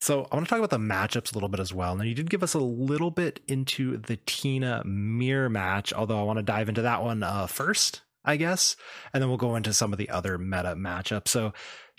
So 0.00 0.26
I 0.30 0.36
want 0.36 0.46
to 0.46 0.50
talk 0.50 0.58
about 0.58 0.70
the 0.70 0.78
matchups 0.78 1.32
a 1.32 1.34
little 1.34 1.48
bit 1.48 1.60
as 1.60 1.72
well. 1.72 1.96
Now 1.96 2.04
you 2.04 2.14
did 2.14 2.28
give 2.28 2.42
us 2.42 2.52
a 2.52 2.58
little 2.58 3.10
bit 3.10 3.40
into 3.48 3.96
the 3.96 4.18
Tina 4.26 4.82
mirror 4.84 5.48
match, 5.48 5.94
although 5.94 6.20
I 6.20 6.24
want 6.24 6.38
to 6.38 6.42
dive 6.42 6.68
into 6.68 6.82
that 6.82 7.02
one 7.02 7.22
uh, 7.22 7.46
first, 7.46 8.02
I 8.22 8.36
guess, 8.36 8.76
and 9.12 9.22
then 9.22 9.30
we'll 9.30 9.38
go 9.38 9.56
into 9.56 9.72
some 9.72 9.92
of 9.92 9.98
the 9.98 10.10
other 10.10 10.36
meta 10.36 10.74
matchups. 10.76 11.28
So 11.28 11.54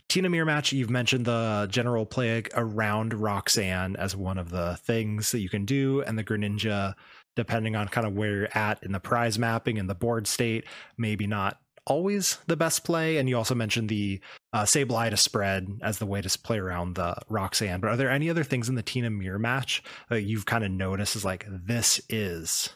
Tina 0.07 0.29
mirror 0.29 0.45
match, 0.45 0.71
you've 0.71 0.89
mentioned 0.89 1.25
the 1.25 1.67
general 1.69 2.05
play 2.05 2.43
around 2.53 3.13
Roxanne 3.13 3.95
as 3.95 4.15
one 4.15 4.37
of 4.37 4.49
the 4.49 4.77
things 4.83 5.31
that 5.31 5.39
you 5.39 5.49
can 5.49 5.65
do, 5.65 6.01
and 6.03 6.17
the 6.17 6.23
Greninja, 6.23 6.93
depending 7.35 7.75
on 7.75 7.87
kind 7.87 8.07
of 8.07 8.13
where 8.13 8.31
you're 8.31 8.57
at 8.57 8.81
in 8.83 8.91
the 8.91 8.99
prize 8.99 9.37
mapping 9.37 9.77
and 9.77 9.89
the 9.89 9.95
board 9.95 10.27
state, 10.27 10.65
maybe 10.97 11.27
not 11.27 11.59
always 11.87 12.39
the 12.47 12.57
best 12.57 12.83
play. 12.83 13.17
And 13.17 13.29
you 13.29 13.37
also 13.37 13.55
mentioned 13.55 13.89
the 13.89 14.19
uh, 14.53 14.63
Sableye 14.63 15.09
to 15.09 15.17
spread 15.17 15.67
as 15.81 15.99
the 15.99 16.05
way 16.05 16.21
to 16.21 16.39
play 16.39 16.57
around 16.57 16.95
the 16.95 17.15
Roxanne. 17.29 17.79
But 17.79 17.91
are 17.91 17.97
there 17.97 18.09
any 18.09 18.29
other 18.29 18.43
things 18.43 18.69
in 18.69 18.75
the 18.75 18.83
Tina 18.83 19.09
mirror 19.09 19.39
match 19.39 19.83
that 20.09 20.23
you've 20.23 20.45
kind 20.45 20.63
of 20.63 20.71
noticed 20.71 21.15
is 21.15 21.25
like 21.25 21.45
this 21.49 22.01
is 22.09 22.69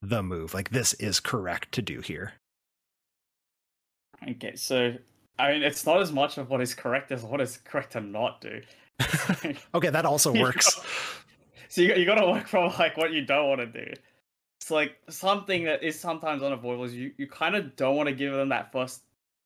the 0.00 0.22
move, 0.22 0.54
like 0.54 0.70
this 0.70 0.94
is 0.94 1.20
correct 1.20 1.72
to 1.72 1.82
do 1.82 2.00
here? 2.00 2.34
Okay, 4.28 4.54
so 4.54 4.94
I 5.38 5.52
mean, 5.52 5.62
it's 5.62 5.84
not 5.86 6.00
as 6.00 6.12
much 6.12 6.38
of 6.38 6.50
what 6.50 6.60
is 6.60 6.74
correct 6.74 7.10
as 7.12 7.22
what 7.22 7.40
is 7.40 7.56
correct 7.56 7.92
to 7.92 8.00
not 8.00 8.40
do. 8.40 8.60
okay, 9.74 9.90
that 9.90 10.04
also 10.04 10.32
You 10.34 10.42
works. 10.42 10.74
got- 10.74 10.84
so 11.68 11.80
you, 11.80 11.94
you 11.94 12.04
got 12.04 12.16
to 12.16 12.26
work 12.30 12.46
from 12.48 12.70
like 12.78 12.96
what 12.98 13.12
you 13.12 13.24
don't 13.24 13.48
want 13.48 13.60
to 13.60 13.66
do. 13.66 13.92
It's 14.60 14.70
like 14.70 14.96
something 15.08 15.64
that 15.64 15.82
is 15.82 15.98
sometimes 15.98 16.42
unavoidable. 16.42 16.84
Is 16.84 16.94
you 16.94 17.12
you 17.16 17.26
kind 17.26 17.56
of 17.56 17.74
don't 17.76 17.96
want 17.96 18.08
to 18.08 18.14
give 18.14 18.32
them 18.34 18.50
that 18.50 18.70
first 18.72 19.02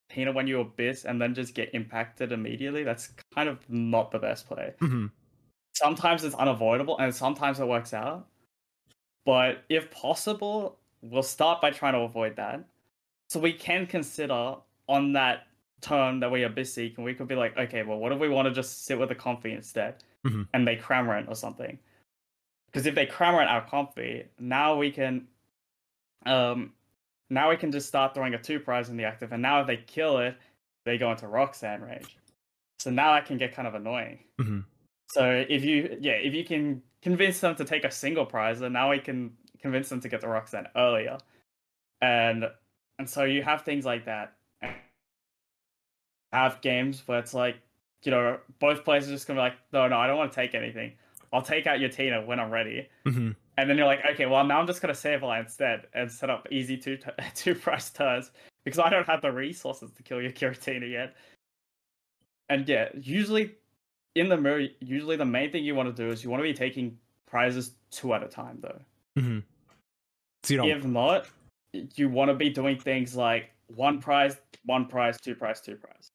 Tina 0.09 0.31
when 0.33 0.45
you 0.45 0.59
abyss 0.59 1.05
and 1.05 1.21
then 1.21 1.33
just 1.33 1.53
get 1.55 1.73
impacted 1.73 2.31
immediately. 2.33 2.83
That's 2.83 3.11
kind 3.33 3.47
of 3.49 3.59
not 3.69 4.11
the 4.11 4.19
best 4.19 4.47
play. 4.47 4.73
Mhm. 4.81 5.09
sometimes 5.73 6.23
it's 6.23 6.35
unavoidable 6.35 6.97
and 6.97 7.13
sometimes 7.15 7.59
it 7.59 7.67
works 7.67 7.93
out. 7.93 8.27
But 9.25 9.63
if 9.69 9.89
possible, 9.91 10.79
we'll 11.01 11.23
start 11.23 11.61
by 11.61 11.71
trying 11.71 11.93
to 11.93 11.99
avoid 11.99 12.35
that. 12.37 12.63
So 13.29 13.39
we 13.39 13.53
can 13.53 13.85
consider 13.85 14.55
on 14.87 15.13
that 15.13 15.47
turn 15.81 16.19
that 16.19 16.31
we 16.31 16.43
are 16.43 16.49
busy, 16.49 16.93
and 16.95 17.05
we 17.05 17.13
could 17.13 17.27
be 17.27 17.35
like, 17.35 17.57
okay, 17.57 17.83
well, 17.83 17.97
what 17.99 18.11
if 18.11 18.19
we 18.19 18.29
want 18.29 18.47
to 18.47 18.53
just 18.53 18.85
sit 18.85 18.97
with 18.97 19.11
a 19.11 19.15
Comfey 19.15 19.55
instead? 19.55 20.03
Mhm. 20.25 20.47
And 20.53 20.67
they 20.67 20.75
cramorant 20.75 21.29
or 21.29 21.35
something. 21.35 21.77
Because 22.67 22.85
if 22.85 22.95
they 22.95 23.05
cramorant 23.05 23.47
our 23.49 23.65
Comfey, 23.65 24.27
now 24.39 24.75
we 24.75 24.91
can 24.91 25.27
um 26.25 26.73
now 27.29 27.49
we 27.49 27.57
can 27.57 27.71
just 27.71 27.87
start 27.87 28.13
throwing 28.13 28.33
a 28.33 28.41
two 28.41 28.59
prize 28.59 28.89
in 28.89 28.97
the 28.97 29.03
active, 29.03 29.31
and 29.31 29.41
now 29.41 29.61
if 29.61 29.67
they 29.67 29.77
kill 29.77 30.17
it, 30.19 30.37
they 30.85 30.97
go 30.97 31.11
into 31.11 31.27
Roxanne 31.27 31.81
range. 31.81 32.17
So 32.79 32.89
now 32.89 33.13
that 33.13 33.25
can 33.25 33.37
get 33.37 33.53
kind 33.53 33.67
of 33.67 33.75
annoying. 33.75 34.23
Mhm. 34.39 34.65
So 35.09 35.45
if 35.47 35.63
you 35.63 35.97
yeah, 36.01 36.13
if 36.13 36.33
you 36.33 36.43
can 36.43 36.81
convince 37.01 37.39
them 37.39 37.55
to 37.55 37.65
take 37.65 37.83
a 37.83 37.91
single 37.91 38.25
prize, 38.25 38.59
then 38.59 38.73
now 38.73 38.89
we 38.89 38.99
can 38.99 39.37
convince 39.59 39.89
them 39.89 40.01
to 40.01 40.09
get 40.09 40.21
the 40.21 40.27
Roxanne 40.27 40.67
earlier. 40.75 41.17
And 42.01 42.49
and 42.99 43.09
so 43.09 43.23
you 43.23 43.43
have 43.43 43.63
things 43.63 43.85
like 43.85 44.05
that. 44.05 44.36
Have 46.33 46.61
games 46.61 47.07
where 47.07 47.19
it's 47.19 47.33
like, 47.33 47.57
you 48.03 48.11
know, 48.11 48.39
both 48.59 48.83
players 48.83 49.07
are 49.07 49.11
just 49.11 49.27
gonna 49.27 49.37
be 49.37 49.41
like, 49.41 49.55
no, 49.73 49.87
no, 49.87 49.97
I 49.97 50.07
don't 50.07 50.17
want 50.17 50.31
to 50.31 50.35
take 50.35 50.53
anything. 50.55 50.93
I'll 51.33 51.41
take 51.41 51.67
out 51.67 51.79
your 51.79 51.89
Tina 51.89 52.21
when 52.25 52.39
I'm 52.39 52.51
ready. 52.51 52.87
Mhm. 53.05 53.35
And 53.57 53.69
then 53.69 53.77
you're 53.77 53.87
like, 53.87 54.01
okay, 54.11 54.25
well 54.25 54.43
now 54.45 54.59
I'm 54.59 54.67
just 54.67 54.81
gonna 54.81 54.93
Sableye 54.93 55.39
instead 55.41 55.87
and 55.93 56.11
set 56.11 56.29
up 56.29 56.47
easy 56.51 56.77
two 56.77 56.97
t- 56.97 57.09
two 57.35 57.55
price 57.55 57.89
turns 57.89 58.31
because 58.63 58.79
I 58.79 58.89
don't 58.89 59.07
have 59.07 59.21
the 59.21 59.31
resources 59.31 59.91
to 59.91 60.03
kill 60.03 60.21
your 60.21 60.31
Giratina 60.31 60.89
yet. 60.89 61.15
And 62.49 62.67
yeah, 62.67 62.89
usually 62.93 63.55
in 64.15 64.29
the 64.29 64.37
mirror, 64.37 64.67
usually 64.79 65.15
the 65.15 65.25
main 65.25 65.51
thing 65.51 65.63
you 65.63 65.75
want 65.75 65.93
to 65.95 66.03
do 66.03 66.11
is 66.11 66.23
you 66.23 66.29
want 66.29 66.39
to 66.39 66.43
be 66.43 66.53
taking 66.53 66.97
prizes 67.25 67.73
two 67.91 68.13
at 68.13 68.23
a 68.23 68.27
time 68.27 68.59
though. 68.61 68.81
Mhm. 69.17 69.43
So 70.43 70.53
you 70.53 70.57
don't. 70.57 70.69
If 70.69 70.85
not, 70.85 71.27
you 71.95 72.09
want 72.09 72.29
to 72.29 72.35
be 72.35 72.49
doing 72.49 72.77
things 72.79 73.15
like 73.15 73.51
one 73.67 73.99
prize, 73.99 74.37
one 74.65 74.85
prize, 74.85 75.19
two 75.19 75.35
prize, 75.35 75.59
two 75.61 75.75
prize. 75.75 76.11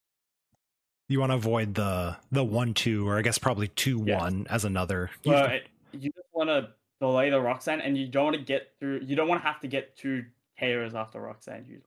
You 1.13 1.21
want 1.21 1.31
to 1.33 1.37
avoid 1.37 1.75
the 1.75 2.17
the 2.33 2.43
one 2.45 2.75
two 2.75 3.07
or 3.09 3.19
I 3.19 3.23
guess 3.23 3.39
probably 3.39 3.69
two 3.69 4.03
Yeah. 4.07 4.19
one 4.19 4.47
as 4.51 4.65
another. 4.65 5.11
You- 5.23 5.33
But 5.33 5.63
you 5.93 6.11
just 6.11 6.27
want 6.33 6.49
to 6.49 6.71
delay 7.01 7.31
the 7.31 7.41
Roxanne, 7.41 7.81
and 7.81 7.97
you 7.99 8.07
don't 8.09 8.25
want 8.25 8.37
to 8.37 8.43
get 8.43 8.73
through. 8.81 9.01
You 9.05 9.15
don't 9.17 9.29
want 9.29 9.43
to 9.43 9.47
have 9.47 9.61
to 9.61 9.69
get 9.69 9.97
two 9.97 10.25
KOs 10.59 10.95
after 10.95 11.21
Roxanne 11.21 11.65
usually. 11.69 11.87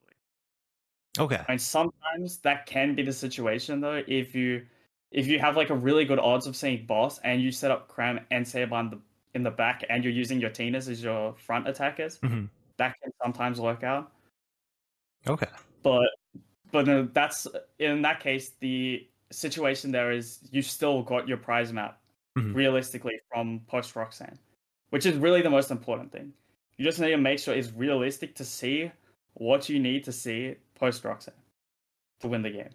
okay. 1.17 1.43
And 1.47 1.61
sometimes 1.61 2.37
that 2.39 2.65
can 2.65 2.93
be 2.95 3.01
the 3.03 3.13
situation 3.13 3.79
though 3.81 4.03
if 4.07 4.35
you 4.35 4.65
if 5.11 5.27
you 5.27 5.39
have 5.39 5.55
like 5.55 5.69
a 5.69 5.75
really 5.75 6.03
good 6.03 6.19
odds 6.19 6.45
of 6.45 6.55
seeing 6.57 6.85
boss 6.85 7.19
and 7.19 7.41
you 7.41 7.51
set 7.51 7.71
up 7.71 7.87
Cram 7.87 8.19
and 8.31 8.45
Saber 8.47 8.75
in 8.79 8.89
the 8.89 8.99
in 9.33 9.43
the 9.43 9.51
back 9.51 9.83
and 9.89 10.03
you're 10.03 10.11
using 10.13 10.39
your 10.41 10.49
Tinas 10.49 10.89
as 10.89 11.01
your 11.03 11.33
front 11.35 11.67
attackers, 11.67 12.19
Mhm. 12.19 12.49
that 12.77 12.95
can 13.01 13.11
sometimes 13.23 13.59
work 13.61 13.83
out. 13.83 14.11
Okay. 15.27 15.47
But 15.83 16.09
but 16.71 16.85
no, 16.87 17.03
that's 17.13 17.47
in 17.79 18.01
that 18.01 18.19
case 18.19 18.49
the 18.59 19.07
situation 19.31 19.91
there 19.91 20.11
is 20.11 20.39
you 20.51 20.61
still 20.61 21.03
got 21.03 21.27
your 21.27 21.37
prize 21.37 21.73
map 21.73 22.01
Mhm. 22.37 22.55
realistically 22.55 23.19
from 23.29 23.61
post 23.67 23.95
Roxanne, 23.95 24.39
which 24.89 25.05
is 25.05 25.17
really 25.17 25.41
the 25.41 25.49
most 25.49 25.71
important 25.71 26.11
thing. 26.11 26.33
You 26.77 26.85
just 26.85 26.99
need 26.99 27.11
to 27.11 27.17
make 27.17 27.39
sure 27.39 27.55
it's 27.55 27.71
realistic 27.71 28.35
to 28.35 28.45
see 28.45 28.91
what 29.33 29.69
you 29.69 29.79
need 29.79 30.03
to 30.05 30.11
see 30.11 30.57
post 30.75 31.03
Roxanne 31.03 31.35
to 32.21 32.27
win 32.27 32.41
the 32.43 32.51
game. 32.51 32.71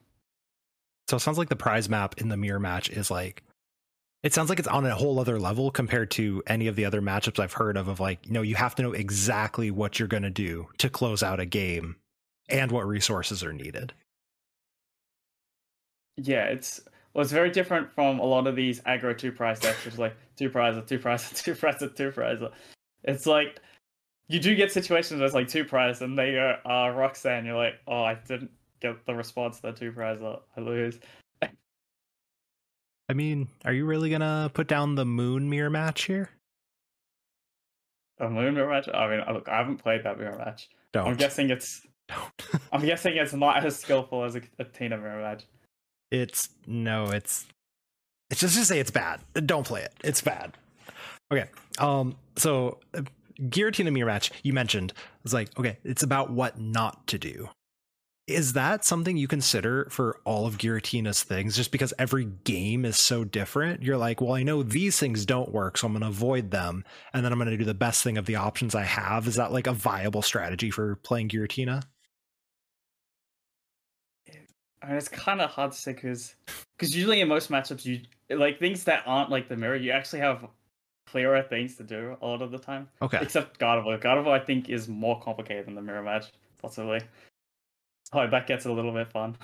So 1.09 1.17
it 1.17 1.21
sounds 1.21 1.39
like 1.39 1.49
the 1.49 1.57
prize 1.57 1.89
map 1.89 2.21
in 2.21 2.29
the 2.29 2.37
mirror 2.37 2.61
match 2.61 2.89
is 2.89 3.11
like 3.11 3.43
it 4.23 4.35
sounds 4.35 4.51
like 4.51 4.59
it's 4.59 4.69
on 4.69 4.87
a 4.87 4.95
whole 4.95 5.19
other 5.21 5.39
level 5.41 5.71
compared 5.71 6.11
to 6.13 6.43
any 6.47 6.67
of 6.67 6.77
the 6.77 6.85
other 6.85 7.03
matchups 7.03 7.39
I've 7.41 7.55
heard 7.55 7.77
of 7.77 7.89
of 7.89 8.01
like, 8.01 8.27
you 8.27 8.33
know, 8.33 8.43
you 8.43 8.57
have 8.57 8.75
to 8.77 8.83
know 8.83 8.93
exactly 8.93 9.71
what 9.71 9.99
you're 9.99 10.09
going 10.09 10.25
to 10.25 10.31
do 10.31 10.69
to 10.79 10.91
close 10.91 11.23
out 11.23 11.41
a 11.41 11.47
game 11.47 11.97
and 12.49 12.71
what 12.73 12.87
resources 12.87 13.43
are 13.45 13.53
needed. 13.53 13.95
Yeah, 16.23 16.45
it's 16.45 16.81
well, 17.15 17.23
it's 17.23 17.33
very 17.33 17.51
different 17.51 17.91
from 17.93 18.19
a 18.19 18.25
lot 18.25 18.47
of 18.47 18.55
these 18.57 18.81
aggro 18.81 19.17
two 19.17 19.33
prize 19.33 19.59
decks, 19.59 19.85
which 19.85 19.95
is 19.95 20.01
like 20.01 20.17
two 20.37 20.49
prizes, 20.49 20.83
two 20.87 20.99
prizes, 20.99 21.43
two 21.43 21.55
prizes, 21.55 21.91
two 21.97 22.11
prizes. 22.11 22.49
It's 23.05 23.27
like 23.27 23.61
you 24.29 24.39
do 24.39 24.55
get 24.55 24.71
situations 24.71 25.19
where 25.19 25.27
it's 25.27 25.35
like 25.35 25.49
two 25.49 25.65
prize 25.65 26.03
and 26.03 26.17
they 26.17 26.33
go, 26.33 26.57
uh, 26.65 26.91
Roxanne, 26.91 27.45
you're 27.45 27.57
like, 27.57 27.75
oh, 27.89 28.05
I 28.05 28.15
didn't 28.15 28.51
get 28.81 29.05
the 29.07 29.15
response 29.15 29.57
to 29.57 29.63
that 29.63 29.77
two 29.77 29.91
prize, 29.91 30.21
I 30.23 30.61
lose. 30.61 30.99
I 33.11 33.13
mean, 33.13 33.49
are 33.65 33.73
you 33.73 33.87
really 33.87 34.09
gonna 34.09 34.53
put 34.55 34.69
down 34.69 34.95
the 34.95 35.05
moon 35.05 35.51
mirror 35.51 35.69
match 35.69 36.03
here? 36.03 36.31
A 38.21 38.31
moon 38.31 38.55
mirror 38.55 38.71
match? 38.71 38.89
I 38.95 39.09
mean, 39.09 39.35
look, 39.35 39.49
I 39.49 39.57
haven't 39.57 39.79
played 39.79 40.05
that 40.05 40.17
mirror 40.17 40.39
match. 40.39 40.69
Don't. 40.93 41.09
I'm 41.09 41.17
guessing 41.17 41.51
it's. 41.51 41.85
Don't. 42.07 42.63
I'm 42.73 42.85
guessing 42.85 43.17
it's 43.17 43.33
not 43.33 43.65
as 43.65 43.77
skillful 43.77 44.23
as 44.23 44.37
a, 44.37 44.43
a 44.61 44.65
Tina 44.65 44.97
mirror 44.97 45.23
match. 45.23 45.45
It's 46.11 46.49
no, 46.67 47.07
it's. 47.07 47.47
It's 48.31 48.41
just 48.41 48.57
to 48.57 48.65
say 48.65 48.79
it's 48.79 48.93
bad. 48.93 49.21
Don't 49.35 49.67
play 49.67 49.83
it. 49.83 49.93
It's 50.05 50.21
bad. 50.21 50.57
Okay. 51.33 51.49
Um. 51.79 52.17
So, 52.37 52.79
uh, 52.95 53.03
Giratina 53.41 53.93
mirror 53.93 54.07
match 54.07 54.31
you 54.43 54.53
mentioned 54.53 54.93
was 55.23 55.33
like 55.33 55.57
okay, 55.59 55.79
it's 55.85 56.03
about 56.03 56.31
what 56.31 56.61
not 56.61 57.07
to 57.09 57.19
do 57.19 57.49
is 58.31 58.53
that 58.53 58.85
something 58.85 59.17
you 59.17 59.29
consider 59.29 59.89
for 59.91 60.21
all 60.25 60.47
of 60.47 60.59
Giratina's 60.59 61.23
things? 61.23 61.57
Just 61.57 61.73
because 61.73 61.93
every 61.99 62.27
game 62.45 62.85
is 62.85 62.97
so 62.97 63.25
different, 63.25 63.83
you're 63.83 63.97
like, 63.97 64.21
well, 64.21 64.35
I 64.35 64.43
know 64.43 64.63
these 64.63 64.99
things 64.99 65.27
don't 65.27 65.53
work, 65.53 65.77
so 65.77 65.87
I'm 65.87 65.93
going 65.93 66.03
to 66.03 66.09
avoid 66.09 66.51
them, 66.51 66.85
and 67.13 67.25
then 67.25 67.33
I'm 67.33 67.39
going 67.39 67.51
to 67.51 67.57
do 67.57 67.65
the 67.65 67.75
best 67.75 68.03
thing 68.03 68.17
of 68.17 68.27
the 68.27 68.37
options 68.37 68.75
I 68.75 68.85
have. 68.85 69.27
Is 69.27 69.35
that 69.35 69.53
like 69.53 69.67
a 69.67 69.73
viable 69.73 70.23
strategy 70.23 70.71
for 70.71 70.97
playing 70.97 71.29
Giratina? 71.29 71.83
I 74.83 74.89
mean, 74.89 74.97
it's 74.97 75.09
kind 75.09 75.41
of 75.41 75.51
hard 75.51 75.73
to 75.73 75.79
say 75.79 75.93
because 75.93 76.35
because 76.79 76.95
usually 76.95 77.21
in 77.21 77.29
most 77.29 77.51
matchups, 77.51 77.85
you 77.85 78.01
like 78.31 78.59
things 78.59 78.85
that 78.85 79.03
aren't 79.07 79.31
like 79.31 79.49
the 79.49 79.57
mirror, 79.57 79.77
you 79.77 79.91
actually 79.91 80.21
have 80.21 80.47
clearer 81.07 81.43
things 81.43 81.77
to 81.77 81.83
do 81.83 82.17
a 82.23 82.27
lot 82.27 82.41
of 82.41 82.51
the 82.51 82.59
time. 82.59 82.89
Okay. 83.03 83.19
Except 83.21 83.59
Gardevoir. 83.59 84.01
Gardevoir, 84.01 84.41
I 84.41 84.45
think, 84.45 84.69
is 84.69 84.89
more 84.89 85.21
complicated 85.21 85.67
than 85.67 85.75
the 85.75 85.83
mirror 85.83 86.03
match, 86.03 86.27
possibly. 86.61 87.01
Oh, 88.13 88.27
that 88.27 88.47
gets 88.47 88.65
a 88.65 88.73
little 88.73 88.93
bit 88.93 89.11
fun. 89.13 89.37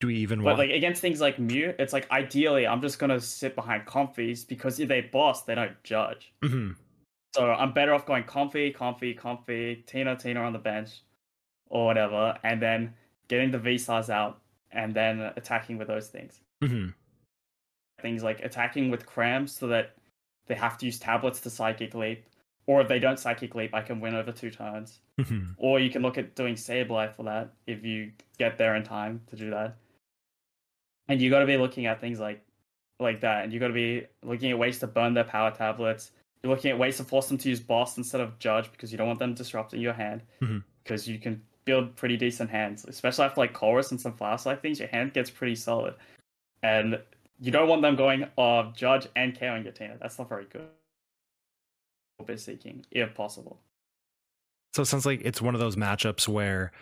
Do 0.00 0.06
we 0.08 0.16
even 0.16 0.40
But 0.40 0.44
want? 0.44 0.58
like 0.58 0.70
against 0.70 1.00
things 1.00 1.20
like 1.20 1.38
Mew, 1.40 1.74
it's 1.78 1.92
like 1.92 2.08
ideally 2.12 2.66
I'm 2.66 2.80
just 2.80 2.98
gonna 3.00 3.20
sit 3.20 3.56
behind 3.56 3.84
Comfeys 3.86 4.46
because 4.46 4.78
if 4.78 4.88
they 4.88 5.00
boss, 5.00 5.42
they 5.42 5.54
don't 5.56 5.82
judge. 5.82 6.32
Mhm. 6.42 6.76
So 7.34 7.50
I'm 7.50 7.72
better 7.72 7.94
off 7.94 8.06
going 8.06 8.22
Comfey, 8.24 8.74
Comfey, 8.74 9.18
Comfey, 9.18 9.84
Tina, 9.86 10.16
Tina 10.16 10.40
on 10.40 10.52
the 10.52 10.58
bench, 10.60 10.90
or 11.66 11.86
whatever, 11.86 12.38
and 12.44 12.62
then 12.62 12.94
getting 13.28 13.50
the 13.50 13.58
V 13.58 13.78
stars 13.78 14.10
out 14.10 14.40
and 14.72 14.94
then 14.94 15.20
attacking 15.36 15.78
with 15.78 15.88
those 15.88 16.08
things. 16.08 16.40
Mhm. 16.62 16.94
Things 18.00 18.22
like 18.22 18.40
attacking 18.40 18.90
with 18.90 19.06
crams 19.06 19.52
so 19.52 19.66
that 19.68 19.96
they 20.46 20.54
have 20.54 20.78
to 20.78 20.86
use 20.86 20.98
tablets 20.98 21.40
to 21.40 21.50
psychic 21.50 21.94
leap, 21.94 22.24
or 22.66 22.80
if 22.80 22.88
they 22.88 22.98
don't 22.98 23.18
psychic 23.18 23.54
leap, 23.54 23.74
I 23.74 23.82
can 23.82 24.00
win 24.00 24.14
over 24.14 24.32
two 24.32 24.50
turns. 24.50 25.00
Mhm. 25.18 25.54
Or 25.58 25.80
you 25.80 25.90
can 25.90 26.02
look 26.02 26.16
at 26.16 26.34
doing 26.34 26.54
Sableye 26.54 27.12
for 27.14 27.24
that 27.24 27.50
if 27.66 27.84
you 27.84 28.12
get 28.38 28.56
there 28.56 28.76
in 28.76 28.82
time 28.84 29.22
to 29.28 29.36
do 29.36 29.50
that. 29.50 29.76
And 31.08 31.20
you 31.20 31.30
got 31.30 31.40
to 31.40 31.46
be 31.46 31.56
looking 31.56 31.86
at 31.86 32.00
things 32.00 32.20
like 32.20 32.44
like 33.00 33.20
that, 33.20 33.44
and 33.44 33.52
you 33.52 33.60
got 33.60 33.68
to 33.68 33.72
be 33.74 34.04
looking 34.24 34.50
at 34.50 34.58
ways 34.58 34.80
to 34.80 34.86
burn 34.88 35.14
their 35.14 35.22
power 35.22 35.52
tablets. 35.52 36.10
You're 36.42 36.52
looking 36.52 36.72
at 36.72 36.78
ways 36.78 36.96
to 36.96 37.04
force 37.04 37.28
them 37.28 37.38
to 37.38 37.48
use 37.48 37.60
boss 37.60 37.96
instead 37.96 38.20
of 38.20 38.36
judge 38.40 38.72
because 38.72 38.90
you 38.90 38.98
don't 38.98 39.06
want 39.06 39.20
them 39.20 39.34
disrupting 39.34 39.80
your 39.80 39.92
hand. 39.92 40.22
Mhm. 40.40 40.64
Because 40.82 41.06
you 41.06 41.20
can 41.20 41.40
build 41.68 41.94
pretty 41.96 42.16
decent 42.16 42.48
hands, 42.48 42.86
especially 42.88 43.26
after 43.26 43.42
like 43.42 43.52
Colress 43.52 43.90
and 43.90 44.00
some 44.00 44.14
fast 44.14 44.46
like 44.46 44.62
things. 44.62 44.80
Your 44.80 44.88
hand 44.88 45.12
gets 45.12 45.28
pretty 45.28 45.54
solid, 45.54 45.94
and 46.62 46.98
you 47.38 47.52
don't 47.52 47.68
want 47.68 47.82
them 47.82 47.94
going 47.94 48.26
of 48.38 48.74
judge 48.74 49.06
and 49.14 49.38
KOing 49.38 49.64
your 49.64 49.72
Tina. 49.74 49.98
That's 50.00 50.18
not 50.18 50.30
very 50.30 50.46
good. 50.46 50.66
Or 52.18 52.24
bit 52.24 52.40
seeking, 52.40 52.86
if 52.90 53.14
possible. 53.14 53.60
So 54.72 54.80
it 54.80 54.86
sounds 54.86 55.04
like 55.04 55.20
it's 55.24 55.42
one 55.42 55.54
of 55.54 55.60
those 55.60 55.76
matchups 55.76 56.26
where, 56.26 56.72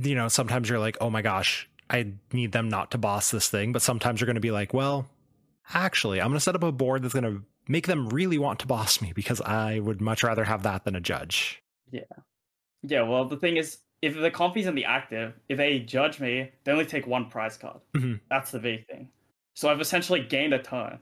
you 0.00 0.14
know, 0.14 0.28
sometimes 0.28 0.68
you're 0.68 0.78
like, 0.78 0.96
oh 1.00 1.10
my 1.10 1.20
gosh, 1.20 1.68
I 1.90 2.12
need 2.32 2.52
them 2.52 2.68
not 2.68 2.92
to 2.92 2.98
boss 2.98 3.32
this 3.32 3.48
thing. 3.48 3.72
But 3.72 3.82
sometimes 3.82 4.20
you're 4.20 4.26
going 4.26 4.36
to 4.36 4.40
be 4.40 4.52
like, 4.52 4.72
well, 4.72 5.08
actually, 5.74 6.20
I'm 6.20 6.28
going 6.28 6.38
to 6.38 6.40
set 6.40 6.54
up 6.54 6.62
a 6.62 6.70
board 6.70 7.02
that's 7.02 7.14
going 7.14 7.24
to 7.24 7.42
make 7.66 7.88
them 7.88 8.08
really 8.08 8.38
want 8.38 8.60
to 8.60 8.66
boss 8.68 9.02
me 9.02 9.12
because 9.12 9.40
I 9.40 9.80
would 9.80 10.00
much 10.00 10.22
rather 10.22 10.44
have 10.44 10.62
that 10.62 10.84
than 10.84 10.94
a 10.94 11.00
judge. 11.00 11.60
Yeah. 11.90 12.02
Yeah, 12.82 13.02
well, 13.02 13.24
the 13.24 13.36
thing 13.36 13.56
is, 13.56 13.78
if 14.02 14.14
the 14.14 14.30
Comfey's 14.30 14.66
in 14.66 14.74
the 14.74 14.84
active, 14.84 15.34
if 15.48 15.56
they 15.58 15.78
judge 15.80 16.20
me, 16.20 16.50
they 16.64 16.72
only 16.72 16.86
take 16.86 17.06
one 17.06 17.28
prize 17.28 17.56
card. 17.56 17.80
Mhm. 17.94 18.20
That's 18.30 18.50
the 18.50 18.58
big 18.60 18.86
thing. 18.86 19.08
So 19.56 19.68
I've 19.68 19.80
essentially 19.80 20.20
gained 20.20 20.52
a 20.54 20.62
turn. 20.62 20.98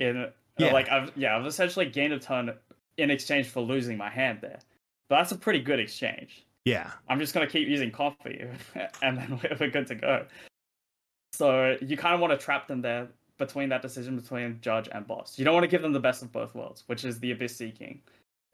In 0.00 0.30
Yeah. 0.58 0.72
like 0.72 0.88
I've 0.90 1.16
yeah, 1.16 1.36
I've 1.36 1.46
essentially 1.46 1.86
gained 1.86 2.12
a 2.12 2.18
turn 2.18 2.54
in 2.96 3.10
exchange 3.10 3.48
for 3.48 3.60
losing 3.60 3.96
my 3.98 4.08
hand 4.10 4.40
there. 4.40 4.58
But 5.08 5.16
that's 5.18 5.32
a 5.32 5.36
pretty 5.38 5.60
good 5.60 5.78
exchange. 5.78 6.44
Yeah. 6.64 6.90
I'm 7.08 7.20
just 7.20 7.32
gonna 7.34 7.46
keep 7.46 7.68
using 7.68 7.90
coffee, 7.90 8.44
and 9.02 9.18
then 9.18 9.38
we're- 9.42 9.56
we're 9.60 9.70
good 9.70 9.86
to 9.88 9.94
go. 9.94 10.26
So 11.32 11.76
you 11.82 11.96
kind 11.96 12.14
of 12.14 12.20
want 12.20 12.38
to 12.38 12.42
trap 12.42 12.66
them 12.66 12.80
there 12.82 13.08
between 13.38 13.68
that 13.68 13.82
decision 13.82 14.16
between 14.16 14.58
judge 14.62 14.88
and 14.90 15.06
boss. 15.06 15.38
You 15.38 15.44
don't 15.44 15.52
want 15.54 15.64
to 15.64 15.68
give 15.68 15.82
them 15.82 15.92
the 15.92 16.00
best 16.00 16.22
of 16.22 16.32
both 16.32 16.54
worlds, 16.54 16.84
which 16.86 17.04
is 17.04 17.20
the 17.20 17.32
abyss 17.32 17.54
seeking, 17.56 18.00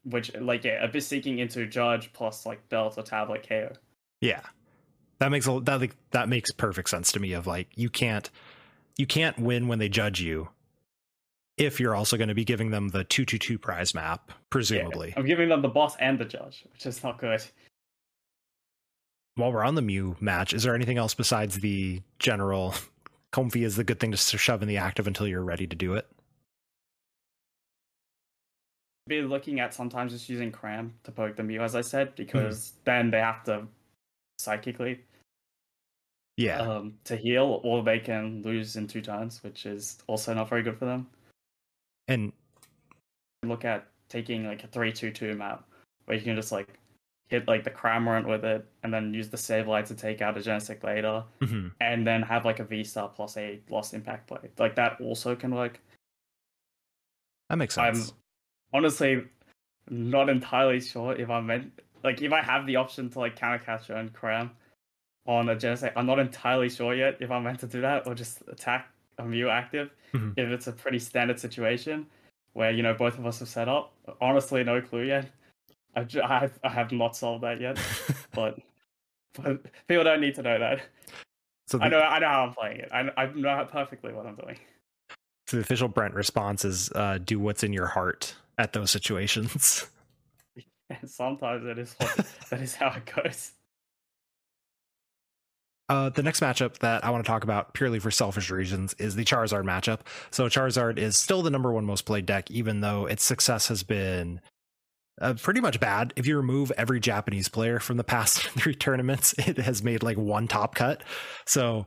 which 0.05 0.35
like 0.37 0.65
yeah, 0.65 0.85
abyss 0.85 1.07
seeking 1.07 1.39
into 1.39 1.67
judge 1.67 2.13
plus 2.13 2.47
like 2.47 2.69
belt 2.69 2.95
or 2.97 3.03
tablet 3.03 3.47
KO. 3.49 3.73
Yeah. 4.21 4.43
That 5.19 5.31
makes 5.31 5.47
a 5.47 5.61
that 5.61 5.81
like 5.81 5.97
that 6.11 6.29
makes 6.29 6.51
perfect 6.53 6.89
sense 6.89 7.13
to 7.13 7.21
me 7.21 7.33
of 7.33 7.47
like 7.47 7.69
you 7.75 7.89
can't 7.89 8.29
you 8.97 9.07
can't 9.07 9.39
win 9.39 9.69
when 9.69 9.79
they 9.79 9.89
judge 9.89 10.21
you 10.21 10.49
if 11.57 11.81
you're 11.81 11.95
also 11.95 12.17
going 12.17 12.29
to 12.29 12.35
be 12.35 12.45
giving 12.45 12.71
them 12.71 12.89
the 12.89 13.05
222 13.05 13.59
prize 13.59 13.95
map 13.95 14.25
Yeah, 14.29 14.35
presumably. 14.51 15.15
I'm 15.17 15.27
giving 15.27 15.49
them 15.49 15.63
the 15.63 15.69
boss 15.69 15.97
and 15.97 16.19
the 16.19 16.25
judge, 16.25 16.65
which 16.73 16.87
is 16.87 17.03
not 17.03 17.19
good. 17.19 17.43
While 19.35 19.53
we're 19.53 19.65
on 19.65 19.75
the 19.75 19.83
Mew 19.83 20.17
match, 20.21 20.53
is 20.53 20.63
there 20.63 20.75
anything 20.75 20.99
else 20.99 21.15
besides 21.15 21.59
the 21.59 22.03
general 22.19 22.75
Comfey 23.33 23.65
is 23.65 23.77
the 23.77 23.85
good 23.85 23.99
thing 23.99 24.13
to 24.13 24.17
shove 24.17 24.63
in 24.63 24.69
the 24.69 24.77
active 24.77 25.07
until 25.07 25.27
you're 25.27 25.45
ready 25.45 25.67
to 25.67 25.77
do 25.77 25.95
it? 25.95 26.07
Be 29.07 29.21
looking 29.23 29.59
at 29.61 29.75
sometimes 29.75 30.13
just 30.13 30.29
using 30.29 30.53
cram 30.53 30.95
to 31.05 31.11
poke 31.13 31.37
the 31.37 31.43
Mew, 31.43 31.61
as 31.63 31.75
I 31.75 31.81
said, 31.81 32.09
Hmm. 32.09 32.15
because 32.17 32.73
then 32.85 33.11
they 33.11 33.19
have 33.21 33.43
to 33.45 33.67
psychically 34.39 35.01
Yeah. 36.37 36.59
um, 36.61 36.99
to 37.05 37.17
heal, 37.17 37.61
or 37.65 37.83
they 37.83 37.99
can 37.99 38.43
lose 38.43 38.77
in 38.77 38.87
two 38.87 39.03
turns, 39.03 39.43
which 39.43 39.67
is 39.67 39.99
also 40.07 40.33
not 40.35 40.49
very 40.49 40.63
good 40.63 40.79
for 40.79 40.85
them. 40.87 41.11
and 42.09 42.33
look 43.45 43.65
at 43.65 43.87
taking 44.09 44.45
like 44.45 44.63
a 44.65 44.67
three 44.67 44.93
two 44.93 45.11
two 45.13 45.35
map 45.35 45.65
where 46.05 46.17
you 46.17 46.23
can 46.23 46.35
just 46.37 46.51
like 46.53 46.79
hit 47.29 47.47
like 47.49 47.63
the 47.65 47.71
Cramorant 47.71 48.27
with 48.27 48.45
it 48.45 48.67
and 48.83 48.93
then 48.93 49.15
use 49.15 49.31
the 49.31 49.37
Sableye 49.37 49.87
to 49.87 49.95
take 49.95 50.21
out 50.21 50.37
a 50.37 50.41
Genesect 50.41 50.83
later 50.83 51.25
mhm. 51.41 51.73
and 51.81 52.05
then 52.07 52.21
have 52.23 52.45
like 52.45 52.59
a 52.59 52.65
V 52.65 52.83
star 52.85 53.09
plus 53.09 53.37
a 53.37 53.61
lost 53.71 53.95
impact 53.95 54.27
play. 54.27 54.51
Like 54.59 54.75
that 54.75 55.01
also 55.01 55.35
can 55.37 55.55
work. 55.55 55.81
that 57.49 57.57
makes 57.57 57.79
I'm 57.79 57.95
sense. 57.95 58.13
Honestly 58.73 59.23
not 59.91 60.29
entirely 60.29 60.81
sure 60.81 61.15
if 61.15 61.29
I'm 61.31 61.47
meant 61.47 61.73
like 62.05 62.23
if 62.23 62.33
I 62.33 62.43
have 62.43 62.67
the 62.67 62.77
option 62.77 63.11
to 63.11 63.19
like 63.21 63.37
counter 63.37 63.63
catcher 63.65 63.95
and 63.95 64.13
cram 64.13 64.51
on 65.27 65.49
a 65.49 65.55
Genesect, 65.57 65.93
I'm 65.97 66.07
not 66.07 66.19
entirely 66.19 66.69
sure 66.69 66.95
yet 66.95 67.17
if 67.21 67.31
I'm 67.31 67.45
meant 67.45 67.61
to 67.61 67.67
do 67.67 67.81
that 67.83 68.07
or 68.07 68.15
just 68.15 68.43
attack 68.49 68.89
a 69.19 69.25
Mew 69.25 69.49
active 69.49 69.91
Mhm. 70.13 70.35
if 70.37 70.49
it's 70.49 70.67
a 70.67 70.73
pretty 70.73 70.99
standard 70.99 71.39
situation 71.39 72.07
where 72.55 72.71
you 72.71 72.83
know 72.83 72.93
both 72.95 73.19
of 73.19 73.27
us 73.27 73.39
have 73.39 73.49
set 73.49 73.69
up. 73.69 73.93
Honestly, 74.21 74.63
no 74.65 74.81
clue 74.81 75.05
yet. 75.05 75.31
Ju- 76.07 76.23
I 76.23 76.39
have, 76.41 76.59
I 76.65 76.69
have 76.71 76.91
not 76.93 77.15
solved 77.17 77.45
that 77.45 77.61
yet, 77.61 77.79
but 78.35 78.59
but 79.35 79.63
people 79.89 80.05
don't 80.05 80.21
need 80.21 80.35
to 80.37 80.43
know 80.43 80.59
that. 80.59 80.83
so, 81.69 81.79
the, 81.79 81.85
I 81.85 81.89
know 81.89 82.01
I 82.01 82.19
know 82.19 82.29
how 82.29 82.45
I'm 82.47 82.53
playing 82.55 82.81
it. 82.81 82.89
I 82.93 83.11
I 83.17 83.27
know 83.27 83.67
perfectly 83.71 84.13
what 84.13 84.27
I'm 84.27 84.35
doing. 84.37 84.59
so 85.47 85.57
the 85.59 85.63
official 85.63 85.89
Brent 85.89 86.15
response 86.15 86.65
is 86.65 86.91
uh, 86.95 87.19
do 87.19 87.39
what's 87.39 87.63
in 87.63 87.73
your 87.73 87.87
heart 87.87 88.35
at 88.63 88.73
those 88.73 88.91
situations. 88.91 89.87
And 90.89 90.99
sometimes 91.11 91.67
it 91.67 91.79
is 91.79 91.95
what, 91.99 92.27
that 92.51 92.61
is 92.61 92.75
how 92.75 92.95
it 92.97 93.11
goes. 93.15 93.53
Uh, 95.89 96.09
the 96.09 96.23
next 96.23 96.41
matchup 96.41 96.79
that 96.79 97.05
I 97.05 97.11
want 97.11 97.25
to 97.25 97.29
talk 97.29 97.45
about 97.45 97.75
purely 97.75 97.99
for 97.99 98.11
selfish 98.11 98.51
reasons 98.51 98.95
is 98.95 99.15
the 99.15 99.25
Charizard 99.25 99.65
matchup. 99.65 100.01
So 100.31 100.47
Charizard 100.47 100.97
is 100.97 101.19
still 101.19 101.43
the 101.43 101.51
number 101.51 101.73
one 101.73 101.85
most 101.85 102.07
played 102.07 102.25
deck, 102.25 102.51
even 102.51 102.81
though 102.81 103.05
its 103.07 103.25
success 103.25 103.69
has 103.69 103.83
been 103.83 104.41
uh, 105.21 105.35
pretty 105.35 105.61
much 105.61 105.81
bad. 105.81 106.15
If 106.17 106.27
you 106.27 106.37
remove 106.37 106.73
every 106.79 107.01
Japanese 107.01 107.49
player 107.49 107.79
from 107.81 107.97
the 107.97 108.05
past 108.05 108.43
three 108.59 108.75
tournaments, 108.75 109.35
it 109.39 109.59
has 109.59 109.83
made 109.83 110.03
like 110.03 110.17
one 110.17 110.49
top 110.49 110.77
cut. 110.77 111.03
So, 111.47 111.87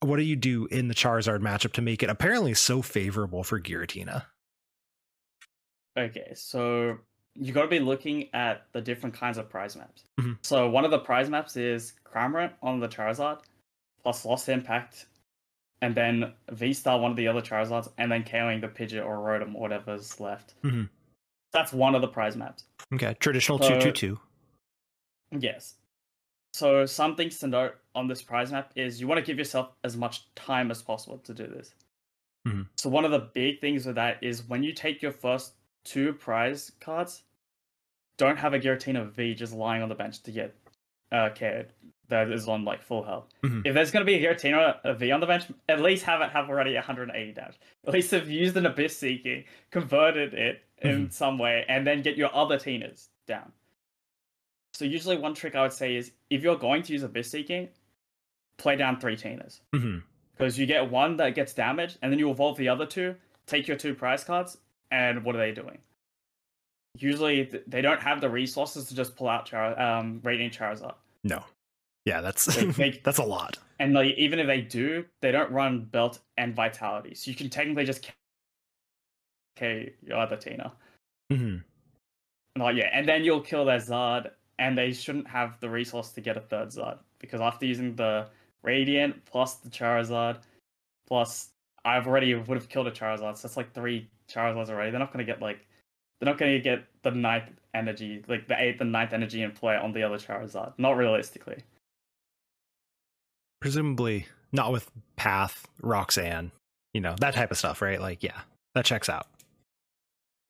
what 0.00 0.16
do 0.16 0.22
you 0.22 0.36
do 0.36 0.66
in 0.66 0.88
the 0.88 0.94
Charizard 0.94 1.40
matchup 1.40 1.72
to 1.74 1.82
make 1.82 2.02
it 2.02 2.10
apparently 2.10 2.52
so 2.52 2.82
favorable 2.82 3.42
for 3.42 3.58
Giratina? 3.58 4.24
Okay, 5.96 6.32
so 6.34 6.98
you 7.34 7.52
got 7.52 7.62
to 7.62 7.68
be 7.68 7.78
looking 7.80 8.28
at 8.34 8.66
the 8.72 8.80
different 8.80 9.14
kinds 9.14 9.38
of 9.38 9.48
prize 9.48 9.76
maps. 9.76 10.04
Mhm. 10.20 10.38
So 10.42 10.68
one 10.68 10.84
of 10.84 10.90
the 10.90 10.98
prize 10.98 11.28
maps 11.30 11.56
is 11.56 11.94
Cramorant 12.04 12.52
on 12.62 12.80
the 12.80 12.88
Charizard, 12.88 13.40
plus 14.02 14.24
Lost 14.24 14.48
Impact, 14.48 15.06
and 15.82 15.94
then 15.94 16.32
V 16.50 16.72
Star 16.72 16.98
one 16.98 17.10
of 17.10 17.16
the 17.16 17.28
other 17.28 17.40
Charizards, 17.42 17.92
and 17.98 18.10
then 18.10 18.24
KOing 18.24 18.60
the 18.60 18.68
Pidgeot 18.68 19.04
or 19.04 19.18
Rotom 19.18 19.54
or 19.54 19.60
whatever's 19.62 20.20
left. 20.20 20.54
Mhm. 20.62 20.88
That's 21.52 21.72
one 21.72 21.94
of 21.94 22.02
the 22.02 22.08
prize 22.08 22.36
maps. 22.36 22.64
Okay, 22.92 23.14
traditional 23.20 23.58
So- 23.60 23.68
two 23.80 23.80
two 23.80 23.92
two. 23.92 24.20
Yes. 25.30 25.76
So 26.52 26.86
some 26.86 27.16
things 27.16 27.38
to 27.40 27.48
note 27.48 27.76
on 27.96 28.06
this 28.06 28.22
prize 28.22 28.52
map 28.52 28.72
is 28.76 29.00
you 29.00 29.08
want 29.08 29.18
to 29.18 29.24
give 29.26 29.38
yourself 29.38 29.72
as 29.82 29.96
much 29.96 30.32
time 30.34 30.70
as 30.70 30.82
possible 30.82 31.18
to 31.18 31.34
do 31.34 31.46
this. 31.48 31.74
Mhm. 32.46 32.68
So 32.76 32.88
one 32.88 33.04
of 33.04 33.10
the 33.10 33.18
big 33.18 33.60
things 33.60 33.86
with 33.86 33.96
that 33.96 34.22
is 34.22 34.44
when 34.44 34.62
you 34.62 34.72
take 34.72 35.02
your 35.02 35.10
first 35.12 35.54
two 35.84 36.12
prize 36.12 36.72
cards, 36.80 37.22
don't 38.16 38.38
have 38.38 38.54
a 38.54 38.58
Giratina 38.60 39.10
V 39.10 39.34
just 39.34 39.52
lying 39.52 39.82
on 39.82 39.88
the 39.88 39.94
bench 39.94 40.22
to 40.22 40.30
get 40.32 40.54
uh 41.12 41.28
KO'd 41.30 41.66
that 42.08 42.30
is 42.30 42.48
on 42.48 42.64
like 42.64 42.82
full 42.82 43.02
health. 43.02 43.28
Mhm. 43.42 43.66
If 43.66 43.74
there's 43.74 43.90
gonna 43.90 44.04
be 44.04 44.14
a 44.14 44.34
Giratina 44.34 44.78
a 44.84 44.94
V 44.94 45.10
on 45.10 45.20
the 45.20 45.26
bench, 45.26 45.44
at 45.68 45.80
least 45.80 46.04
have 46.04 46.20
it 46.20 46.30
have 46.30 46.48
already 46.48 46.74
180 46.74 47.32
damage. 47.32 47.56
At 47.86 47.94
least 47.94 48.10
have 48.10 48.28
used 48.28 48.56
an 48.56 48.66
Abyss 48.66 48.98
Seeking, 48.98 49.44
converted 49.70 50.34
it 50.34 50.62
in 50.82 51.10
some 51.10 51.38
way, 51.38 51.64
and 51.68 51.86
then 51.86 52.02
get 52.02 52.16
your 52.16 52.34
other 52.34 52.58
Tinas 52.58 53.08
down. 53.26 53.52
So 54.74 54.84
usually 54.84 55.16
one 55.16 55.34
trick 55.34 55.54
I 55.54 55.62
would 55.62 55.72
say 55.72 55.96
is 55.96 56.12
if 56.30 56.42
you're 56.42 56.56
going 56.58 56.82
to 56.82 56.92
use 56.92 57.02
Abyss 57.02 57.30
Seeking, 57.30 57.68
play 58.58 58.76
down 58.76 59.00
three 59.00 59.16
Tinas. 59.16 59.60
hmm 59.72 59.98
Because 60.36 60.58
you 60.58 60.66
get 60.66 60.90
one 60.90 61.16
that 61.18 61.34
gets 61.34 61.54
damaged, 61.54 61.98
and 62.02 62.12
then 62.12 62.18
you 62.18 62.30
evolve 62.30 62.56
the 62.58 62.68
other 62.68 62.84
two, 62.86 63.14
take 63.46 63.66
your 63.68 63.76
two 63.76 63.94
prize 63.94 64.24
cards, 64.24 64.58
and 64.90 65.24
what 65.24 65.34
are 65.34 65.38
they 65.38 65.52
doing? 65.52 65.78
Usually 66.96 67.50
they 67.66 67.80
don't 67.82 68.00
have 68.00 68.20
the 68.20 68.30
resources 68.30 68.86
to 68.88 68.94
just 68.94 69.16
pull 69.16 69.28
out 69.28 69.46
Char- 69.46 69.78
um, 69.80 70.20
Radiant 70.22 70.54
Charizard. 70.56 70.94
No, 71.24 71.42
yeah, 72.04 72.20
that's 72.20 72.44
They- 72.46 72.64
they- 72.90 73.00
that's 73.02 73.18
a 73.18 73.24
lot. 73.24 73.58
And 73.80 73.92
like 73.92 74.14
even 74.16 74.38
if 74.38 74.46
they 74.46 74.60
do, 74.60 75.04
they 75.20 75.32
don't 75.32 75.50
run 75.50 75.84
Belt 75.86 76.20
and 76.36 76.54
Vitality. 76.54 77.14
So 77.14 77.30
you 77.30 77.36
can 77.36 77.50
technically 77.50 77.84
just 77.84 78.08
K 79.56 79.92
your 80.06 80.18
other 80.18 80.36
Tina. 80.36 80.72
hmm 81.30 81.56
Like 82.56 82.76
yeah, 82.76 82.90
and 82.92 83.08
then 83.08 83.24
you'll 83.24 83.40
kill 83.40 83.64
their 83.64 83.78
Zard, 83.78 84.30
and 84.58 84.78
they 84.78 84.92
shouldn't 84.92 85.26
have 85.28 85.58
the 85.60 85.68
resource 85.68 86.10
to 86.12 86.20
get 86.20 86.36
a 86.36 86.40
third 86.40 86.68
Zard 86.68 86.98
because 87.18 87.40
after 87.40 87.66
using 87.66 87.96
the 87.96 88.28
Radiant 88.62 89.24
plus 89.24 89.56
the 89.56 89.68
Charizard 89.68 90.38
plus 91.08 91.48
I've 91.84 92.06
already 92.06 92.34
would 92.34 92.56
have 92.56 92.68
killed 92.68 92.86
a 92.86 92.90
Charizard, 92.92 93.36
so 93.36 93.48
that's 93.48 93.56
like 93.56 93.74
three 93.74 94.08
Charizards 94.30 94.70
already. 94.70 94.90
They're 94.90 95.00
not 95.00 95.12
gonna 95.12 95.24
get 95.24 95.40
like 95.40 95.66
they're 96.18 96.30
not 96.30 96.38
gonna 96.38 96.58
get 96.58 96.84
the 97.02 97.10
ninth 97.10 97.50
energy, 97.74 98.22
like 98.28 98.48
the 98.48 98.60
eighth 98.60 98.80
and 98.80 98.92
ninth 98.92 99.12
energy 99.12 99.42
in 99.42 99.52
play 99.52 99.76
on 99.76 99.92
the 99.92 100.02
other 100.02 100.18
Charizard. 100.18 100.72
Not 100.78 100.96
realistically. 100.96 101.62
Presumably 103.60 104.26
not 104.52 104.72
with 104.72 104.90
Path, 105.16 105.66
Roxanne, 105.82 106.52
you 106.92 107.00
know 107.00 107.16
that 107.20 107.34
type 107.34 107.50
of 107.50 107.58
stuff, 107.58 107.82
right? 107.82 108.00
Like, 108.00 108.22
yeah, 108.22 108.40
that 108.74 108.84
checks 108.84 109.08
out. 109.08 109.26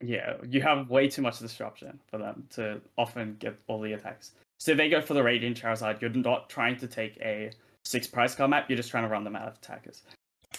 Yeah, 0.02 0.34
you 0.46 0.60
have 0.60 0.90
way 0.90 1.08
too 1.08 1.22
much 1.22 1.38
disruption 1.38 1.98
for 2.10 2.18
them 2.18 2.46
to 2.50 2.80
often 2.98 3.36
get 3.38 3.56
all 3.66 3.80
the 3.80 3.94
attacks. 3.94 4.32
So 4.58 4.72
if 4.72 4.76
they 4.76 4.90
go 4.90 5.00
for 5.00 5.14
the 5.14 5.22
Radiant 5.22 5.60
Charizard, 5.60 6.00
you're 6.00 6.10
not 6.10 6.50
trying 6.50 6.76
to 6.78 6.86
take 6.86 7.16
a 7.20 7.50
six 7.84 8.06
price 8.06 8.34
card 8.34 8.50
map, 8.50 8.68
you're 8.68 8.76
just 8.76 8.90
trying 8.90 9.04
to 9.04 9.08
run 9.08 9.24
them 9.24 9.36
out 9.36 9.48
of 9.48 9.54
attackers. 9.54 10.02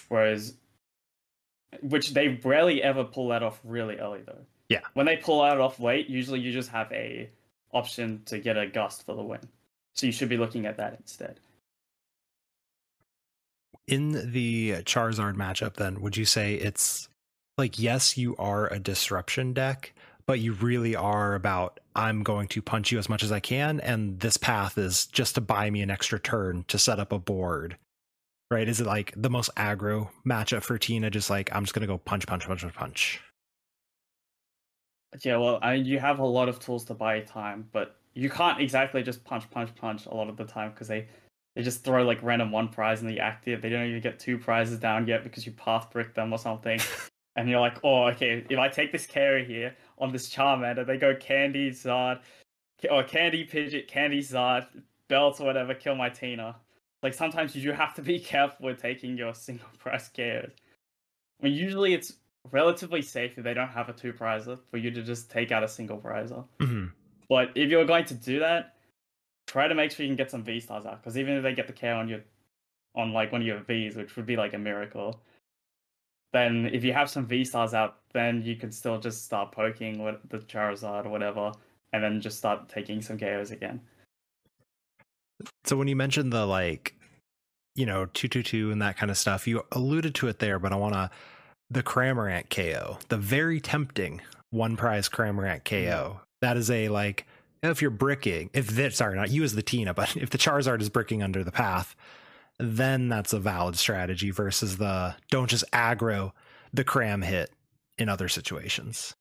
Whereas, 0.09 0.55
which 1.81 2.13
they 2.13 2.39
rarely 2.43 2.81
ever 2.83 3.03
pull 3.03 3.29
that 3.29 3.43
off 3.43 3.59
really 3.63 3.97
early 3.97 4.21
though. 4.25 4.45
Yeah. 4.69 4.81
When 4.93 5.05
they 5.05 5.17
pull 5.17 5.43
that 5.43 5.59
off 5.59 5.79
late, 5.79 6.09
usually 6.09 6.39
you 6.39 6.51
just 6.51 6.69
have 6.69 6.91
a 6.91 7.29
option 7.71 8.21
to 8.25 8.39
get 8.39 8.57
a 8.57 8.67
gust 8.67 9.05
for 9.05 9.15
the 9.15 9.21
win. 9.23 9.41
So 9.93 10.05
you 10.07 10.11
should 10.11 10.29
be 10.29 10.37
looking 10.37 10.65
at 10.65 10.77
that 10.77 10.97
instead. 10.99 11.39
in 13.87 14.31
the 14.31 14.71
Charizard 14.83 15.35
matchup, 15.35 15.75
then 15.75 16.01
would 16.01 16.17
you 16.17 16.25
say 16.25 16.55
it's 16.55 17.07
like 17.57 17.79
yes, 17.79 18.17
you 18.17 18.35
are 18.37 18.71
a 18.71 18.79
disruption 18.79 19.53
deck, 19.53 19.93
but 20.25 20.39
you 20.39 20.53
really 20.53 20.95
are 20.95 21.35
about 21.35 21.79
I'm 21.95 22.23
going 22.23 22.47
to 22.49 22.61
punch 22.61 22.91
you 22.91 22.97
as 22.97 23.07
much 23.07 23.23
as 23.23 23.31
I 23.31 23.39
can, 23.39 23.79
and 23.79 24.19
this 24.19 24.37
path 24.37 24.77
is 24.77 25.05
just 25.07 25.35
to 25.35 25.41
buy 25.41 25.69
me 25.69 25.81
an 25.81 25.91
extra 25.91 26.19
turn 26.19 26.65
to 26.67 26.77
set 26.77 26.99
up 26.99 27.11
a 27.11 27.19
board. 27.19 27.77
Right? 28.55 28.69
Is 28.69 28.79
it 28.79 28.87
like 28.87 29.13
the 29.17 29.29
most 29.29 29.53
aggro 29.57 30.07
matchup 30.25 30.63
for 30.63 30.77
Tina? 30.77 31.09
Just 31.09 31.29
like 31.29 31.53
I'm 31.53 31.65
just 31.65 31.73
gonna 31.73 31.87
go 31.87 31.97
punch, 31.97 32.25
punch, 32.25 32.47
punch, 32.47 32.61
punch, 32.61 32.73
punch. 32.73 33.21
Yeah, 35.25 35.35
well, 35.35 35.59
I 35.61 35.75
mean, 35.75 35.85
you 35.85 35.99
have 35.99 36.19
a 36.19 36.25
lot 36.25 36.47
of 36.47 36.57
tools 36.59 36.85
to 36.85 36.93
buy 36.93 37.19
time, 37.19 37.67
but 37.73 37.97
you 38.13 38.29
can't 38.29 38.61
exactly 38.61 39.03
just 39.03 39.25
punch, 39.25 39.49
punch, 39.51 39.75
punch 39.75 40.05
a 40.05 40.13
lot 40.13 40.29
of 40.29 40.37
the 40.37 40.45
time 40.45 40.71
because 40.71 40.87
they 40.87 41.05
they 41.57 41.63
just 41.63 41.83
throw 41.83 42.05
like 42.05 42.23
random 42.23 42.49
one 42.49 42.69
prize 42.69 43.01
in 43.01 43.07
the 43.07 43.19
active. 43.19 43.61
They 43.61 43.67
don't 43.67 43.87
even 43.87 43.99
get 43.99 44.19
two 44.19 44.37
prizes 44.37 44.79
down 44.79 45.05
yet 45.05 45.25
because 45.25 45.45
you 45.45 45.51
path 45.51 45.91
brick 45.91 46.13
them 46.13 46.31
or 46.31 46.37
something. 46.37 46.79
and 47.35 47.49
you're 47.49 47.59
like, 47.59 47.79
oh, 47.83 48.05
okay, 48.07 48.45
if 48.49 48.57
I 48.57 48.69
take 48.69 48.93
this 48.93 49.05
carry 49.05 49.43
here 49.43 49.75
on 49.97 50.13
this 50.13 50.33
Charmander, 50.33 50.87
they 50.87 50.95
go 50.95 51.13
Candy 51.13 51.71
Zard 51.71 52.21
or 52.89 53.03
Candy 53.03 53.45
Pidgeot, 53.45 53.89
Candy 53.89 54.21
Zard, 54.21 54.65
Belt 55.09 55.41
or 55.41 55.45
whatever, 55.45 55.73
kill 55.73 55.95
my 55.95 56.07
Tina. 56.07 56.55
Like 57.05 57.13
sometimes 57.13 57.55
you 57.55 57.61
do 57.61 57.71
have 57.71 57.93
to 57.97 58.01
be 58.01 58.19
careful 58.33 58.65
with 58.65 58.81
taking 58.81 59.15
your 59.15 59.35
single 59.35 59.67
prize 59.77 60.09
KOs. 60.09 60.49
I 61.39 61.43
mean, 61.43 61.53
usually 61.53 61.93
it's 61.93 62.13
relatively 62.51 63.03
safe 63.03 63.37
if 63.37 63.43
they 63.43 63.53
don't 63.53 63.67
have 63.67 63.89
a 63.89 63.93
two 63.93 64.11
prizer 64.11 64.57
for 64.71 64.77
you 64.77 64.89
to 64.89 65.03
just 65.03 65.29
take 65.29 65.51
out 65.51 65.63
a 65.63 65.67
single 65.67 65.99
prizer. 65.99 66.43
Mhm. 66.57 66.91
But 67.29 67.51
if 67.53 67.69
you're 67.69 67.85
going 67.85 68.05
to 68.05 68.15
do 68.15 68.39
that, 68.39 68.77
try 69.45 69.67
to 69.67 69.75
make 69.75 69.91
sure 69.91 70.03
you 70.03 70.09
can 70.09 70.15
get 70.15 70.31
some 70.31 70.43
V 70.43 70.59
stars 70.59 70.87
out 70.87 70.99
because 70.99 71.15
even 71.15 71.35
if 71.37 71.43
they 71.43 71.53
get 71.53 71.67
the 71.67 71.73
KO 71.73 71.95
on 71.95 72.09
your 72.09 72.21
on 72.95 73.13
like 73.13 73.31
one 73.31 73.41
of 73.41 73.45
your 73.45 73.59
Vs, 73.59 73.95
which 73.95 74.15
would 74.15 74.25
be 74.25 74.35
like 74.35 74.55
a 74.55 74.57
miracle, 74.57 75.21
then 76.33 76.71
if 76.73 76.83
you 76.83 76.91
have 76.91 77.07
some 77.07 77.27
V 77.27 77.45
stars 77.45 77.75
out, 77.75 77.99
then 78.13 78.41
you 78.41 78.55
can 78.55 78.71
still 78.71 78.99
just 78.99 79.25
start 79.25 79.51
poking 79.51 80.01
with 80.01 80.17
the 80.29 80.39
Charizard 80.39 81.05
or 81.05 81.09
whatever, 81.09 81.51
and 81.93 82.03
then 82.03 82.19
just 82.19 82.39
start 82.39 82.67
taking 82.67 82.99
some 82.99 83.19
KOs 83.19 83.51
again. 83.51 83.79
So 85.65 85.75
when 85.75 85.87
you 85.87 85.95
mentioned 85.95 86.31
the 86.31 86.45
like, 86.45 86.94
you 87.75 87.85
know, 87.85 88.05
two 88.07 88.27
two 88.27 88.43
two 88.43 88.71
and 88.71 88.81
that 88.81 88.97
kind 88.97 89.11
of 89.11 89.17
stuff, 89.17 89.47
you 89.47 89.63
alluded 89.71 90.15
to 90.15 90.27
it 90.27 90.39
there, 90.39 90.59
but 90.59 90.71
I 90.71 90.75
want 90.75 90.93
to 90.93 91.09
the 91.69 91.83
Cramorant 91.83 92.49
KO, 92.49 92.99
the 93.09 93.17
very 93.17 93.59
tempting 93.59 94.21
one 94.49 94.77
prize 94.77 95.09
Cramorant 95.09 95.63
mm-hmm. 95.63 95.89
KO. 95.89 96.21
That 96.41 96.57
is 96.57 96.69
a 96.71 96.89
like 96.89 97.25
if 97.61 97.81
you're 97.81 97.91
bricking, 97.91 98.49
if 98.53 98.67
that 98.67 98.93
sorry, 98.93 99.15
not 99.15 99.31
you 99.31 99.43
as 99.43 99.55
the 99.55 99.61
Tina, 99.61 99.93
but 99.93 100.15
if 100.17 100.29
the 100.29 100.37
Charizard 100.37 100.81
is 100.81 100.89
bricking 100.89 101.21
under 101.21 101.43
the 101.43 101.51
path, 101.51 101.95
then 102.59 103.09
that's 103.09 103.33
a 103.33 103.39
valid 103.39 103.77
strategy 103.77 104.31
versus 104.31 104.77
the 104.77 105.15
don't 105.29 105.49
just 105.49 105.69
aggro 105.71 106.31
the 106.73 106.83
cram 106.83 107.21
hit 107.21 107.51
in 107.97 108.09
other 108.09 108.27
situations. 108.27 109.15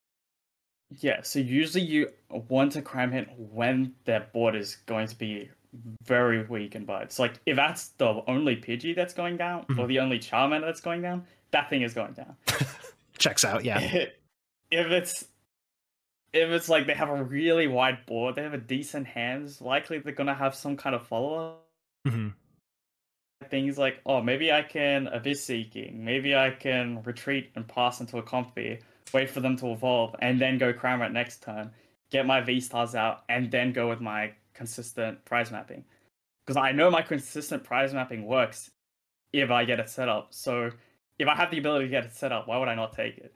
Yeah, 1.00 1.22
so 1.22 1.38
usually 1.38 1.84
you 1.84 2.10
want 2.30 2.72
to 2.72 2.82
cram 2.82 3.10
hit 3.10 3.28
when 3.36 3.94
their 4.04 4.28
board 4.32 4.54
is 4.54 4.76
going 4.86 5.08
to 5.08 5.16
be 5.16 5.50
very 6.02 6.44
weak 6.46 6.74
and 6.74 6.86
bad. 6.86 7.12
So 7.12 7.22
like 7.24 7.40
if 7.46 7.56
that's 7.56 7.88
the 7.98 8.22
only 8.26 8.56
Pidgey 8.56 8.94
that's 8.94 9.14
going 9.14 9.36
down, 9.36 9.64
or 9.70 9.84
Mhm. 9.84 9.88
the 9.88 9.98
only 10.00 10.18
Charmander 10.18 10.62
that's 10.62 10.80
going 10.80 11.02
down, 11.02 11.26
that 11.50 11.68
thing 11.70 11.82
is 11.82 11.94
going 11.94 12.12
down. 12.12 12.36
Checks 13.18 13.44
out, 13.44 13.64
yeah. 13.64 13.78
if 14.70 14.86
it's 14.88 15.28
if 16.32 16.48
it's 16.50 16.68
like 16.68 16.86
they 16.86 16.94
have 16.94 17.08
a 17.10 17.22
really 17.22 17.68
wide 17.68 18.04
board, 18.06 18.34
they 18.34 18.42
have 18.42 18.54
a 18.54 18.58
decent 18.58 19.06
hands, 19.06 19.60
likely 19.60 19.98
they're 19.98 20.12
gonna 20.12 20.34
have 20.34 20.54
some 20.54 20.76
kind 20.76 20.94
of 20.96 21.06
follow 21.06 21.34
up. 21.34 21.66
hmm 22.06 22.28
Things 23.50 23.76
like, 23.76 24.00
oh, 24.06 24.22
maybe 24.22 24.50
I 24.50 24.62
can 24.62 25.06
abyss 25.08 25.44
seeking, 25.44 26.02
maybe 26.04 26.34
I 26.34 26.50
can 26.50 27.02
retreat 27.02 27.50
and 27.54 27.68
pass 27.68 28.00
into 28.00 28.16
a 28.16 28.22
Comfey, 28.22 28.80
wait 29.12 29.28
for 29.28 29.40
them 29.40 29.54
to 29.58 29.70
evolve, 29.72 30.16
and 30.20 30.40
then 30.40 30.56
go 30.56 30.72
cram 30.72 31.02
it 31.02 31.12
next 31.12 31.42
turn, 31.42 31.70
get 32.10 32.26
my 32.26 32.40
V 32.40 32.58
stars 32.60 32.94
out, 32.94 33.22
and 33.28 33.50
then 33.50 33.72
go 33.72 33.88
with 33.88 34.00
my 34.00 34.32
consistent 34.54 35.24
prize 35.24 35.50
mapping. 35.50 35.84
Because 36.46 36.56
I 36.56 36.72
know 36.72 36.90
my 36.90 37.02
consistent 37.02 37.64
prize 37.64 37.94
mapping 37.94 38.26
works 38.26 38.70
if 39.32 39.50
I 39.50 39.64
get 39.64 39.80
it 39.80 39.88
set 39.88 40.08
up. 40.08 40.28
So 40.30 40.70
if 41.18 41.28
I 41.28 41.34
have 41.34 41.50
the 41.50 41.58
ability 41.58 41.86
to 41.86 41.90
get 41.90 42.04
it 42.04 42.14
set 42.14 42.32
up, 42.32 42.46
why 42.48 42.58
would 42.58 42.68
I 42.68 42.74
not 42.74 42.92
take 42.92 43.18
it? 43.18 43.34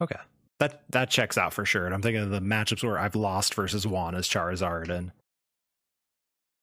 Okay. 0.00 0.18
That 0.58 0.82
that 0.90 1.10
checks 1.10 1.38
out 1.38 1.54
for 1.54 1.64
sure. 1.64 1.86
And 1.86 1.94
I'm 1.94 2.02
thinking 2.02 2.22
of 2.22 2.30
the 2.30 2.40
matchups 2.40 2.84
where 2.84 2.98
I've 2.98 3.14
lost 3.16 3.54
versus 3.54 3.86
won 3.86 4.14
as 4.14 4.28
Charizard 4.28 4.90
and 4.90 5.12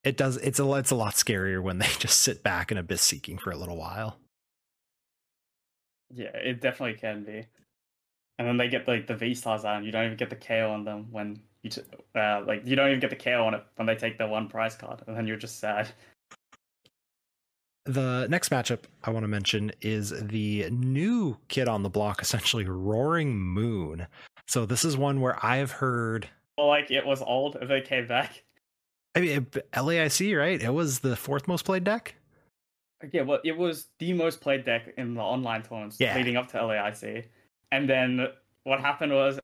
it 0.03 0.15
does 0.17 0.37
it's 0.37 0.59
a 0.59 0.73
it's 0.73 0.91
a 0.91 0.95
lot 0.95 1.15
scarier 1.15 1.61
when 1.61 1.79
they 1.79 1.87
just 1.99 2.21
sit 2.21 2.43
back 2.43 2.71
and 2.71 2.79
abyss 2.79 3.01
seeking 3.01 3.37
for 3.37 3.51
a 3.51 3.57
little 3.57 3.77
while. 3.77 4.17
Yeah, 6.13 6.35
it 6.35 6.61
definitely 6.61 6.97
can 6.99 7.23
be. 7.23 7.45
and 8.37 8.47
then 8.47 8.57
they 8.57 8.69
get 8.69 8.87
like 8.87 9.07
the 9.07 9.15
V 9.15 9.33
stars 9.33 9.65
out, 9.65 9.77
and 9.77 9.85
you 9.85 9.91
don't 9.91 10.05
even 10.05 10.17
get 10.17 10.29
the 10.29 10.35
KO 10.35 10.71
on 10.71 10.83
them 10.85 11.07
when 11.11 11.41
you 11.63 11.69
t- 11.69 11.81
uh, 12.15 12.43
like 12.45 12.65
you 12.65 12.75
don't 12.75 12.87
even 12.89 12.99
get 12.99 13.09
the 13.09 13.15
KO 13.15 13.45
on 13.45 13.53
it 13.53 13.63
when 13.75 13.85
they 13.85 13.95
take 13.95 14.17
the 14.17 14.27
one 14.27 14.47
prize 14.47 14.75
card, 14.75 15.01
and 15.07 15.15
then 15.17 15.27
you're 15.27 15.37
just 15.37 15.59
sad. 15.59 15.89
The 17.85 18.27
next 18.29 18.49
matchup 18.49 18.79
I 19.03 19.11
want 19.11 19.23
to 19.23 19.29
mention 19.29 19.71
is 19.81 20.09
the 20.09 20.69
new 20.69 21.37
kid 21.47 21.69
on 21.69 21.83
the 21.83 21.89
block, 21.89 22.21
essentially 22.21 22.65
Roaring 22.65 23.37
Moon. 23.37 24.07
So 24.47 24.65
this 24.65 24.83
is 24.83 24.97
one 24.97 25.21
where 25.21 25.37
I 25.45 25.57
have 25.57 25.71
heard. 25.71 26.27
Well, 26.57 26.67
like 26.67 26.91
it 26.91 27.05
was 27.05 27.21
old, 27.21 27.57
if 27.61 27.69
they 27.69 27.81
came 27.81 28.07
back. 28.07 28.43
I 29.15 29.21
mean, 29.21 29.45
LAIC, 29.73 30.37
right? 30.37 30.61
It 30.61 30.73
was 30.73 30.99
the 30.99 31.15
fourth 31.15 31.47
most 31.47 31.63
played 31.65 31.83
deck. 31.85 32.15
Yeah, 33.11 33.21
well, 33.21 33.39
it 33.43 33.55
was 33.57 33.87
the 33.99 34.11
most 34.13 34.41
played 34.41 34.65
deck 34.65 34.93
in 34.97 35.13
the 35.13 35.21
online 35.21 35.61
tournaments 35.63 35.97
Yeah. 35.99 36.15
leading 36.15 36.35
up 36.35 36.47
to 36.49 36.57
LAIC, 36.57 37.25
and 37.71 37.87
then 37.89 38.27
what 38.63 38.79
happened 38.81 39.13
was 39.13 39.39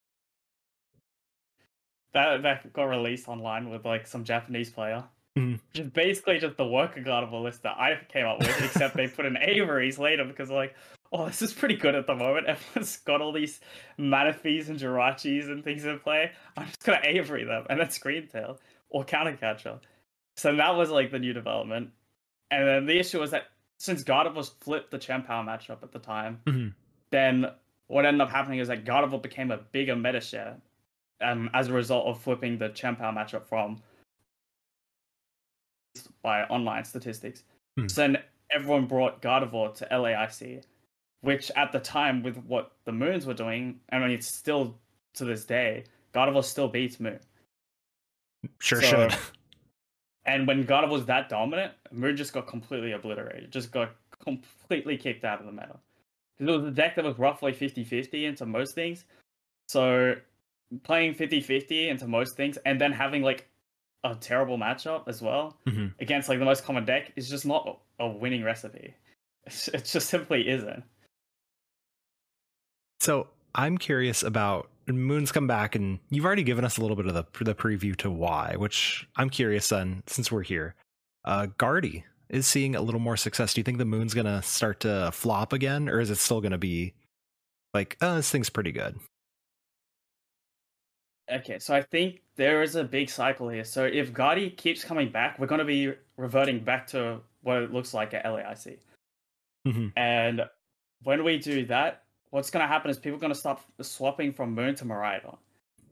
that 2.14 2.44
that 2.44 2.72
got 2.74 2.86
released 2.86 3.28
online 3.28 3.70
with 3.70 3.86
like 3.86 4.08
some 4.08 4.24
Japanese 4.24 4.70
player. 4.70 5.04
Mhm. 5.38 5.60
Just 5.74 5.94
basically 5.94 6.38
just 6.38 6.58
the 6.58 6.66
worker 6.68 7.02
god 7.02 7.24
of 7.24 7.32
a 7.32 7.38
list 7.38 7.64
that 7.64 7.78
I 7.78 8.00
came 8.10 8.26
up 8.26 8.40
with, 8.40 8.64
except 8.64 8.96
they 8.96 9.08
put 9.08 9.26
in 9.26 9.36
Avery's 9.38 9.98
later 9.98 10.24
because 10.26 10.50
like, 10.52 10.76
oh, 11.12 11.26
this 11.26 11.42
is 11.42 11.54
pretty 11.54 11.76
good 11.76 11.96
at 11.96 12.06
the 12.06 12.14
moment. 12.16 12.46
Everyone's 12.48 12.98
got 12.98 13.22
all 13.22 13.32
these 13.32 13.60
Manaphys 13.98 14.70
and 14.70 14.80
Jirachis 14.80 15.46
and 15.48 15.64
things 15.64 15.86
in 15.86 16.00
play. 16.00 16.32
I'm 16.56 16.68
just 16.68 16.84
gonna 16.84 17.02
Avery 17.04 17.44
them 17.46 17.66
and 17.70 17.80
then 17.80 17.88
Screamtail 17.88 18.60
or 18.90 19.04
Countercatcher. 19.04 19.80
So 20.38 20.56
that 20.56 20.76
was 20.76 20.90
like 20.92 21.12
the 21.12 21.20
new 21.20 21.34
development. 21.34 21.90
And 22.52 22.68
then 22.68 22.86
the 22.86 23.00
issue 23.00 23.20
was 23.20 23.32
that 23.32 23.48
since 23.80 24.04
Gardevoir 24.04 24.50
flipped 24.62 24.92
the 24.92 25.00
Chien-Pao 25.00 25.44
matchup 25.44 25.82
at 25.82 25.92
the 25.92 26.00
time, 26.00 26.42
Mhm. 26.46 26.74
then 27.10 27.52
what 27.88 28.06
ended 28.06 28.22
up 28.22 28.30
happening 28.30 28.60
is 28.60 28.68
that 28.68 28.86
God 28.86 29.04
of 29.04 29.10
Gardevoir 29.10 29.22
became 29.24 29.50
a 29.52 29.58
bigger 29.58 29.96
meta 29.96 30.22
share 30.22 30.58
um, 31.24 31.50
as 31.54 31.70
a 31.70 31.74
result 31.74 32.06
of 32.08 32.20
flipping 32.22 32.58
the 32.58 32.70
Chien-Pao 32.70 33.12
matchup 33.12 33.46
from 33.46 33.82
by 36.22 36.44
online 36.46 36.84
statistics. 36.86 37.44
Hmm. 37.78 37.88
So 37.88 38.02
then 38.02 38.18
everyone 38.52 38.86
brought 38.86 39.22
Gardevoir 39.22 39.74
to 39.76 39.88
LAIC, 39.92 40.64
which 41.22 41.52
at 41.56 41.72
the 41.72 41.80
time, 41.80 42.24
with 42.24 42.38
what 42.46 42.74
the 42.86 42.92
Moons 42.92 43.26
were 43.26 43.34
doing, 43.34 43.80
I 43.92 44.00
mean, 44.00 44.12
it's 44.12 44.28
still 44.28 44.78
to 45.16 45.26
this 45.26 45.46
day, 45.46 45.86
Gardevoir 46.14 46.44
still 46.44 46.68
beats 46.68 47.00
Moon. 47.00 47.20
Sure 48.60 48.82
So- 48.82 49.10
should. 49.10 49.20
And 50.26 50.48
when 50.48 50.64
God 50.64 50.90
was 50.90 51.06
that 51.08 51.28
dominant, 51.28 51.74
Moon 51.92 52.16
just 52.16 52.32
got 52.32 52.48
completely 52.48 52.94
obliterated, 52.94 53.52
just 53.52 53.72
got 53.72 53.94
completely 54.24 54.96
kicked 54.98 55.26
out 55.26 55.42
of 55.42 55.46
the 55.46 55.52
meta. 55.52 55.78
It 56.40 56.46
was 56.46 56.64
a 56.64 56.72
deck 56.72 56.96
that 56.96 57.04
was 57.04 57.20
roughly 57.20 57.52
50 57.52 57.84
50 57.84 58.26
into 58.26 58.46
most 58.46 58.74
things. 58.74 59.04
So 59.68 60.16
playing 60.84 61.14
50 61.14 61.42
50 61.42 61.90
into 61.90 62.08
most 62.08 62.36
things 62.36 62.58
and 62.66 62.80
then 62.80 62.92
having 62.92 63.22
like 63.22 63.48
a 64.04 64.16
terrible 64.16 64.58
matchup 64.58 65.08
as 65.08 65.22
well 65.22 65.58
Mhm. 65.68 65.94
against 66.00 66.28
like 66.30 66.40
the 66.40 66.46
most 66.46 66.64
common 66.66 66.84
deck 66.86 67.12
is 67.16 67.30
just 67.30 67.46
not 67.46 67.80
a 68.00 68.08
winning 68.08 68.44
recipe. 68.44 68.94
It 69.74 69.86
just 69.86 70.08
simply 70.10 70.48
isn't. 70.50 70.84
So 73.00 73.28
I'm 73.56 73.78
curious 73.78 74.24
about 74.24 74.70
Moon's 74.88 75.32
come 75.32 75.48
back, 75.48 75.76
and 75.76 76.00
you've 76.10 76.26
already 76.26 76.44
given 76.44 76.66
us 76.66 76.78
a 76.78 76.82
little 76.82 76.96
bit 76.98 77.06
of 77.06 77.14
the 77.14 77.44
the 77.44 77.56
preview 77.56 77.96
to 77.98 78.10
why, 78.12 78.56
which 78.58 79.08
I'm 79.16 79.30
curious 79.30 79.72
on 79.72 80.04
since 80.08 80.32
we're 80.32 80.44
here. 80.44 80.76
Uh, 81.26 81.48
Guardy 81.58 82.04
is 82.30 82.48
seeing 82.48 82.76
a 82.76 82.82
little 82.82 83.00
more 83.00 83.16
success. 83.18 83.54
Do 83.54 83.62
you 83.62 83.64
think 83.64 83.78
the 83.78 83.86
Moon's 83.86 84.14
gonna 84.14 84.42
start 84.42 84.80
to 84.82 85.12
flop 85.14 85.54
again, 85.54 85.88
or 85.88 86.00
is 86.00 86.10
it 86.10 86.18
still 86.18 86.42
gonna 86.42 86.58
be 86.58 86.94
like, 87.74 87.98
oh, 88.02 88.16
this 88.16 88.30
thing's 88.30 88.50
pretty 88.50 88.72
good? 88.72 89.00
Okay, 91.34 91.58
so 91.60 91.74
I 91.76 91.82
think 91.82 92.22
there 92.36 92.62
is 92.62 92.76
a 92.76 92.84
big 92.84 93.10
cycle 93.10 93.50
here. 93.50 93.64
So 93.64 93.86
if 93.86 94.14
Guardi 94.14 94.56
keeps 94.56 94.84
coming 94.84 95.10
back, 95.12 95.40
we're 95.40 95.48
going 95.48 95.60
to 95.60 95.66
be 95.66 95.94
reverting 96.18 96.60
back 96.64 96.88
to 96.88 97.22
what 97.42 97.64
it 97.64 97.74
looks 97.74 97.94
like 97.94 98.14
at 98.14 98.26
LAIC. 98.26 98.78
Mhm. 99.68 99.94
And 99.96 100.42
when 101.04 101.24
we 101.24 101.38
do 101.40 101.66
that, 101.66 102.04
what's 102.30 102.50
going 102.52 102.62
to 102.64 102.68
happen 102.68 102.92
is 102.92 102.98
people 102.98 103.18
are 103.18 103.20
going 103.22 103.34
to 103.34 103.40
start 103.40 103.60
swapping 103.82 104.32
from 104.34 104.54
Moon 104.54 104.76
to 104.76 104.86
Miraidon. 104.86 105.38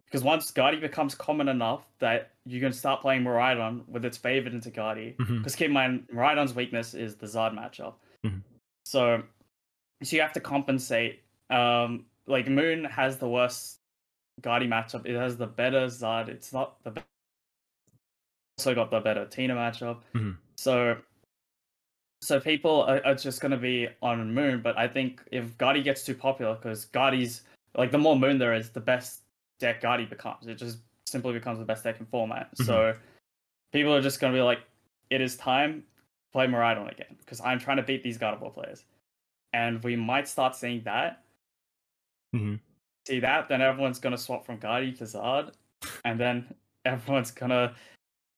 Because 0.05 0.23
once 0.23 0.51
Guardi 0.51 0.79
becomes 0.79 1.15
common 1.15 1.47
enough 1.47 1.87
that 1.99 2.31
you 2.45 2.59
can 2.59 2.73
start 2.73 3.01
playing 3.01 3.23
Miraidon 3.23 3.87
with 3.87 4.03
its 4.05 4.17
favored 4.17 4.53
into 4.53 4.69
Guardi. 4.69 5.15
Mhm. 5.15 5.37
Because 5.39 5.55
keep 5.55 5.67
in 5.67 5.73
mind, 5.73 6.07
Miraidon's 6.13 6.53
weakness 6.53 6.93
is 6.93 7.15
the 7.15 7.25
Zard 7.27 7.53
matchup. 7.53 7.95
Mhm. 8.25 8.41
So, 8.85 9.23
so 10.03 10.15
you 10.15 10.21
have 10.21 10.33
to 10.33 10.41
compensate. 10.41 11.23
Um, 11.49 12.05
like 12.27 12.47
Moon 12.47 12.83
has 12.85 13.17
the 13.17 13.27
worst 13.27 13.80
Guardi 14.41 14.67
matchup. 14.67 15.05
It 15.05 15.15
has 15.15 15.37
the 15.37 15.47
better 15.47 15.87
Zard. 15.87 16.29
It's 16.29 16.53
not 16.53 16.81
the 16.83 16.91
be- 16.91 17.01
also 18.57 18.73
got 18.75 18.91
the 18.91 18.99
better 18.99 19.25
Tina 19.25 19.55
matchup. 19.55 20.01
Mhm. 20.13 20.37
So, 20.55 20.97
so 22.21 22.39
people 22.39 22.83
are, 22.83 23.01
are 23.05 23.15
just 23.15 23.41
going 23.41 23.51
to 23.51 23.57
be 23.57 23.87
on 24.01 24.33
Moon. 24.33 24.61
But 24.61 24.77
I 24.77 24.87
think 24.87 25.21
if 25.31 25.57
Guardi 25.57 25.83
gets 25.83 26.03
too 26.03 26.15
popular, 26.15 26.55
because 26.55 26.85
Guardi's 26.87 27.41
like 27.75 27.91
the 27.91 27.97
more 27.97 28.15
Moon 28.17 28.37
there 28.37 28.53
is, 28.53 28.69
the 28.69 28.79
best 28.81 29.21
deck 29.59 29.81
Guardi 29.81 30.09
becomes. 30.09 30.47
It 30.47 30.55
just 30.55 30.79
simply 31.07 31.33
becomes 31.33 31.59
the 31.59 31.65
best 31.65 31.83
deck 31.83 31.99
in 31.99 32.05
format. 32.05 32.49
So 32.57 32.95
people 33.73 33.93
are 33.95 34.01
just 34.01 34.19
going 34.19 34.33
to 34.33 34.37
be 34.37 34.43
like, 34.43 34.59
it 35.09 35.21
is 35.21 35.35
time 35.37 35.81
to 35.81 36.31
play 36.31 36.45
Miraidon 36.47 36.91
again 36.91 37.15
because 37.19 37.41
I'm 37.41 37.59
trying 37.59 37.77
to 37.77 37.83
beat 37.83 38.03
these 38.03 38.17
Gardevoir 38.17 38.53
players, 38.53 38.83
and 39.53 39.83
we 39.83 39.95
might 39.95 40.27
start 40.27 40.55
seeing 40.55 40.81
that. 40.83 41.23
Mhm. 42.35 42.59
See 43.11 43.19
that, 43.19 43.49
then 43.49 43.61
everyone's 43.61 43.99
gonna 43.99 44.17
swap 44.17 44.45
from 44.45 44.57
Guardi 44.57 44.97
to 44.99 45.03
Zard, 45.03 45.51
and 46.05 46.17
then 46.17 46.45
everyone's 46.85 47.29
gonna 47.31 47.75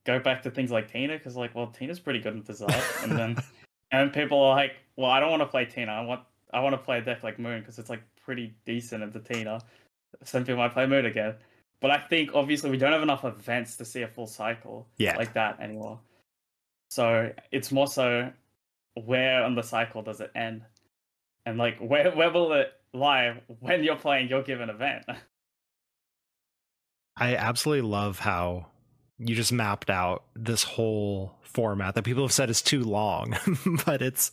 go 0.03 0.17
back 0.19 0.41
to 0.41 0.49
things 0.49 0.71
like 0.71 0.91
Tina 0.91 1.13
because, 1.15 1.35
like, 1.35 1.53
well, 1.53 1.67
Tina's 1.67 1.99
pretty 1.99 2.17
good 2.19 2.33
with 2.35 2.47
Zard, 2.47 3.03
and 3.03 3.11
then 3.11 3.37
and 3.91 4.11
people 4.11 4.39
are 4.41 4.55
like, 4.55 4.77
well, 4.95 5.11
I 5.11 5.19
don't 5.19 5.29
want 5.29 5.43
to 5.43 5.45
play 5.45 5.65
Tina. 5.65 5.91
I 5.91 6.01
want 6.01 6.21
I 6.51 6.59
want 6.59 6.73
to 6.73 6.79
play 6.79 6.97
a 6.97 7.01
deck 7.01 7.21
like 7.21 7.37
Moon 7.37 7.59
because 7.59 7.77
it's 7.77 7.91
like 7.91 8.01
pretty 8.25 8.55
decent 8.65 9.03
into 9.03 9.19
Tina. 9.19 9.61
Some 10.23 10.43
people 10.43 10.57
might 10.57 10.73
play 10.73 10.87
Moon 10.87 11.05
again. 11.05 11.35
But 11.79 11.91
I 11.91 11.99
think 11.99 12.31
obviously 12.33 12.71
we 12.71 12.77
don't 12.77 12.93
have 12.93 13.03
enough 13.03 13.25
events 13.25 13.75
to 13.77 13.85
see 13.85 14.01
a 14.01 14.07
full 14.07 14.25
cycle 14.25 14.87
Yeah. 14.97 15.17
like 15.17 15.33
that 15.33 15.59
anymore. 15.59 15.99
So 16.89 17.31
it's 17.51 17.71
more 17.71 17.85
so 17.87 18.31
where 19.05 19.43
on 19.43 19.53
the 19.53 19.61
cycle 19.61 20.01
does 20.01 20.19
it 20.19 20.31
end? 20.33 20.63
And 21.45 21.59
like 21.59 21.77
where 21.77 22.09
where 22.15 22.31
will 22.31 22.53
it 22.53 22.73
lie 22.93 23.41
when 23.59 23.83
you're 23.83 23.95
playing 23.95 24.29
your 24.29 24.43
given 24.43 24.69
event? 24.69 25.05
I 27.17 27.35
absolutely 27.35 27.87
love 27.87 28.19
how 28.19 28.67
you 29.19 29.35
just 29.35 29.51
mapped 29.51 29.89
out 29.89 30.23
this 30.35 30.63
whole 30.63 31.35
format 31.43 31.93
that 31.93 32.03
people 32.03 32.23
have 32.23 32.31
said 32.31 32.49
is 32.49 32.61
too 32.61 32.83
long, 32.83 33.37
but 33.85 34.01
it's 34.01 34.31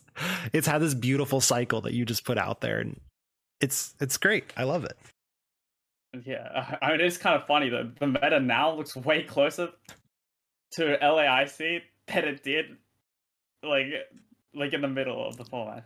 it's 0.54 0.66
had 0.66 0.80
this 0.80 0.94
beautiful 0.94 1.42
cycle 1.42 1.82
that 1.82 1.92
you 1.92 2.06
just 2.06 2.24
put 2.24 2.38
out 2.38 2.62
there, 2.62 2.78
and 2.78 2.98
it's 3.60 3.94
it's 4.00 4.16
great. 4.16 4.50
I 4.56 4.64
love 4.64 4.84
it. 4.84 4.96
yeah, 6.24 6.76
I 6.80 6.92
mean 6.92 7.02
it's 7.02 7.18
kind 7.18 7.36
of 7.36 7.46
funny 7.46 7.68
that 7.68 7.96
the 8.00 8.06
meta 8.06 8.40
now 8.40 8.74
looks 8.74 8.96
way 8.96 9.24
closer 9.24 9.68
to 10.72 10.98
LAIC 11.02 11.82
than 12.06 12.24
it 12.24 12.42
did 12.42 12.76
like 13.62 13.86
like 14.54 14.72
in 14.72 14.80
the 14.80 14.88
middle 14.88 15.26
of 15.26 15.36
the 15.36 15.44
format. 15.44 15.84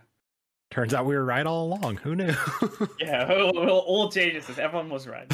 Turns 0.75 0.93
out 0.93 1.07
we 1.07 1.15
were 1.15 1.25
right 1.25 1.47
all 1.47 1.67
along. 1.73 1.99
Who 1.99 2.17
knew? 2.17 2.35
Yeah, 3.01 3.33
all, 3.33 3.69
all 3.69 4.09
geniuses. 4.09 4.59
Everyone 4.59 4.91
was 4.91 5.07
right. 5.07 5.33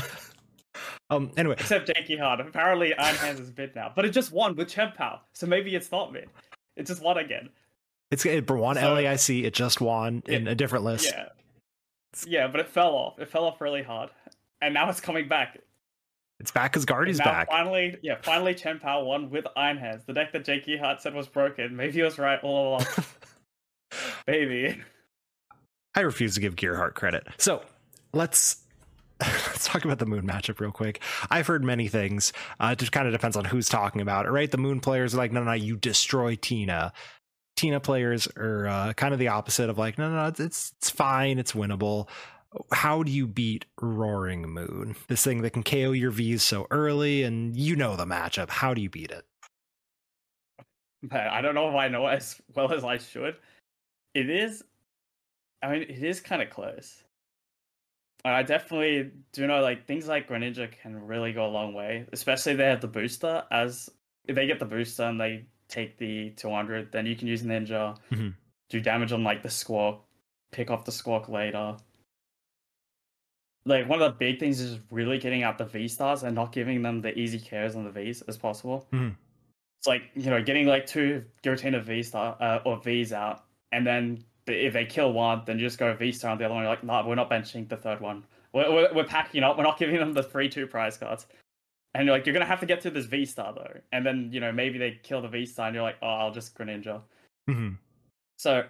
um. 1.09 1.31
Anyway, 1.39 1.55
Except 1.59 1.89
Janky 1.89 2.19
Hard. 2.21 2.41
Apparently 2.41 2.95
Iron 2.95 3.17
Hands 3.17 3.41
is 3.41 3.51
mid 3.57 3.75
now. 3.75 3.91
But 3.97 4.05
it 4.05 4.11
just 4.11 4.33
won 4.33 4.55
with 4.55 4.69
Chien-Pao. 4.69 5.21
So 5.33 5.47
maybe 5.47 5.75
it's 5.75 5.91
not 5.91 6.13
mid. 6.13 6.29
It 6.77 6.85
just 6.87 7.03
won 7.03 7.17
again. 7.17 7.49
it's 8.11 8.27
it 8.27 8.51
won 8.51 8.77
So- 8.77 8.83
LAIC. 8.83 9.45
It 9.45 9.55
just 9.55 9.81
won 9.81 10.23
in 10.27 10.47
a 10.47 10.55
different 10.55 10.85
list. 10.85 11.11
Yeah. 11.15 11.29
Yeah, 12.27 12.47
but 12.49 12.61
it 12.61 12.69
fell 12.69 12.91
off. 12.95 13.19
It 13.19 13.31
fell 13.31 13.45
off 13.45 13.63
really 13.63 13.83
hard. 13.83 14.11
And 14.61 14.75
now 14.75 14.91
it's 14.91 15.01
coming 15.01 15.27
back. 15.27 15.59
It's 16.39 16.51
back 16.51 16.73
because 16.73 16.85
Guardy's 16.85 17.19
now 17.19 17.25
back. 17.25 17.49
finally, 17.49 17.97
yeah, 18.03 18.17
finally 18.23 18.55
Chien-Pao 18.55 19.05
won 19.05 19.31
with 19.31 19.47
Iron 19.57 19.79
Hands. 19.79 20.03
The 20.05 20.13
deck 20.13 20.33
that 20.33 20.45
Jakey 20.45 20.77
Hart 20.77 21.01
said 21.01 21.15
was 21.15 21.29
broken. 21.29 21.75
Maybe 21.77 21.93
he 21.93 22.03
was 22.03 22.19
right 22.19 22.39
all 22.43 22.69
along. 22.75 22.85
Maybe. 24.27 24.79
I 25.95 26.01
refuse 26.01 26.35
to 26.35 26.41
give 26.41 26.57
Gearhart 26.57 26.95
credit. 26.95 27.27
So 27.39 27.63
let's 28.13 28.63
let's 29.21 29.67
talk 29.67 29.85
about 29.85 29.99
the 29.99 30.07
moon 30.07 30.27
matchup 30.27 30.61
real 30.61 30.73
quick. 30.73 31.01
I've 31.31 31.47
heard 31.47 31.65
many 31.65 31.89
things. 31.89 32.33
Uh, 32.59 32.71
it 32.73 32.79
just 32.79 32.93
kind 32.93 33.07
of 33.07 33.13
depends 33.13 33.37
on 33.37 33.45
who's 33.45 33.69
talking 33.69 34.01
about 34.01 34.27
it, 34.27 34.31
right? 34.31 34.51
The 34.51 34.59
moon 34.59 34.81
players 34.81 35.15
are 35.15 35.19
like, 35.19 35.33
no, 35.33 35.41
no, 35.41 35.47
no, 35.47 35.53
you 35.53 35.77
destroy 35.77 36.37
Tina. 36.37 36.93
Tina 37.57 37.81
players 37.81 38.27
are 38.37 38.67
uh, 38.67 38.93
kind 38.95 39.13
of 39.13 39.21
the 39.21 39.29
opposite 39.29 39.69
of 39.69 39.77
like, 39.77 39.99
no, 39.99 40.09
no, 40.09 40.17
no, 40.17 40.27
it's, 40.29 40.41
it's 40.79 40.91
fine, 40.91 41.39
it's 41.39 41.53
winnable. 41.53 42.09
How 42.73 43.03
do 43.03 43.13
you 43.13 43.27
beat 43.27 43.67
Roaring 43.81 44.49
Moon? 44.49 44.97
This 45.09 45.23
thing 45.23 45.43
that 45.43 45.51
can 45.51 45.63
KO 45.63 45.93
your 45.93 46.11
V's 46.11 46.43
so 46.43 46.67
early, 46.71 47.23
and 47.23 47.55
you 47.55 47.77
know 47.77 47.97
the 47.97 48.07
matchup. 48.07 48.49
How 48.49 48.75
do 48.75 48.81
you 48.81 48.91
beat 48.91 49.13
it? 49.13 49.25
I 51.13 51.41
don't 51.43 51.55
know 51.55 51.69
if 51.69 51.75
I 51.77 51.89
know 51.89 52.07
as 52.07 52.41
well 52.55 52.73
as 52.73 52.83
I 52.83 52.99
should. 52.99 53.37
It 54.15 54.29
is 54.29 54.65
I 55.63 55.71
mean, 55.73 55.83
it 55.83 56.03
is 56.03 56.21
kind 56.21 56.41
of 56.43 56.51
close. 56.51 57.03
I 58.25 58.43
definitely 58.43 59.13
do 59.33 59.47
know 59.47 59.61
like 59.63 59.87
things 59.87 60.07
like 60.07 60.29
Greninja 60.29 60.71
can 60.83 61.07
really 61.07 61.33
go 61.33 61.47
a 61.47 61.49
long 61.49 61.73
way, 61.73 62.07
especially 62.13 62.53
if 62.53 62.59
they 62.59 62.67
have 62.67 62.81
the 62.83 62.87
booster. 62.89 63.45
As 63.51 63.89
if 64.27 64.35
they 64.37 64.47
get 64.47 64.59
the 64.59 64.67
booster 64.67 65.05
and 65.05 65.19
they 65.21 65.47
take 65.69 65.97
the 65.99 66.31
200, 66.31 66.93
then 66.93 67.07
you 67.07 67.17
can 67.17 67.29
use 67.29 67.43
Ninja, 67.43 67.97
Mhm. 68.11 68.35
do 68.69 68.81
damage 68.81 69.13
on 69.13 69.25
like 69.25 69.43
the 69.43 69.49
Squawk, 69.49 70.05
pick 70.51 70.71
off 70.71 70.85
the 70.85 70.93
Squawk 70.93 71.29
later. 71.29 71.77
Like 73.67 73.89
one 73.89 74.01
of 74.01 74.13
the 74.13 74.19
big 74.19 74.39
things 74.41 74.61
is 74.61 74.79
really 74.91 75.19
getting 75.19 75.43
out 75.43 75.59
the 75.59 75.65
V 75.67 75.87
stars 75.89 76.23
and 76.23 76.35
not 76.35 76.53
giving 76.53 76.83
them 76.83 77.01
the 77.03 77.17
easy 77.19 77.39
cares 77.39 77.77
on 77.77 77.85
the 77.85 77.91
Vs 77.91 78.23
as 78.23 78.37
possible. 78.37 78.87
Mhm. 78.93 79.17
It's 79.79 79.87
like 79.87 80.03
you 80.15 80.31
know 80.31 80.43
getting 80.43 80.67
like 80.67 80.87
two 80.87 81.25
Giratina 81.43 81.83
V 81.83 82.03
star 82.03 82.37
uh, 82.41 82.61
or 82.65 82.79
Vs 82.83 83.13
out, 83.13 83.45
and 83.73 83.87
then 83.87 84.17
the- 84.17 84.25
if 84.53 84.73
they 84.73 84.85
kill 84.85 85.13
one, 85.13 85.43
then 85.47 85.59
you 85.59 85.67
just 85.67 85.79
go 85.79 85.95
V 85.95 86.13
star 86.13 86.33
on 86.33 86.39
the 86.39 86.45
other 86.45 86.55
one. 86.55 86.63
You're 86.63 86.73
like, 86.73 86.85
no, 86.85 87.05
we're 87.07 87.15
not 87.15 87.31
benching 87.31 87.69
the 87.69 87.77
third 87.77 88.01
one. 88.01 88.25
We're, 88.53 88.73
we're, 88.73 88.95
we're 88.95 89.05
packing 89.05 89.43
up. 89.43 89.57
We're 89.57 89.65
not 89.65 89.79
giving 89.79 89.97
them 89.97 90.13
the 90.13 90.23
free 90.23 90.49
two 90.49 90.67
prize 90.67 90.97
cards. 90.97 91.27
And 91.95 92.07
you're 92.07 92.17
like, 92.17 92.27
you're 92.27 92.33
gonna 92.33 92.47
have 92.47 92.61
to 92.61 92.67
get 92.67 92.81
to 92.83 92.91
this 92.91 93.07
V 93.07 93.25
star 93.25 93.53
though. 93.53 93.81
And 93.93 94.05
then 94.05 94.31
you 94.33 94.41
know 94.41 94.53
maybe 94.53 94.79
they 94.79 95.01
kill 95.03 95.23
the 95.23 95.29
V 95.29 95.47
star, 95.47 95.67
and 95.67 95.75
you're 95.75 95.83
like, 95.83 95.99
oh, 96.03 96.07
I'll 96.07 96.33
just 96.33 96.57
Greninja. 96.57 97.01
Mhm. 97.49 97.77
So 98.39 98.65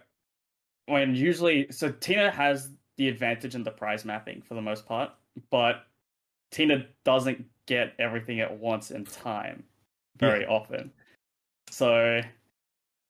when 0.87 1.14
usually, 1.14 1.70
so 1.70 1.93
Tina 1.93 2.31
has 2.31 2.70
the 2.97 3.09
advantage 3.09 3.55
in 3.55 3.62
the 3.62 3.70
prize 3.70 4.05
mapping 4.05 4.43
for 4.43 4.55
the 4.55 4.62
most 4.62 4.87
part, 4.87 5.11
but 5.51 5.87
Tina 6.51 6.87
doesn't 7.05 7.45
get 7.66 7.95
everything 8.01 8.41
at 8.41 8.59
once 8.59 8.91
in 8.91 9.05
time 9.05 9.62
very 10.18 10.45
often. 10.45 10.91
So, 11.70 12.20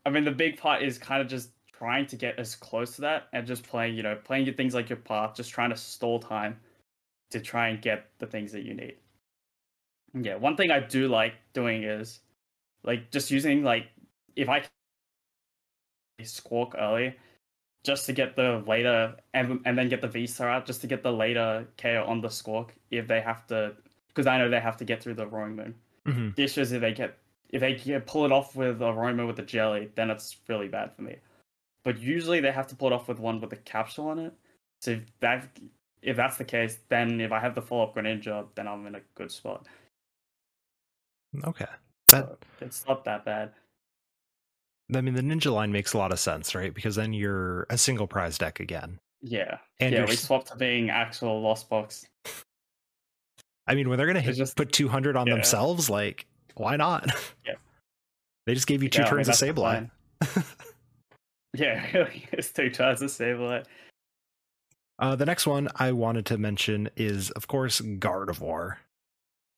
I 0.05 0.11
mean, 0.11 0.25
the 0.25 0.31
big 0.31 0.59
part 0.59 0.83
is 0.83 0.99
kind 0.99 1.23
of 1.23 1.29
just 1.29 1.51
trying 1.81 2.07
to 2.07 2.17
get 2.17 2.39
as 2.39 2.55
close 2.55 2.95
to 2.97 3.01
that 3.01 3.29
and 3.33 3.47
just 3.47 3.63
playing, 3.63 3.97
you 3.97 4.03
know, 4.03 4.15
playing 4.15 4.45
your 4.45 4.55
things 4.55 4.75
like 4.75 4.91
your 4.91 4.99
path, 4.99 5.35
just 5.35 5.51
trying 5.51 5.71
to 5.71 5.77
stall 5.77 6.21
time 6.21 6.61
to 7.31 7.41
try 7.41 7.69
and 7.69 7.81
get 7.81 8.11
the 8.19 8.27
things 8.27 8.53
that 8.53 8.65
you 8.65 8.75
need. 8.75 8.97
Yeah, 10.13 10.37
one 10.37 10.57
thing 10.57 10.71
I 10.71 10.81
do 10.81 11.09
like 11.09 11.35
doing 11.55 11.85
is 11.85 12.21
like 12.83 13.11
just 13.11 13.31
using 13.31 13.65
like 13.65 13.87
if 14.37 14.49
I 14.49 14.61
can 14.61 14.69
squawk 16.25 16.75
early 16.79 17.17
just 17.83 18.05
to 18.07 18.13
get 18.13 18.37
the 18.37 18.63
later 18.67 19.17
and 19.33 19.61
and 19.65 19.79
then 19.79 19.89
get 19.89 20.03
the 20.03 20.09
V 20.09 20.27
star 20.27 20.51
out 20.51 20.67
just 20.67 20.83
to 20.83 20.87
get 20.87 21.03
the 21.03 21.13
later 21.13 21.67
KO 21.79 22.05
on 22.07 22.21
the 22.21 22.29
squawk 22.29 22.75
if 22.91 23.07
they 23.09 23.23
have 23.23 23.47
to 23.47 23.75
because 24.09 24.27
I 24.27 24.37
know 24.37 24.51
they 24.51 24.61
have 24.61 24.77
to 24.79 24.85
get 24.85 25.03
through 25.03 25.15
the 25.15 25.27
roaring 25.27 25.57
moon. 25.57 25.75
Mhm. 26.07 26.39
Issue 26.39 26.61
is 26.61 26.73
if 26.73 26.83
they 26.83 26.93
get 26.93 27.17
if 27.49 27.61
they 27.61 28.01
pull 28.01 28.27
it 28.27 28.33
off 28.33 28.55
with 28.55 28.83
a 28.83 28.93
roaring 28.93 29.17
moon 29.17 29.29
with 29.29 29.37
the 29.37 29.43
jelly, 29.43 29.91
then 29.95 30.11
it's 30.11 30.37
really 30.47 30.69
bad 30.69 30.93
for 30.95 31.03
me. 31.03 31.17
But 31.85 31.99
usually 31.99 32.41
they 32.41 32.53
have 32.53 32.67
to 32.69 32.77
pull 32.77 32.89
it 32.89 32.93
off 32.93 33.09
with 33.09 33.19
one 33.19 33.41
with 33.41 33.53
a 33.53 33.57
capsule 33.57 34.09
on 34.09 34.19
it. 34.19 34.35
So 34.81 34.93
if 34.93 35.01
that 35.21 35.49
if 36.03 36.17
that's 36.17 36.37
the 36.37 36.45
case, 36.45 36.79
then 36.89 37.21
if 37.21 37.33
I 37.33 37.41
have 37.41 37.55
the 37.55 37.63
follow 37.63 37.85
up 37.85 37.95
Greninja, 37.95 38.47
then 38.55 38.67
I'm 38.67 38.87
in 38.87 38.95
a 38.95 39.01
good 39.15 39.31
spot. 39.31 39.67
Okay. 41.45 41.67
That 42.11 42.27
So 42.27 42.39
it's 42.61 42.87
not 42.87 43.05
that 43.05 43.25
bad. 43.25 43.53
I 44.95 45.01
mean 45.01 45.15
the 45.15 45.23
ninja 45.23 45.53
line 45.53 45.71
makes 45.71 45.93
a 45.93 45.99
lot 45.99 46.13
of 46.13 46.19
sense, 46.19 46.55
right? 46.55 46.75
Because 46.75 46.97
then 46.97 47.13
you're 47.13 47.67
a 47.71 47.79
single 47.79 48.07
prize 48.07 48.39
deck 48.39 48.61
again. 48.61 48.99
Yeah. 49.23 49.59
And 49.79 49.95
yeah, 49.95 50.07
we 50.07 50.17
swapped 50.17 50.49
to 50.49 50.57
being 50.57 50.91
actual 50.91 51.41
lost 51.41 51.69
box. 51.69 52.07
I 53.67 53.75
mean, 53.75 53.89
when 53.89 53.99
they're 53.99 54.07
gonna 54.07 54.21
hit, 54.21 54.37
just- 54.37 54.57
put 54.57 54.73
200 54.73 55.17
on 55.17 55.27
yeah. 55.27 55.35
themselves, 55.35 55.89
like 55.89 56.27
why 56.57 56.77
not? 56.77 57.07
Yeah. 57.47 57.55
they 58.47 58.55
just 58.55 58.67
gave 58.67 58.83
you 58.83 58.89
two 58.89 59.03
Yeah, 59.03 59.09
I 59.09 59.15
mean, 59.15 59.25
turns 59.25 59.29
of 59.43 59.49
Sableye. 59.49 59.91
Yeah. 61.55 62.09
It's 62.33 62.53
two 62.53 62.71
turns 62.71 63.03
of 63.03 63.11
Sableye. 63.11 63.65
Uh, 64.99 65.17
the 65.17 65.27
next 65.27 65.47
one 65.47 65.69
I 65.77 65.93
wanted 65.93 66.27
to 66.27 66.39
mention 66.39 66.91
is, 66.97 67.31
of 67.31 67.49
course, 67.49 67.81
Gardevoir. 67.81 68.77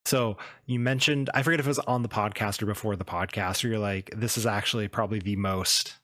So 0.07 0.37
you 0.67 0.79
mentioned, 0.79 1.31
I 1.35 1.43
forget 1.43 1.61
if 1.61 1.67
it 1.67 1.71
was 1.71 1.79
on 1.81 2.03
the 2.03 2.09
podcast 2.09 2.63
or 2.63 2.67
before 2.67 2.97
the 2.97 3.05
podcast, 3.05 3.63
where 3.63 3.73
you're 3.73 3.81
like, 3.81 4.11
this 4.17 4.39
is 4.39 4.47
actually 4.47 4.89
probably 4.89 5.19
the 5.19 5.37
most 5.37 5.95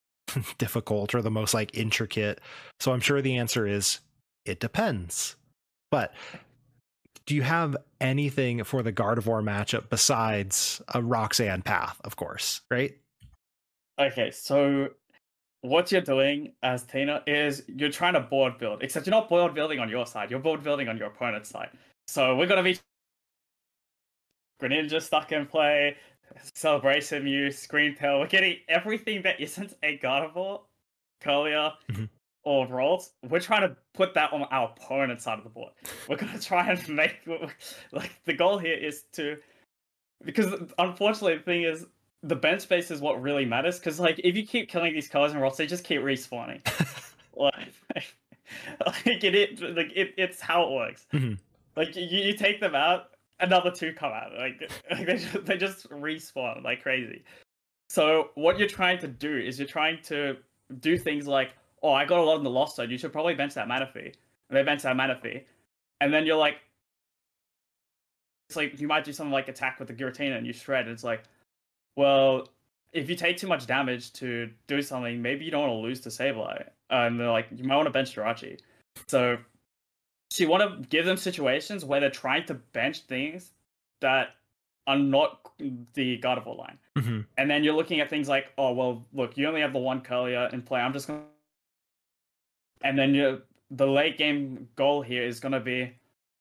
difficult 0.58 1.14
or 1.14 1.22
the 1.22 1.30
most 1.30 1.54
like 1.54 1.76
intricate. 1.76 2.40
So 2.80 2.92
I'm 2.92 3.00
sure 3.00 3.22
the 3.22 3.36
answer 3.36 3.66
is 3.66 4.00
it 4.44 4.60
depends. 4.60 5.36
But 5.90 6.12
do 7.26 7.34
you 7.34 7.42
have 7.42 7.76
anything 8.00 8.64
for 8.64 8.82
the 8.82 8.92
Gardevoir 8.92 9.42
matchup 9.42 9.90
besides 9.90 10.82
a 10.94 11.02
Roxanne 11.02 11.62
path, 11.62 12.00
of 12.04 12.16
course, 12.16 12.62
right? 12.70 12.96
Okay, 14.00 14.30
so 14.30 14.90
what 15.62 15.90
you're 15.90 16.00
doing 16.00 16.52
as 16.62 16.84
Tina 16.84 17.22
is 17.26 17.64
you're 17.68 17.90
trying 17.90 18.14
to 18.14 18.20
board 18.20 18.58
build, 18.58 18.82
except 18.82 19.06
you're 19.06 19.14
not 19.14 19.28
board 19.28 19.54
building 19.54 19.78
on 19.80 19.88
your 19.88 20.06
side, 20.06 20.30
you're 20.30 20.40
board 20.40 20.62
building 20.62 20.88
on 20.88 20.96
your 20.96 21.08
opponent's 21.08 21.48
side. 21.48 21.70
So 22.06 22.36
we're 22.36 22.46
gonna 22.46 22.62
be 22.62 22.78
Greninja 24.62 25.00
stuck 25.00 25.32
in 25.32 25.46
play, 25.46 25.96
Celebration 26.54 27.24
Mew, 27.24 27.50
Scream 27.50 27.94
Tail. 27.94 28.20
We're 28.20 28.26
getting 28.26 28.58
everything 28.68 29.22
that 29.22 29.40
isn't 29.40 29.74
a 29.82 29.98
Gardevoir, 29.98 30.62
Kirlia, 31.22 31.74
Mhm. 31.88 32.08
or 32.44 32.66
Ralts. 32.66 33.10
We're 33.28 33.40
trying 33.40 33.62
to 33.68 33.76
put 33.94 34.14
that 34.14 34.32
on 34.32 34.42
our 34.44 34.70
opponent's 34.76 35.24
side 35.24 35.38
of 35.38 35.44
the 35.44 35.50
board. 35.50 35.72
We're 36.08 36.16
gonna 36.16 36.38
try 36.40 36.70
and 36.70 36.88
make 36.88 37.20
like 37.92 38.12
the 38.24 38.32
goal 38.34 38.58
here 38.58 38.76
is 38.76 39.04
to 39.12 39.40
because 40.24 40.72
unfortunately 40.78 41.36
the 41.36 41.42
thing 41.44 41.62
is 41.62 41.86
the 42.22 42.34
bench 42.36 42.62
space 42.62 42.90
is 42.90 43.00
what 43.00 43.20
really 43.22 43.44
matters 43.44 43.78
because 43.78 44.00
like 44.00 44.20
if 44.24 44.36
you 44.36 44.44
keep 44.44 44.68
killing 44.68 44.92
these 44.92 45.08
colors 45.08 45.32
and 45.32 45.40
rots 45.40 45.56
they 45.56 45.66
just 45.66 45.84
keep 45.84 46.00
respawning 46.00 46.60
like, 47.36 48.14
like 48.86 49.06
it, 49.06 49.34
it 49.34 49.60
like 49.76 49.92
it, 49.94 50.14
it's 50.16 50.40
how 50.40 50.64
it 50.64 50.72
works 50.72 51.06
Mhm. 51.12 51.38
like 51.76 51.94
you, 51.94 52.02
you 52.04 52.32
take 52.34 52.60
them 52.60 52.74
out 52.74 53.10
another 53.40 53.70
two 53.70 53.92
come 53.92 54.12
out 54.12 54.32
like, 54.36 54.70
like 54.90 55.06
they, 55.06 55.16
just, 55.16 55.44
they 55.44 55.56
just 55.56 55.90
respawn 55.90 56.64
like 56.64 56.82
crazy 56.82 57.22
so 57.88 58.30
what 58.34 58.58
you're 58.58 58.68
trying 58.68 58.98
to 58.98 59.08
do 59.08 59.36
is 59.38 59.58
you're 59.58 59.68
trying 59.68 60.02
to 60.02 60.36
do 60.80 60.98
things 60.98 61.26
like 61.28 61.50
oh 61.82 61.92
i 61.92 62.04
got 62.04 62.18
a 62.18 62.22
lot 62.22 62.36
in 62.36 62.42
the 62.44 62.50
lost 62.50 62.76
zone 62.76 62.90
you 62.90 62.98
should 62.98 63.12
probably 63.12 63.34
bench 63.34 63.54
that 63.54 63.68
Manaphy 63.68 64.06
and 64.48 64.56
they 64.56 64.62
bench 64.64 64.82
that 64.82 64.96
Manaphy 64.96 65.44
and 66.00 66.12
then 66.12 66.26
you're 66.26 66.36
like 66.36 66.56
it's 68.48 68.56
like 68.56 68.80
you 68.80 68.88
might 68.88 69.04
do 69.04 69.12
something 69.12 69.32
like 69.32 69.48
attack 69.48 69.78
with 69.78 69.88
the 69.88 69.94
Giratina 69.94 70.38
and 70.38 70.46
you 70.46 70.54
shred. 70.54 70.86
And 70.86 70.92
it's 70.94 71.04
like, 71.04 71.22
well, 71.98 72.48
if 72.92 73.10
you 73.10 73.16
take 73.16 73.36
too 73.38 73.48
much 73.48 73.66
damage 73.66 74.12
to 74.12 74.48
do 74.68 74.80
something, 74.80 75.20
maybe 75.20 75.44
you 75.44 75.50
don't 75.50 75.62
want 75.62 75.72
to 75.72 75.78
lose 75.78 76.00
to 76.02 76.10
Sableye. 76.10 76.68
And 76.90 77.18
they're 77.18 77.32
like, 77.32 77.48
you 77.50 77.64
might 77.64 77.74
want 77.74 77.86
to 77.86 77.90
bench 77.90 78.14
Jirachi. 78.14 78.60
So, 79.08 79.36
so 80.30 80.44
you 80.44 80.48
want 80.48 80.62
to 80.62 80.88
give 80.88 81.04
them 81.04 81.16
situations 81.16 81.84
where 81.84 81.98
they're 81.98 82.08
trying 82.08 82.46
to 82.46 82.54
bench 82.54 83.00
things 83.00 83.50
that 84.00 84.28
are 84.86 84.96
not 84.96 85.50
the 85.94 86.20
Gardevoir 86.20 86.56
line. 86.56 86.78
Mhm. 86.96 87.26
And 87.36 87.50
then 87.50 87.64
you're 87.64 87.74
looking 87.74 87.98
at 87.98 88.08
things 88.08 88.28
like, 88.28 88.52
oh 88.56 88.72
well, 88.72 89.04
look, 89.12 89.36
you 89.36 89.48
only 89.48 89.60
have 89.60 89.72
the 89.72 89.80
one 89.80 90.00
Kirlia 90.00 90.52
in 90.52 90.62
play. 90.62 90.80
I'm 90.80 90.92
just 90.92 91.08
gonna. 91.08 91.24
And 92.82 92.96
then 92.96 93.12
you're 93.12 93.42
the 93.72 93.88
late 93.88 94.16
game 94.16 94.68
goal 94.76 95.02
here 95.02 95.24
is 95.24 95.40
gonna 95.40 95.60
be 95.60 95.92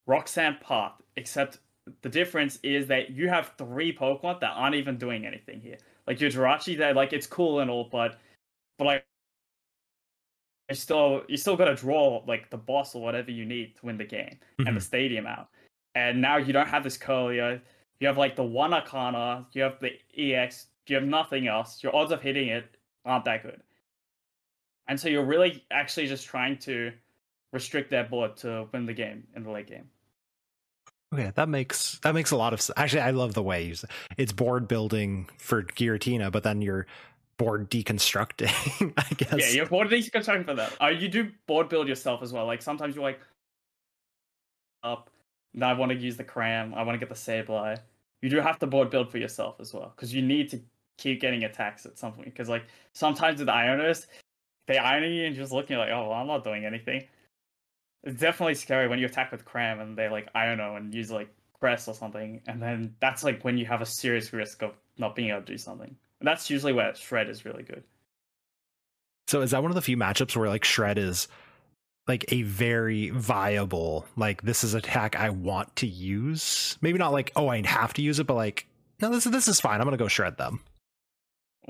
Roxanne 0.05 0.57
Path, 0.61 1.01
except 1.15 1.57
the 2.01 2.09
difference 2.09 2.59
is 2.63 2.87
that 2.87 3.11
you 3.11 3.29
have 3.29 3.53
three 3.57 3.95
Pokemon 3.95 4.39
that 4.39 4.51
aren't 4.55 4.75
even 4.75 4.97
doing 4.97 5.25
anything 5.25 5.59
here. 5.59 5.77
Like 6.05 6.19
your 6.21 6.29
Jirachi, 6.29 6.77
that 6.77 6.95
like 6.95 7.13
it's 7.13 7.27
cool 7.27 7.59
and 7.59 7.69
all, 7.69 7.89
but 7.91 8.19
but 8.77 8.85
like 8.85 9.05
you 10.69 10.75
still 10.75 11.23
you 11.27 11.37
still 11.37 11.55
gotta 11.55 11.75
draw 11.75 12.23
like 12.27 12.49
the 12.49 12.57
boss 12.57 12.95
or 12.95 13.01
whatever 13.01 13.31
you 13.31 13.45
need 13.45 13.75
to 13.77 13.85
win 13.85 13.97
the 13.97 14.05
game 14.05 14.37
and 14.59 14.67
the 14.67 14.71
mm-hmm. 14.71 14.79
stadium 14.79 15.27
out. 15.27 15.49
And 15.95 16.21
now 16.21 16.37
you 16.37 16.53
don't 16.53 16.67
have 16.67 16.83
this 16.83 16.97
Kirlia. 16.97 17.61
You 17.99 18.07
have 18.07 18.17
like 18.17 18.35
the 18.35 18.43
one 18.43 18.73
Arcana, 18.73 19.47
you 19.53 19.63
have 19.63 19.79
the 19.79 19.93
EX, 20.17 20.67
you 20.87 20.95
have 20.95 21.05
nothing 21.05 21.47
else. 21.47 21.81
Your 21.83 21.95
odds 21.95 22.11
of 22.11 22.21
hitting 22.21 22.49
it 22.49 22.65
aren't 23.05 23.25
that 23.25 23.43
good. 23.43 23.61
And 24.87 24.99
so 24.99 25.09
you're 25.09 25.25
really 25.25 25.65
actually 25.71 26.07
just 26.07 26.25
trying 26.25 26.57
to 26.59 26.91
restrict 27.51 27.89
that 27.91 28.09
board 28.09 28.37
to 28.37 28.67
win 28.71 28.85
the 28.85 28.93
game 28.93 29.23
in 29.35 29.43
the 29.43 29.51
late 29.51 29.67
game. 29.67 29.89
Okay, 31.13 31.31
that 31.35 31.47
makes 31.47 31.99
that 31.99 32.13
makes 32.13 32.31
a 32.31 32.35
lot 32.35 32.53
of 32.53 32.61
sense. 32.61 32.77
Actually, 32.77 33.01
I 33.01 33.11
love 33.11 33.33
the 33.33 33.43
way 33.43 33.63
you 33.63 33.75
say 33.75 33.87
it's 34.17 34.33
board 34.33 34.67
building 34.67 35.29
for 35.37 35.63
Giratina, 35.63 36.31
but 36.31 36.43
then 36.43 36.61
you're 36.61 36.85
board 37.37 37.69
deconstructing. 37.69 38.93
I 38.97 39.13
guess. 39.13 39.39
Yeah, 39.39 39.55
you're 39.55 39.65
board 39.67 39.87
deconstructing 39.87 40.45
for 40.45 40.55
that. 40.55 40.73
Uh, 40.81 40.87
you 40.87 41.07
do 41.07 41.31
board 41.45 41.69
build 41.69 41.87
yourself 41.87 42.21
as 42.21 42.33
well. 42.33 42.45
Like 42.45 42.61
sometimes 42.61 42.95
you're 42.95 43.03
like 43.03 43.21
up. 44.83 45.09
Now 45.53 45.69
I 45.69 45.73
want 45.73 45.91
to 45.91 45.97
use 45.97 46.17
the 46.17 46.23
cram. 46.23 46.73
I 46.73 46.83
want 46.83 46.99
to 46.99 47.05
get 47.05 47.09
the 47.09 47.15
Sableye. 47.15 47.79
You 48.21 48.29
do 48.29 48.41
have 48.41 48.59
to 48.59 48.67
board 48.67 48.89
build 48.89 49.09
for 49.09 49.17
yourself 49.17 49.55
as 49.59 49.73
well 49.73 49.93
because 49.95 50.13
you 50.13 50.21
need 50.21 50.49
to 50.49 50.59
keep 50.97 51.21
getting 51.21 51.43
attacks 51.45 51.85
at 51.85 51.97
some 51.97 52.11
point. 52.13 52.25
Because 52.25 52.49
like 52.49 52.65
sometimes 52.93 53.39
with 53.39 53.47
the 53.47 53.53
Ionos, 53.53 54.07
they 54.67 54.77
iron 54.77 55.09
you 55.11 55.25
and 55.25 55.35
just 55.35 55.53
looking 55.53 55.77
like, 55.77 55.89
oh, 55.89 56.09
well, 56.09 56.13
I'm 56.13 56.27
not 56.27 56.43
doing 56.43 56.65
anything. 56.65 57.05
It's 58.07 58.21
definitely 58.21 58.55
scary 58.55 58.87
when 58.87 58.99
you 58.99 59.05
attack 59.05 59.33
with 59.33 59.43
cram 59.43 59.81
and 59.81 59.97
they 59.97 60.07
like 60.07 60.29
I 60.33 60.45
don't 60.45 60.57
know 60.57 60.77
and 60.77 60.93
use 60.93 61.11
like 61.11 61.27
Crest 61.59 61.89
or 61.89 61.93
something, 61.93 62.41
and 62.47 62.61
then 62.61 62.95
that's 63.01 63.21
like 63.21 63.43
when 63.43 63.57
you 63.57 63.65
have 63.65 63.81
a 63.81 63.85
serious 63.85 64.31
risk 64.31 64.61
of 64.61 64.71
not 64.97 65.13
being 65.13 65.29
able 65.29 65.41
to 65.41 65.45
do 65.45 65.57
something. 65.57 65.93
And 66.19 66.27
that's 66.27 66.49
usually 66.49 66.71
where 66.71 66.95
Shred 66.95 67.29
is 67.29 67.43
really 67.43 67.63
good. 67.63 67.83
So 69.27 69.41
is 69.41 69.51
that 69.51 69.61
one 69.61 69.71
of 69.71 69.75
the 69.75 69.81
few 69.81 69.97
matchups 69.97 70.37
where 70.37 70.47
like 70.47 70.63
Shred 70.63 70.97
is 70.97 71.27
like 72.07 72.31
a 72.31 72.43
very 72.43 73.09
viable 73.09 74.05
like 74.15 74.41
this 74.41 74.63
is 74.63 74.73
attack 74.73 75.17
I 75.17 75.29
want 75.31 75.75
to 75.77 75.87
use. 75.87 76.77
Maybe 76.79 76.97
not 76.97 77.11
like 77.11 77.33
oh 77.35 77.49
I 77.49 77.61
have 77.65 77.93
to 77.95 78.01
use 78.01 78.19
it, 78.19 78.27
but 78.27 78.35
like 78.35 78.67
no 79.01 79.11
this 79.11 79.25
this 79.25 79.49
is 79.49 79.59
fine. 79.59 79.81
I'm 79.81 79.85
gonna 79.85 79.97
go 79.97 80.07
shred 80.07 80.37
them. 80.37 80.61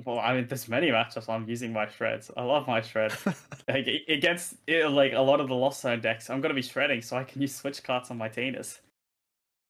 Well, 0.06 0.20
I 0.20 0.36
mean, 0.36 0.48
there's 0.48 0.68
many 0.68 0.89
matchups 0.89 1.28
I'm 1.28 1.50
using 1.50 1.74
my 1.74 1.88
shreds. 1.88 2.30
I 2.38 2.43
love 2.43 2.68
my 2.68 2.82
shred. 2.82 3.14
like, 3.68 3.88
against 4.08 4.56
like 4.68 5.14
a 5.14 5.22
lot 5.22 5.39
of 5.39 5.48
the 5.48 5.56
Lost 5.56 5.82
Zone 5.82 6.00
decks, 6.00 6.30
I'm 6.30 6.39
gonna 6.39 6.54
be 6.54 6.62
shredding 6.62 7.02
so 7.02 7.18
I 7.18 7.24
can 7.24 7.41
use 7.41 7.56
switch 7.56 7.84
cards 7.84 8.12
on 8.12 8.18
my 8.18 8.30
Tinas. 8.30 8.80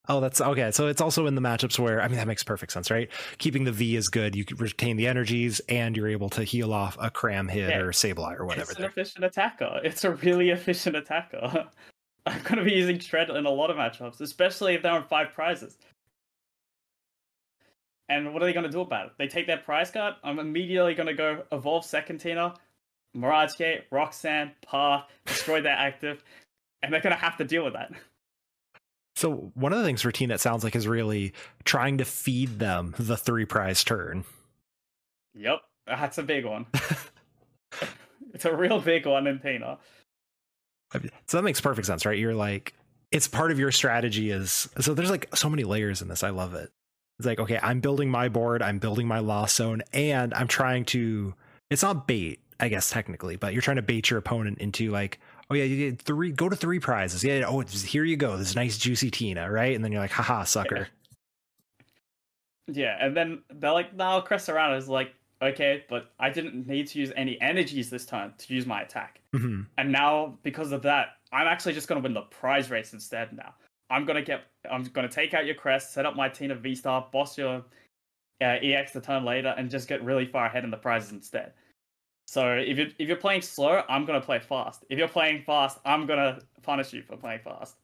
Oh, 0.09 0.21
that's 0.21 0.39
okay. 0.39 0.71
So 0.71 0.87
it's 0.87 1.01
also 1.01 1.27
in 1.27 1.35
the 1.35 1.41
matchups 1.41 1.79
where 1.79 2.01
I 2.01 2.07
mean 2.07 2.17
that 2.17 2.27
makes 2.27 2.43
perfect 2.43 2.71
sense, 2.71 2.89
right? 2.89 3.09
Keeping 3.39 3.65
the 3.65 3.71
V 3.71 3.95
is 3.95 4.07
good. 4.07 4.35
You 4.35 4.45
retain 4.57 4.95
the 4.95 5.07
energies, 5.07 5.59
and 5.67 5.97
you're 5.97 6.07
able 6.07 6.29
to 6.29 6.43
heal 6.43 6.73
off 6.73 6.97
a 6.99 7.09
cram 7.09 7.47
hit 7.47 7.69
yeah. 7.69 7.79
or 7.79 7.91
Sableye 7.91 8.39
or 8.39 8.45
whatever. 8.45 8.71
It's 8.71 8.79
an 8.79 8.85
efficient 8.85 9.25
attacker. 9.25 9.81
It's 9.83 10.03
a 10.03 10.11
really 10.11 10.49
efficient 10.51 10.95
attacker. 10.95 11.67
I'm 12.25 12.41
going 12.43 12.57
to 12.57 12.63
be 12.63 12.73
using 12.73 12.99
Shred 12.99 13.29
in 13.29 13.45
a 13.45 13.49
lot 13.49 13.69
of 13.69 13.77
matchups, 13.77 14.19
especially 14.19 14.73
if 14.73 14.81
they're 14.81 14.91
on 14.91 15.07
five 15.07 15.33
prizes. 15.33 15.77
And 18.09 18.33
what 18.33 18.41
are 18.41 18.45
they 18.45 18.53
going 18.53 18.65
to 18.65 18.71
do 18.71 18.81
about 18.81 19.07
it? 19.07 19.11
They 19.17 19.27
take 19.27 19.47
their 19.47 19.57
prize 19.57 19.91
card. 19.91 20.15
I'm 20.23 20.39
immediately 20.39 20.93
going 20.93 21.07
to 21.07 21.13
go 21.13 21.43
evolve 21.51 21.85
second 21.85 22.19
Tina, 22.19 22.53
Mirage 23.13 23.57
Gate, 23.57 23.83
Roxanne, 23.91 24.51
Path, 24.65 25.05
destroy 25.25 25.61
their 25.61 25.75
active, 25.75 26.23
and 26.81 26.93
they're 26.93 27.01
going 27.01 27.15
to 27.15 27.21
have 27.21 27.37
to 27.37 27.43
deal 27.43 27.65
with 27.65 27.73
that. 27.73 27.91
So 29.17 29.51
one 29.55 29.73
of 29.73 29.79
the 29.79 29.85
things 29.85 30.05
routine 30.05 30.29
that 30.29 30.39
sounds 30.39 30.63
like 30.63 30.75
is 30.75 30.87
really 30.87 31.33
trying 31.65 31.97
to 31.97 32.05
feed 32.05 32.59
them 32.59 32.93
the 32.99 33.17
three 33.17 33.45
prize 33.45 33.83
turn. 33.83 34.23
Yep, 35.33 35.61
that's 35.87 36.19
a 36.19 36.23
big 36.23 36.45
one. 36.45 36.67
it's 38.33 38.45
a 38.45 38.55
real 38.55 38.79
big 38.79 39.05
one 39.07 39.25
in 39.25 39.39
Tina. 39.39 39.79
So 40.93 41.37
that 41.37 41.43
makes 41.43 41.59
perfect 41.59 41.87
sense, 41.87 42.05
right? 42.05 42.17
You're 42.17 42.35
like, 42.35 42.73
it's 43.11 43.27
part 43.27 43.51
of 43.51 43.59
your 43.59 43.71
strategy 43.71 44.31
is 44.31 44.69
so 44.79 44.93
there's 44.93 45.09
like 45.09 45.35
so 45.35 45.49
many 45.49 45.63
layers 45.63 46.01
in 46.01 46.07
this. 46.07 46.23
I 46.23 46.29
love 46.29 46.53
it. 46.53 46.71
It's 47.19 47.25
like, 47.25 47.39
okay, 47.39 47.59
I'm 47.61 47.79
building 47.79 48.09
my 48.09 48.29
board, 48.29 48.61
I'm 48.61 48.79
building 48.79 49.07
my 49.07 49.19
lost 49.19 49.55
zone, 49.55 49.81
and 49.91 50.33
I'm 50.33 50.47
trying 50.47 50.85
to 50.85 51.33
it's 51.69 51.83
not 51.83 52.07
bait, 52.07 52.39
I 52.59 52.69
guess 52.69 52.89
technically, 52.89 53.35
but 53.35 53.53
you're 53.53 53.61
trying 53.61 53.75
to 53.77 53.81
bait 53.81 54.09
your 54.09 54.19
opponent 54.19 54.59
into 54.59 54.91
like, 54.91 55.19
oh 55.49 55.55
yeah, 55.55 55.63
you 55.63 55.91
get 55.91 56.01
three, 56.01 56.31
go 56.31 56.49
to 56.49 56.55
three 56.55 56.79
prizes. 56.79 57.23
Yeah, 57.23 57.43
oh, 57.47 57.61
here 57.61 58.03
you 58.03 58.17
go, 58.17 58.37
this 58.37 58.55
nice 58.55 58.77
juicy 58.77 59.11
Tina, 59.11 59.49
right? 59.51 59.75
And 59.75 59.83
then 59.83 59.91
you're 59.91 60.01
like, 60.01 60.11
haha, 60.11 60.43
sucker. 60.43 60.87
Yeah, 62.67 62.97
and 62.99 63.15
then 63.15 63.43
they're 63.49 63.71
like, 63.71 63.95
now 63.95 64.19
Crest 64.21 64.49
around 64.49 64.75
is 64.75 64.89
like, 64.89 65.13
okay, 65.41 65.85
but 65.89 66.11
I 66.19 66.29
didn't 66.29 66.67
need 66.67 66.87
to 66.87 66.99
use 66.99 67.11
any 67.15 67.39
energies 67.41 67.89
this 67.89 68.05
time 68.05 68.33
to 68.37 68.53
use 68.53 68.65
my 68.65 68.81
attack. 68.81 69.21
Mm-hmm. 69.33 69.61
And 69.77 69.91
now, 69.91 70.37
because 70.43 70.71
of 70.71 70.81
that, 70.81 71.09
I'm 71.31 71.47
actually 71.47 71.73
just 71.73 71.87
going 71.87 72.01
to 72.01 72.03
win 72.03 72.13
the 72.13 72.21
prize 72.21 72.69
race 72.69 72.93
instead 72.93 73.33
now. 73.33 73.53
I'm 73.89 74.05
going 74.05 74.17
to 74.17 74.21
get, 74.21 74.43
I'm 74.69 74.83
to 74.83 75.09
take 75.09 75.33
out 75.33 75.45
your 75.45 75.55
crest, 75.55 75.93
set 75.93 76.05
up 76.05 76.15
my 76.15 76.29
Tina 76.29 76.55
V 76.55 76.75
Star, 76.75 77.07
boss 77.11 77.37
your 77.37 77.63
uh, 78.41 78.57
EX 78.61 78.91
the 78.91 79.01
turn 79.01 79.25
later, 79.25 79.53
and 79.57 79.69
just 79.69 79.87
get 79.87 80.03
really 80.03 80.25
far 80.25 80.45
ahead 80.45 80.63
in 80.63 80.71
the 80.71 80.77
prizes 80.77 81.11
instead. 81.11 81.53
So 82.27 82.55
if 82.55 82.77
you're 82.77 82.87
if 82.99 83.07
you're 83.07 83.15
playing 83.15 83.41
slow, 83.41 83.83
I'm 83.87 84.05
gonna 84.05 84.21
play 84.21 84.39
fast. 84.39 84.83
If 84.89 84.99
you're 84.99 85.07
playing 85.07 85.43
fast, 85.45 85.79
I'm 85.85 86.05
gonna 86.05 86.39
punish 86.61 86.91
you 86.91 87.01
for 87.01 87.15
playing 87.15 87.39
fast. 87.43 87.77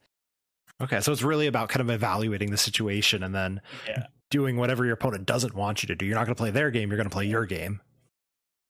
Okay, 0.82 1.00
so 1.00 1.14
it's 1.14 1.24
really 1.24 1.48
about 1.48 1.70
kind 1.70 1.82
of 1.82 1.90
evaluating 1.90 2.52
the 2.52 2.58
situation 2.58 3.24
and 3.24 3.34
then 3.34 3.62
yeah. 3.88 4.08
doing 4.32 4.58
whatever 4.58 4.84
your 4.84 4.96
opponent 4.96 5.26
doesn't 5.26 5.56
want 5.56 5.82
you 5.82 5.88
to 5.88 5.96
do. 5.96 6.06
You're 6.06 6.16
not 6.16 6.26
gonna 6.26 6.36
play 6.36 6.52
their 6.52 6.72
game. 6.72 6.90
You're 6.90 6.98
gonna 6.98 7.10
play 7.10 7.26
your 7.26 7.46
game. 7.46 7.80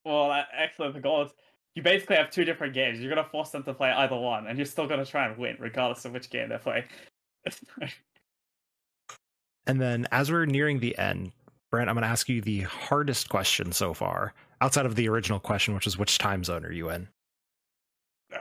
Well, 0.06 0.32
actually, 0.32 0.92
the 0.92 1.00
goal 1.00 1.24
is 1.24 1.32
you 1.74 1.82
basically 1.82 2.18
have 2.18 2.30
two 2.30 2.46
different 2.46 2.76
games. 2.76 3.00
You're 3.00 3.10
gonna 3.10 3.28
force 3.28 3.50
them 3.50 3.64
to 3.64 3.74
play 3.74 3.90
either 3.92 4.16
one, 4.16 4.46
and 4.46 4.60
you're 4.60 4.66
still 4.68 4.86
gonna 4.86 5.06
try 5.06 5.26
and 5.26 5.38
win, 5.40 5.58
regardless 5.60 6.06
of 6.06 6.12
which 6.12 6.30
game 6.30 6.50
they're 6.50 6.60
playing. 6.60 6.84
and 9.68 9.82
then, 9.82 10.08
as 10.12 10.32
we're 10.32 10.46
nearing 10.46 10.80
the 10.80 10.98
end, 10.98 11.32
Brent, 11.72 11.90
I'm 11.90 11.96
gonna 11.96 12.08
ask 12.08 12.30
you 12.30 12.42
the 12.42 12.62
hardest 12.62 13.30
question 13.30 13.72
so 13.72 13.94
far 13.94 14.34
outside 14.62 14.86
of 14.86 14.96
the 14.96 15.10
original 15.10 15.40
question, 15.40 15.74
which 15.74 15.88
is 15.88 15.98
which 15.98 16.18
time 16.18 16.44
zone 16.44 16.66
are 16.66 16.72
you 16.72 16.90
in? 16.90 17.08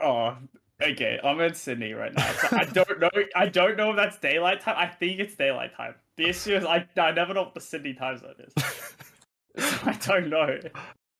Oh, 0.00 0.36
okay. 0.80 1.18
I'm 1.22 1.40
in 1.40 1.54
Sydney 1.54 1.92
right 1.92 2.14
now. 2.14 2.32
So 2.32 2.56
I 2.56 2.64
don't 2.64 3.00
know. 3.00 3.10
I 3.34 3.48
don't 3.48 3.76
know 3.76 3.90
if 3.90 3.96
that's 3.96 4.18
daylight 4.18 4.60
time. 4.60 4.76
I 4.78 4.86
think 4.86 5.18
it's 5.18 5.34
daylight 5.34 5.74
time. 5.76 5.94
The 6.16 6.28
issue 6.28 6.54
is 6.54 6.64
I, 6.64 6.86
I 6.96 7.10
never 7.12 7.34
know 7.34 7.42
what 7.42 7.54
the 7.54 7.60
Sydney 7.60 7.94
time 7.94 8.18
zone 8.18 8.34
is. 8.38 8.64
so 9.58 9.78
I 9.86 9.92
don't 9.94 10.28
know. 10.28 10.58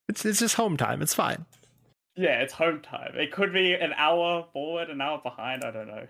It's 0.08 0.24
it's 0.24 0.38
just 0.38 0.54
home 0.54 0.76
time. 0.76 1.02
It's 1.02 1.14
fine. 1.14 1.44
Yeah, 2.14 2.40
it's 2.42 2.52
home 2.52 2.80
time. 2.80 3.12
It 3.14 3.32
could 3.32 3.52
be 3.52 3.72
an 3.72 3.94
hour 3.96 4.46
forward, 4.52 4.90
an 4.90 5.00
hour 5.00 5.20
behind. 5.22 5.64
I 5.64 5.70
don't 5.70 5.88
know. 5.88 6.06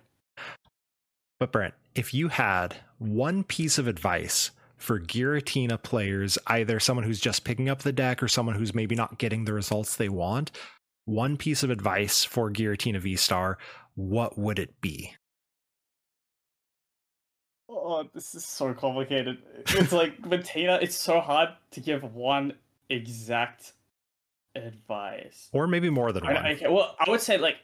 But 1.42 1.50
Brent, 1.50 1.74
if 1.96 2.14
you 2.14 2.28
had 2.28 2.76
one 3.00 3.42
piece 3.42 3.76
of 3.76 3.88
advice 3.88 4.52
for 4.76 5.00
Giratina 5.00 5.82
players, 5.82 6.38
either 6.46 6.78
someone 6.78 7.04
who's 7.04 7.18
just 7.18 7.42
picking 7.42 7.68
up 7.68 7.80
the 7.80 7.90
deck 7.90 8.22
or 8.22 8.28
someone 8.28 8.54
who's 8.54 8.76
maybe 8.76 8.94
not 8.94 9.18
getting 9.18 9.44
the 9.44 9.52
results 9.52 9.96
they 9.96 10.08
want, 10.08 10.52
one 11.04 11.36
piece 11.36 11.64
of 11.64 11.70
advice 11.70 12.22
for 12.22 12.48
Giratina 12.48 13.00
V 13.00 13.16
Star, 13.16 13.58
what 13.96 14.38
would 14.38 14.60
it 14.60 14.80
be? 14.80 15.16
Oh, 17.68 18.08
this 18.14 18.36
is 18.36 18.46
so 18.46 18.72
complicated. 18.72 19.38
It's 19.66 19.90
like 19.90 20.14
with 20.24 20.46
Tina, 20.46 20.78
it's 20.80 20.94
so 20.94 21.18
hard 21.18 21.48
to 21.72 21.80
give 21.80 22.04
one 22.14 22.52
exact 22.88 23.72
advice. 24.54 25.48
Or 25.50 25.66
maybe 25.66 25.90
more 25.90 26.12
than 26.12 26.22
one. 26.22 26.36
I, 26.36 26.52
okay, 26.52 26.68
well, 26.68 26.94
I 27.04 27.10
would 27.10 27.20
say 27.20 27.36
like 27.36 27.56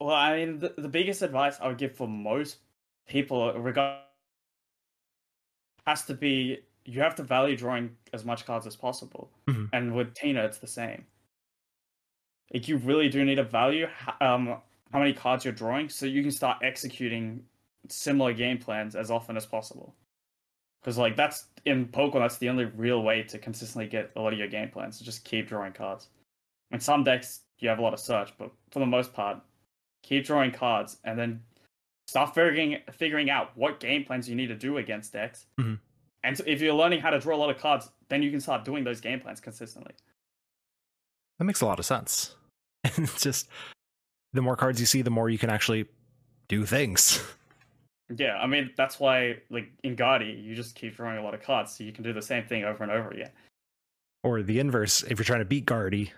well, 0.00 0.14
I 0.14 0.36
mean 0.36 0.58
the, 0.58 0.74
the 0.76 0.88
biggest 0.88 1.22
advice 1.22 1.58
I 1.60 1.68
would 1.68 1.78
give 1.78 1.94
for 1.94 2.08
most 2.08 2.58
people 3.06 3.52
regarding 3.54 4.00
has 5.86 6.04
to 6.06 6.14
be 6.14 6.60
you 6.84 7.00
have 7.00 7.14
to 7.16 7.22
value 7.22 7.56
drawing 7.56 7.90
as 8.12 8.24
much 8.24 8.46
cards 8.46 8.66
as 8.66 8.76
possible. 8.76 9.30
Mm-hmm. 9.48 9.66
And 9.72 9.94
with 9.94 10.14
Tina, 10.14 10.44
it's 10.44 10.58
the 10.58 10.66
same. 10.66 11.04
Like 12.52 12.68
you 12.68 12.78
really 12.78 13.08
do 13.08 13.24
need 13.24 13.36
to 13.36 13.44
value 13.44 13.86
um, 14.20 14.56
how 14.92 14.98
many 14.98 15.12
cards 15.12 15.44
you're 15.44 15.54
drawing, 15.54 15.88
so 15.88 16.06
you 16.06 16.22
can 16.22 16.32
start 16.32 16.58
executing 16.62 17.44
similar 17.88 18.32
game 18.32 18.58
plans 18.58 18.96
as 18.96 19.10
often 19.10 19.36
as 19.36 19.46
possible. 19.46 19.94
Because 20.80 20.98
like 20.98 21.16
that's 21.16 21.46
in 21.66 21.86
Pokemon, 21.86 22.20
that's 22.20 22.38
the 22.38 22.48
only 22.48 22.64
real 22.64 23.02
way 23.02 23.22
to 23.24 23.38
consistently 23.38 23.86
get 23.86 24.10
a 24.16 24.20
lot 24.20 24.32
of 24.32 24.38
your 24.38 24.48
game 24.48 24.70
plans. 24.70 24.98
To 24.98 25.04
just 25.04 25.24
keep 25.24 25.48
drawing 25.48 25.72
cards. 25.72 26.08
In 26.72 26.80
some 26.80 27.04
decks, 27.04 27.40
you 27.58 27.68
have 27.68 27.78
a 27.78 27.82
lot 27.82 27.92
of 27.92 28.00
search, 28.00 28.32
but 28.38 28.50
for 28.70 28.78
the 28.78 28.86
most 28.86 29.12
part, 29.12 29.40
keep 30.02 30.24
drawing 30.24 30.50
cards 30.50 30.98
and 31.04 31.18
then 31.18 31.42
start 32.06 32.34
figuring 32.34 32.78
figuring 32.92 33.30
out 33.30 33.50
what 33.56 33.80
game 33.80 34.04
plans 34.04 34.28
you 34.28 34.34
need 34.34 34.48
to 34.48 34.54
do 34.54 34.78
against 34.78 35.12
decks. 35.12 35.46
Mm-hmm. 35.58 35.74
And 36.22 36.36
so 36.36 36.44
if 36.46 36.60
you're 36.60 36.74
learning 36.74 37.00
how 37.00 37.10
to 37.10 37.18
draw 37.18 37.36
a 37.36 37.38
lot 37.38 37.50
of 37.50 37.58
cards, 37.58 37.90
then 38.08 38.22
you 38.22 38.30
can 38.30 38.40
start 38.40 38.64
doing 38.64 38.84
those 38.84 39.00
game 39.00 39.20
plans 39.20 39.40
consistently. 39.40 39.94
That 41.38 41.44
makes 41.44 41.62
a 41.62 41.66
lot 41.66 41.78
of 41.78 41.86
sense. 41.86 42.34
it's 42.84 43.22
just 43.22 43.48
the 44.32 44.42
more 44.42 44.56
cards 44.56 44.80
you 44.80 44.86
see, 44.86 45.02
the 45.02 45.10
more 45.10 45.30
you 45.30 45.38
can 45.38 45.50
actually 45.50 45.86
do 46.48 46.66
things. 46.66 47.22
Yeah, 48.16 48.38
I 48.38 48.46
mean 48.46 48.70
that's 48.76 48.98
why 48.98 49.38
like 49.50 49.70
in 49.84 49.94
Guardy, 49.94 50.42
you 50.42 50.54
just 50.54 50.74
keep 50.74 50.96
drawing 50.96 51.18
a 51.18 51.22
lot 51.22 51.34
of 51.34 51.42
cards, 51.42 51.76
so 51.76 51.84
you 51.84 51.92
can 51.92 52.02
do 52.02 52.12
the 52.12 52.22
same 52.22 52.44
thing 52.44 52.64
over 52.64 52.82
and 52.82 52.90
over 52.90 53.10
again. 53.10 53.30
Or 54.24 54.42
the 54.42 54.58
inverse, 54.58 55.02
if 55.04 55.18
you're 55.18 55.24
trying 55.24 55.38
to 55.38 55.44
beat 55.44 55.64
Guardy, 55.64 56.12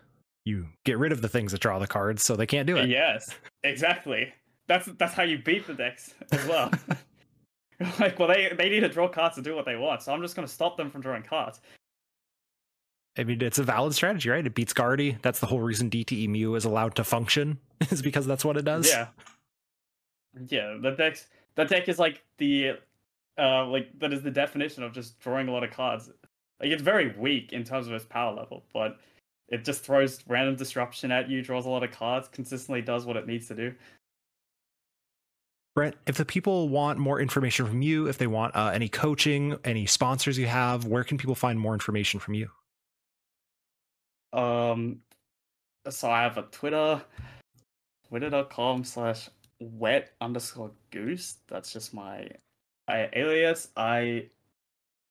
you 0.44 0.66
get 0.84 0.98
rid 0.98 1.12
of 1.12 1.22
the 1.22 1.28
things 1.28 1.52
that 1.52 1.60
draw 1.60 1.78
the 1.78 1.86
cards 1.86 2.22
so 2.22 2.36
they 2.36 2.46
can't 2.46 2.66
do 2.66 2.76
it. 2.76 2.88
Yes, 2.88 3.34
exactly 3.62 4.32
that's 4.66 4.86
that's 4.98 5.14
how 5.14 5.22
you 5.22 5.38
beat 5.38 5.66
the 5.66 5.74
decks 5.74 6.14
as 6.30 6.46
well. 6.46 6.70
like, 7.98 8.18
well, 8.18 8.28
they 8.28 8.52
they 8.56 8.68
need 8.68 8.80
to 8.80 8.88
draw 8.88 9.08
cards 9.08 9.36
to 9.36 9.42
do 9.42 9.54
what 9.54 9.64
they 9.64 9.76
want, 9.76 10.02
so 10.02 10.12
I'm 10.12 10.22
just 10.22 10.36
going 10.36 10.46
to 10.46 10.52
stop 10.52 10.76
them 10.76 10.90
from 10.90 11.00
drawing 11.00 11.22
cards. 11.22 11.60
I 13.18 13.24
mean, 13.24 13.42
it's 13.42 13.58
a 13.58 13.62
valid 13.62 13.94
strategy, 13.94 14.30
right? 14.30 14.46
It 14.46 14.54
beats 14.54 14.72
Guardy. 14.72 15.18
That's 15.20 15.38
the 15.38 15.46
whole 15.46 15.60
reason 15.60 15.90
DTE 15.90 16.28
Mew 16.28 16.54
is 16.54 16.64
allowed 16.64 16.94
to 16.94 17.04
function, 17.04 17.58
is 17.90 18.00
because 18.00 18.26
that's 18.26 18.44
what 18.44 18.56
it 18.56 18.64
does. 18.64 18.88
Yeah. 18.88 19.08
Yeah, 20.48 20.78
the 20.80 20.92
deck 20.92 21.18
that 21.56 21.68
deck 21.68 21.88
is 21.88 21.98
like 21.98 22.22
the 22.38 22.78
uh 23.38 23.66
like 23.66 23.88
that 23.98 24.12
is 24.12 24.22
the 24.22 24.30
definition 24.30 24.82
of 24.82 24.92
just 24.92 25.18
drawing 25.20 25.48
a 25.48 25.52
lot 25.52 25.64
of 25.64 25.70
cards. 25.70 26.10
Like 26.60 26.70
it's 26.70 26.82
very 26.82 27.14
weak 27.18 27.52
in 27.52 27.64
terms 27.64 27.86
of 27.86 27.92
its 27.92 28.06
power 28.06 28.32
level, 28.32 28.64
but 28.72 28.98
it 29.52 29.64
just 29.64 29.84
throws 29.84 30.24
random 30.26 30.56
disruption 30.56 31.12
at 31.12 31.28
you, 31.28 31.42
draws 31.42 31.66
a 31.66 31.68
lot 31.68 31.84
of 31.84 31.92
cards, 31.92 32.26
consistently 32.26 32.80
does 32.80 33.04
what 33.04 33.16
it 33.16 33.26
needs 33.26 33.46
to 33.48 33.54
do. 33.54 33.74
Brent, 35.74 35.94
if 36.06 36.16
the 36.16 36.24
people 36.24 36.70
want 36.70 36.98
more 36.98 37.20
information 37.20 37.66
from 37.66 37.82
you, 37.82 38.08
if 38.08 38.18
they 38.18 38.26
want 38.26 38.56
uh, 38.56 38.70
any 38.74 38.88
coaching, 38.88 39.58
any 39.64 39.86
sponsors 39.86 40.38
you 40.38 40.46
have, 40.46 40.86
where 40.86 41.04
can 41.04 41.18
people 41.18 41.34
find 41.34 41.60
more 41.60 41.74
information 41.74 42.18
from 42.18 42.34
you? 42.34 42.50
Um, 44.32 45.00
so 45.88 46.10
I 46.10 46.22
have 46.22 46.38
a 46.38 46.42
Twitter, 46.42 47.02
twitter.com 48.08 48.84
slash 48.84 49.28
wet 49.60 50.12
underscore 50.20 50.72
goose. 50.90 51.36
That's 51.48 51.72
just 51.72 51.92
my, 51.92 52.28
my 52.88 53.10
alias. 53.12 53.68
I 53.76 54.28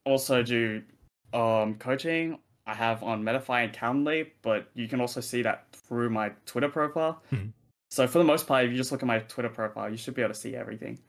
also 0.06 0.42
do 0.42 0.82
um 1.34 1.76
coaching. 1.76 2.39
I 2.66 2.76
have 2.76 3.03
on 3.03 3.24
Metafy 3.24 3.64
and 3.66 3.74
Calendly, 3.74 4.28
but 4.41 4.70
you 4.74 4.88
can 4.88 5.01
also 5.01 5.22
see 5.22 5.41
that 5.41 5.66
through 5.74 6.09
my 6.09 6.32
Twitter 6.45 6.70
profile. 6.70 7.22
Mm-hmm. 7.32 7.49
So 7.89 8.07
for 8.07 8.20
the 8.20 8.24
most 8.24 8.47
part, 8.47 8.66
if 8.66 8.72
you 8.72 8.78
just 8.78 8.91
look 8.91 9.03
at 9.03 9.07
my 9.07 9.20
Twitter 9.20 9.49
profile, 9.49 9.89
you 9.89 9.97
should 9.97 10.14
be 10.14 10.22
able 10.22 10.34
to 10.34 10.39
see 10.39 10.55
everything. 10.55 10.99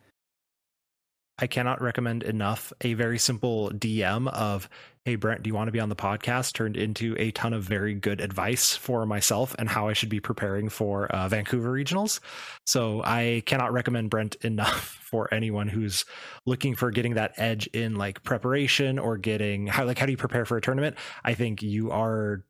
I 1.43 1.49
cannot 1.49 1.83
recommend 1.83 2.23
enough 2.23 2.73
a 2.83 2.95
very 2.95 3.19
simple 3.19 3.71
DM 3.71 4.29
of, 4.29 4.69
Hey, 5.05 5.17
Brent, 5.17 5.43
do 5.43 5.49
you 5.49 5.55
want 5.55 5.67
to 5.67 5.73
be 5.73 5.81
on 5.81 5.89
the 5.89 5.97
podcast? 5.97 6.53
turned 6.53 6.77
into 6.77 7.17
a 7.19 7.33
ton 7.33 7.53
of 7.53 7.65
very 7.65 7.95
good 7.95 8.21
advice 8.21 8.77
for 8.77 9.05
myself 9.07 9.53
and 9.59 9.69
how 9.69 9.89
I 9.89 9.93
should 9.93 10.09
be 10.09 10.21
preparing 10.21 10.69
for 10.69 11.07
uh, 11.07 11.27
Vancouver 11.29 11.73
regionals. 11.73 12.21
So 12.65 13.03
I 13.03 13.43
cannot 13.45 13.73
recommend 13.73 14.09
Brent 14.09 14.37
enough 14.37 15.01
for 15.11 15.35
anyone 15.35 15.67
who's 15.67 16.05
looking 16.47 16.77
for 16.77 16.93
getting 16.93 17.15
that 17.15 17.33
edge 17.37 17.67
in 17.67 17.97
like 17.97 18.23
preparation 18.23 19.01
or 19.01 19.19
getting 19.19 19.67
how, 19.67 19.85
like, 19.85 19.99
how 19.99 20.07
do 20.07 20.13
you 20.13 20.17
prepare 20.17 20.45
for 20.45 20.57
a 20.57 20.61
tournament? 20.61 20.97
I 21.25 21.35
think 21.35 21.61
you 21.61 21.91
are 21.91 22.45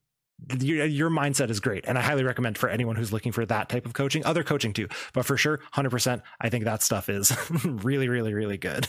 your, 0.60 0.86
your 0.86 1.10
mindset 1.10 1.50
is 1.50 1.60
great. 1.60 1.84
And 1.86 1.98
i 1.98 2.00
highly 2.00 2.24
recommend 2.24 2.58
for 2.58 2.68
anyone 2.68 2.96
who's 2.96 3.12
looking 3.12 3.32
for 3.32 3.46
that 3.46 3.68
type 3.68 3.86
of 3.86 3.92
coaching 3.92 4.24
other 4.24 4.44
coaching 4.44 4.72
too. 4.72 4.88
But 5.12 5.26
for 5.26 5.36
sure 5.36 5.60
100% 5.74 6.22
i 6.40 6.48
think 6.48 6.64
that 6.64 6.82
stuff 6.82 7.08
is 7.08 7.32
really 7.64 8.08
really 8.08 8.34
really 8.34 8.58
good. 8.58 8.88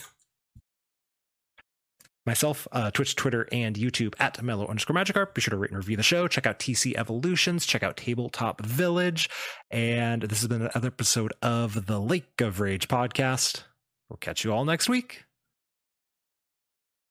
Myself 2.26 2.66
uh, 2.72 2.90
twitch 2.90 3.16
twitter 3.16 3.46
and 3.52 3.76
youtube 3.76 4.14
at 4.18 4.42
mellow 4.42 4.66
underscore 4.66 4.96
magikarp. 4.96 5.34
Be 5.34 5.40
sure 5.40 5.52
to 5.52 5.58
rate 5.58 5.70
and 5.70 5.78
review 5.78 5.96
the 5.96 6.02
show. 6.02 6.26
Check 6.26 6.46
out 6.46 6.58
tc 6.58 6.94
evolutions. 6.96 7.66
Check 7.66 7.82
out 7.82 7.96
tabletop 7.96 8.62
village. 8.62 9.28
And 9.70 10.22
this 10.22 10.40
has 10.40 10.48
been 10.48 10.62
another 10.62 10.88
episode 10.88 11.32
of 11.42 11.86
the 11.86 12.00
lake 12.00 12.40
of 12.40 12.60
rage 12.60 12.88
podcast. 12.88 13.64
We'll 14.08 14.16
catch 14.18 14.44
you 14.44 14.52
all 14.52 14.64
next 14.64 14.88
week 14.88 15.23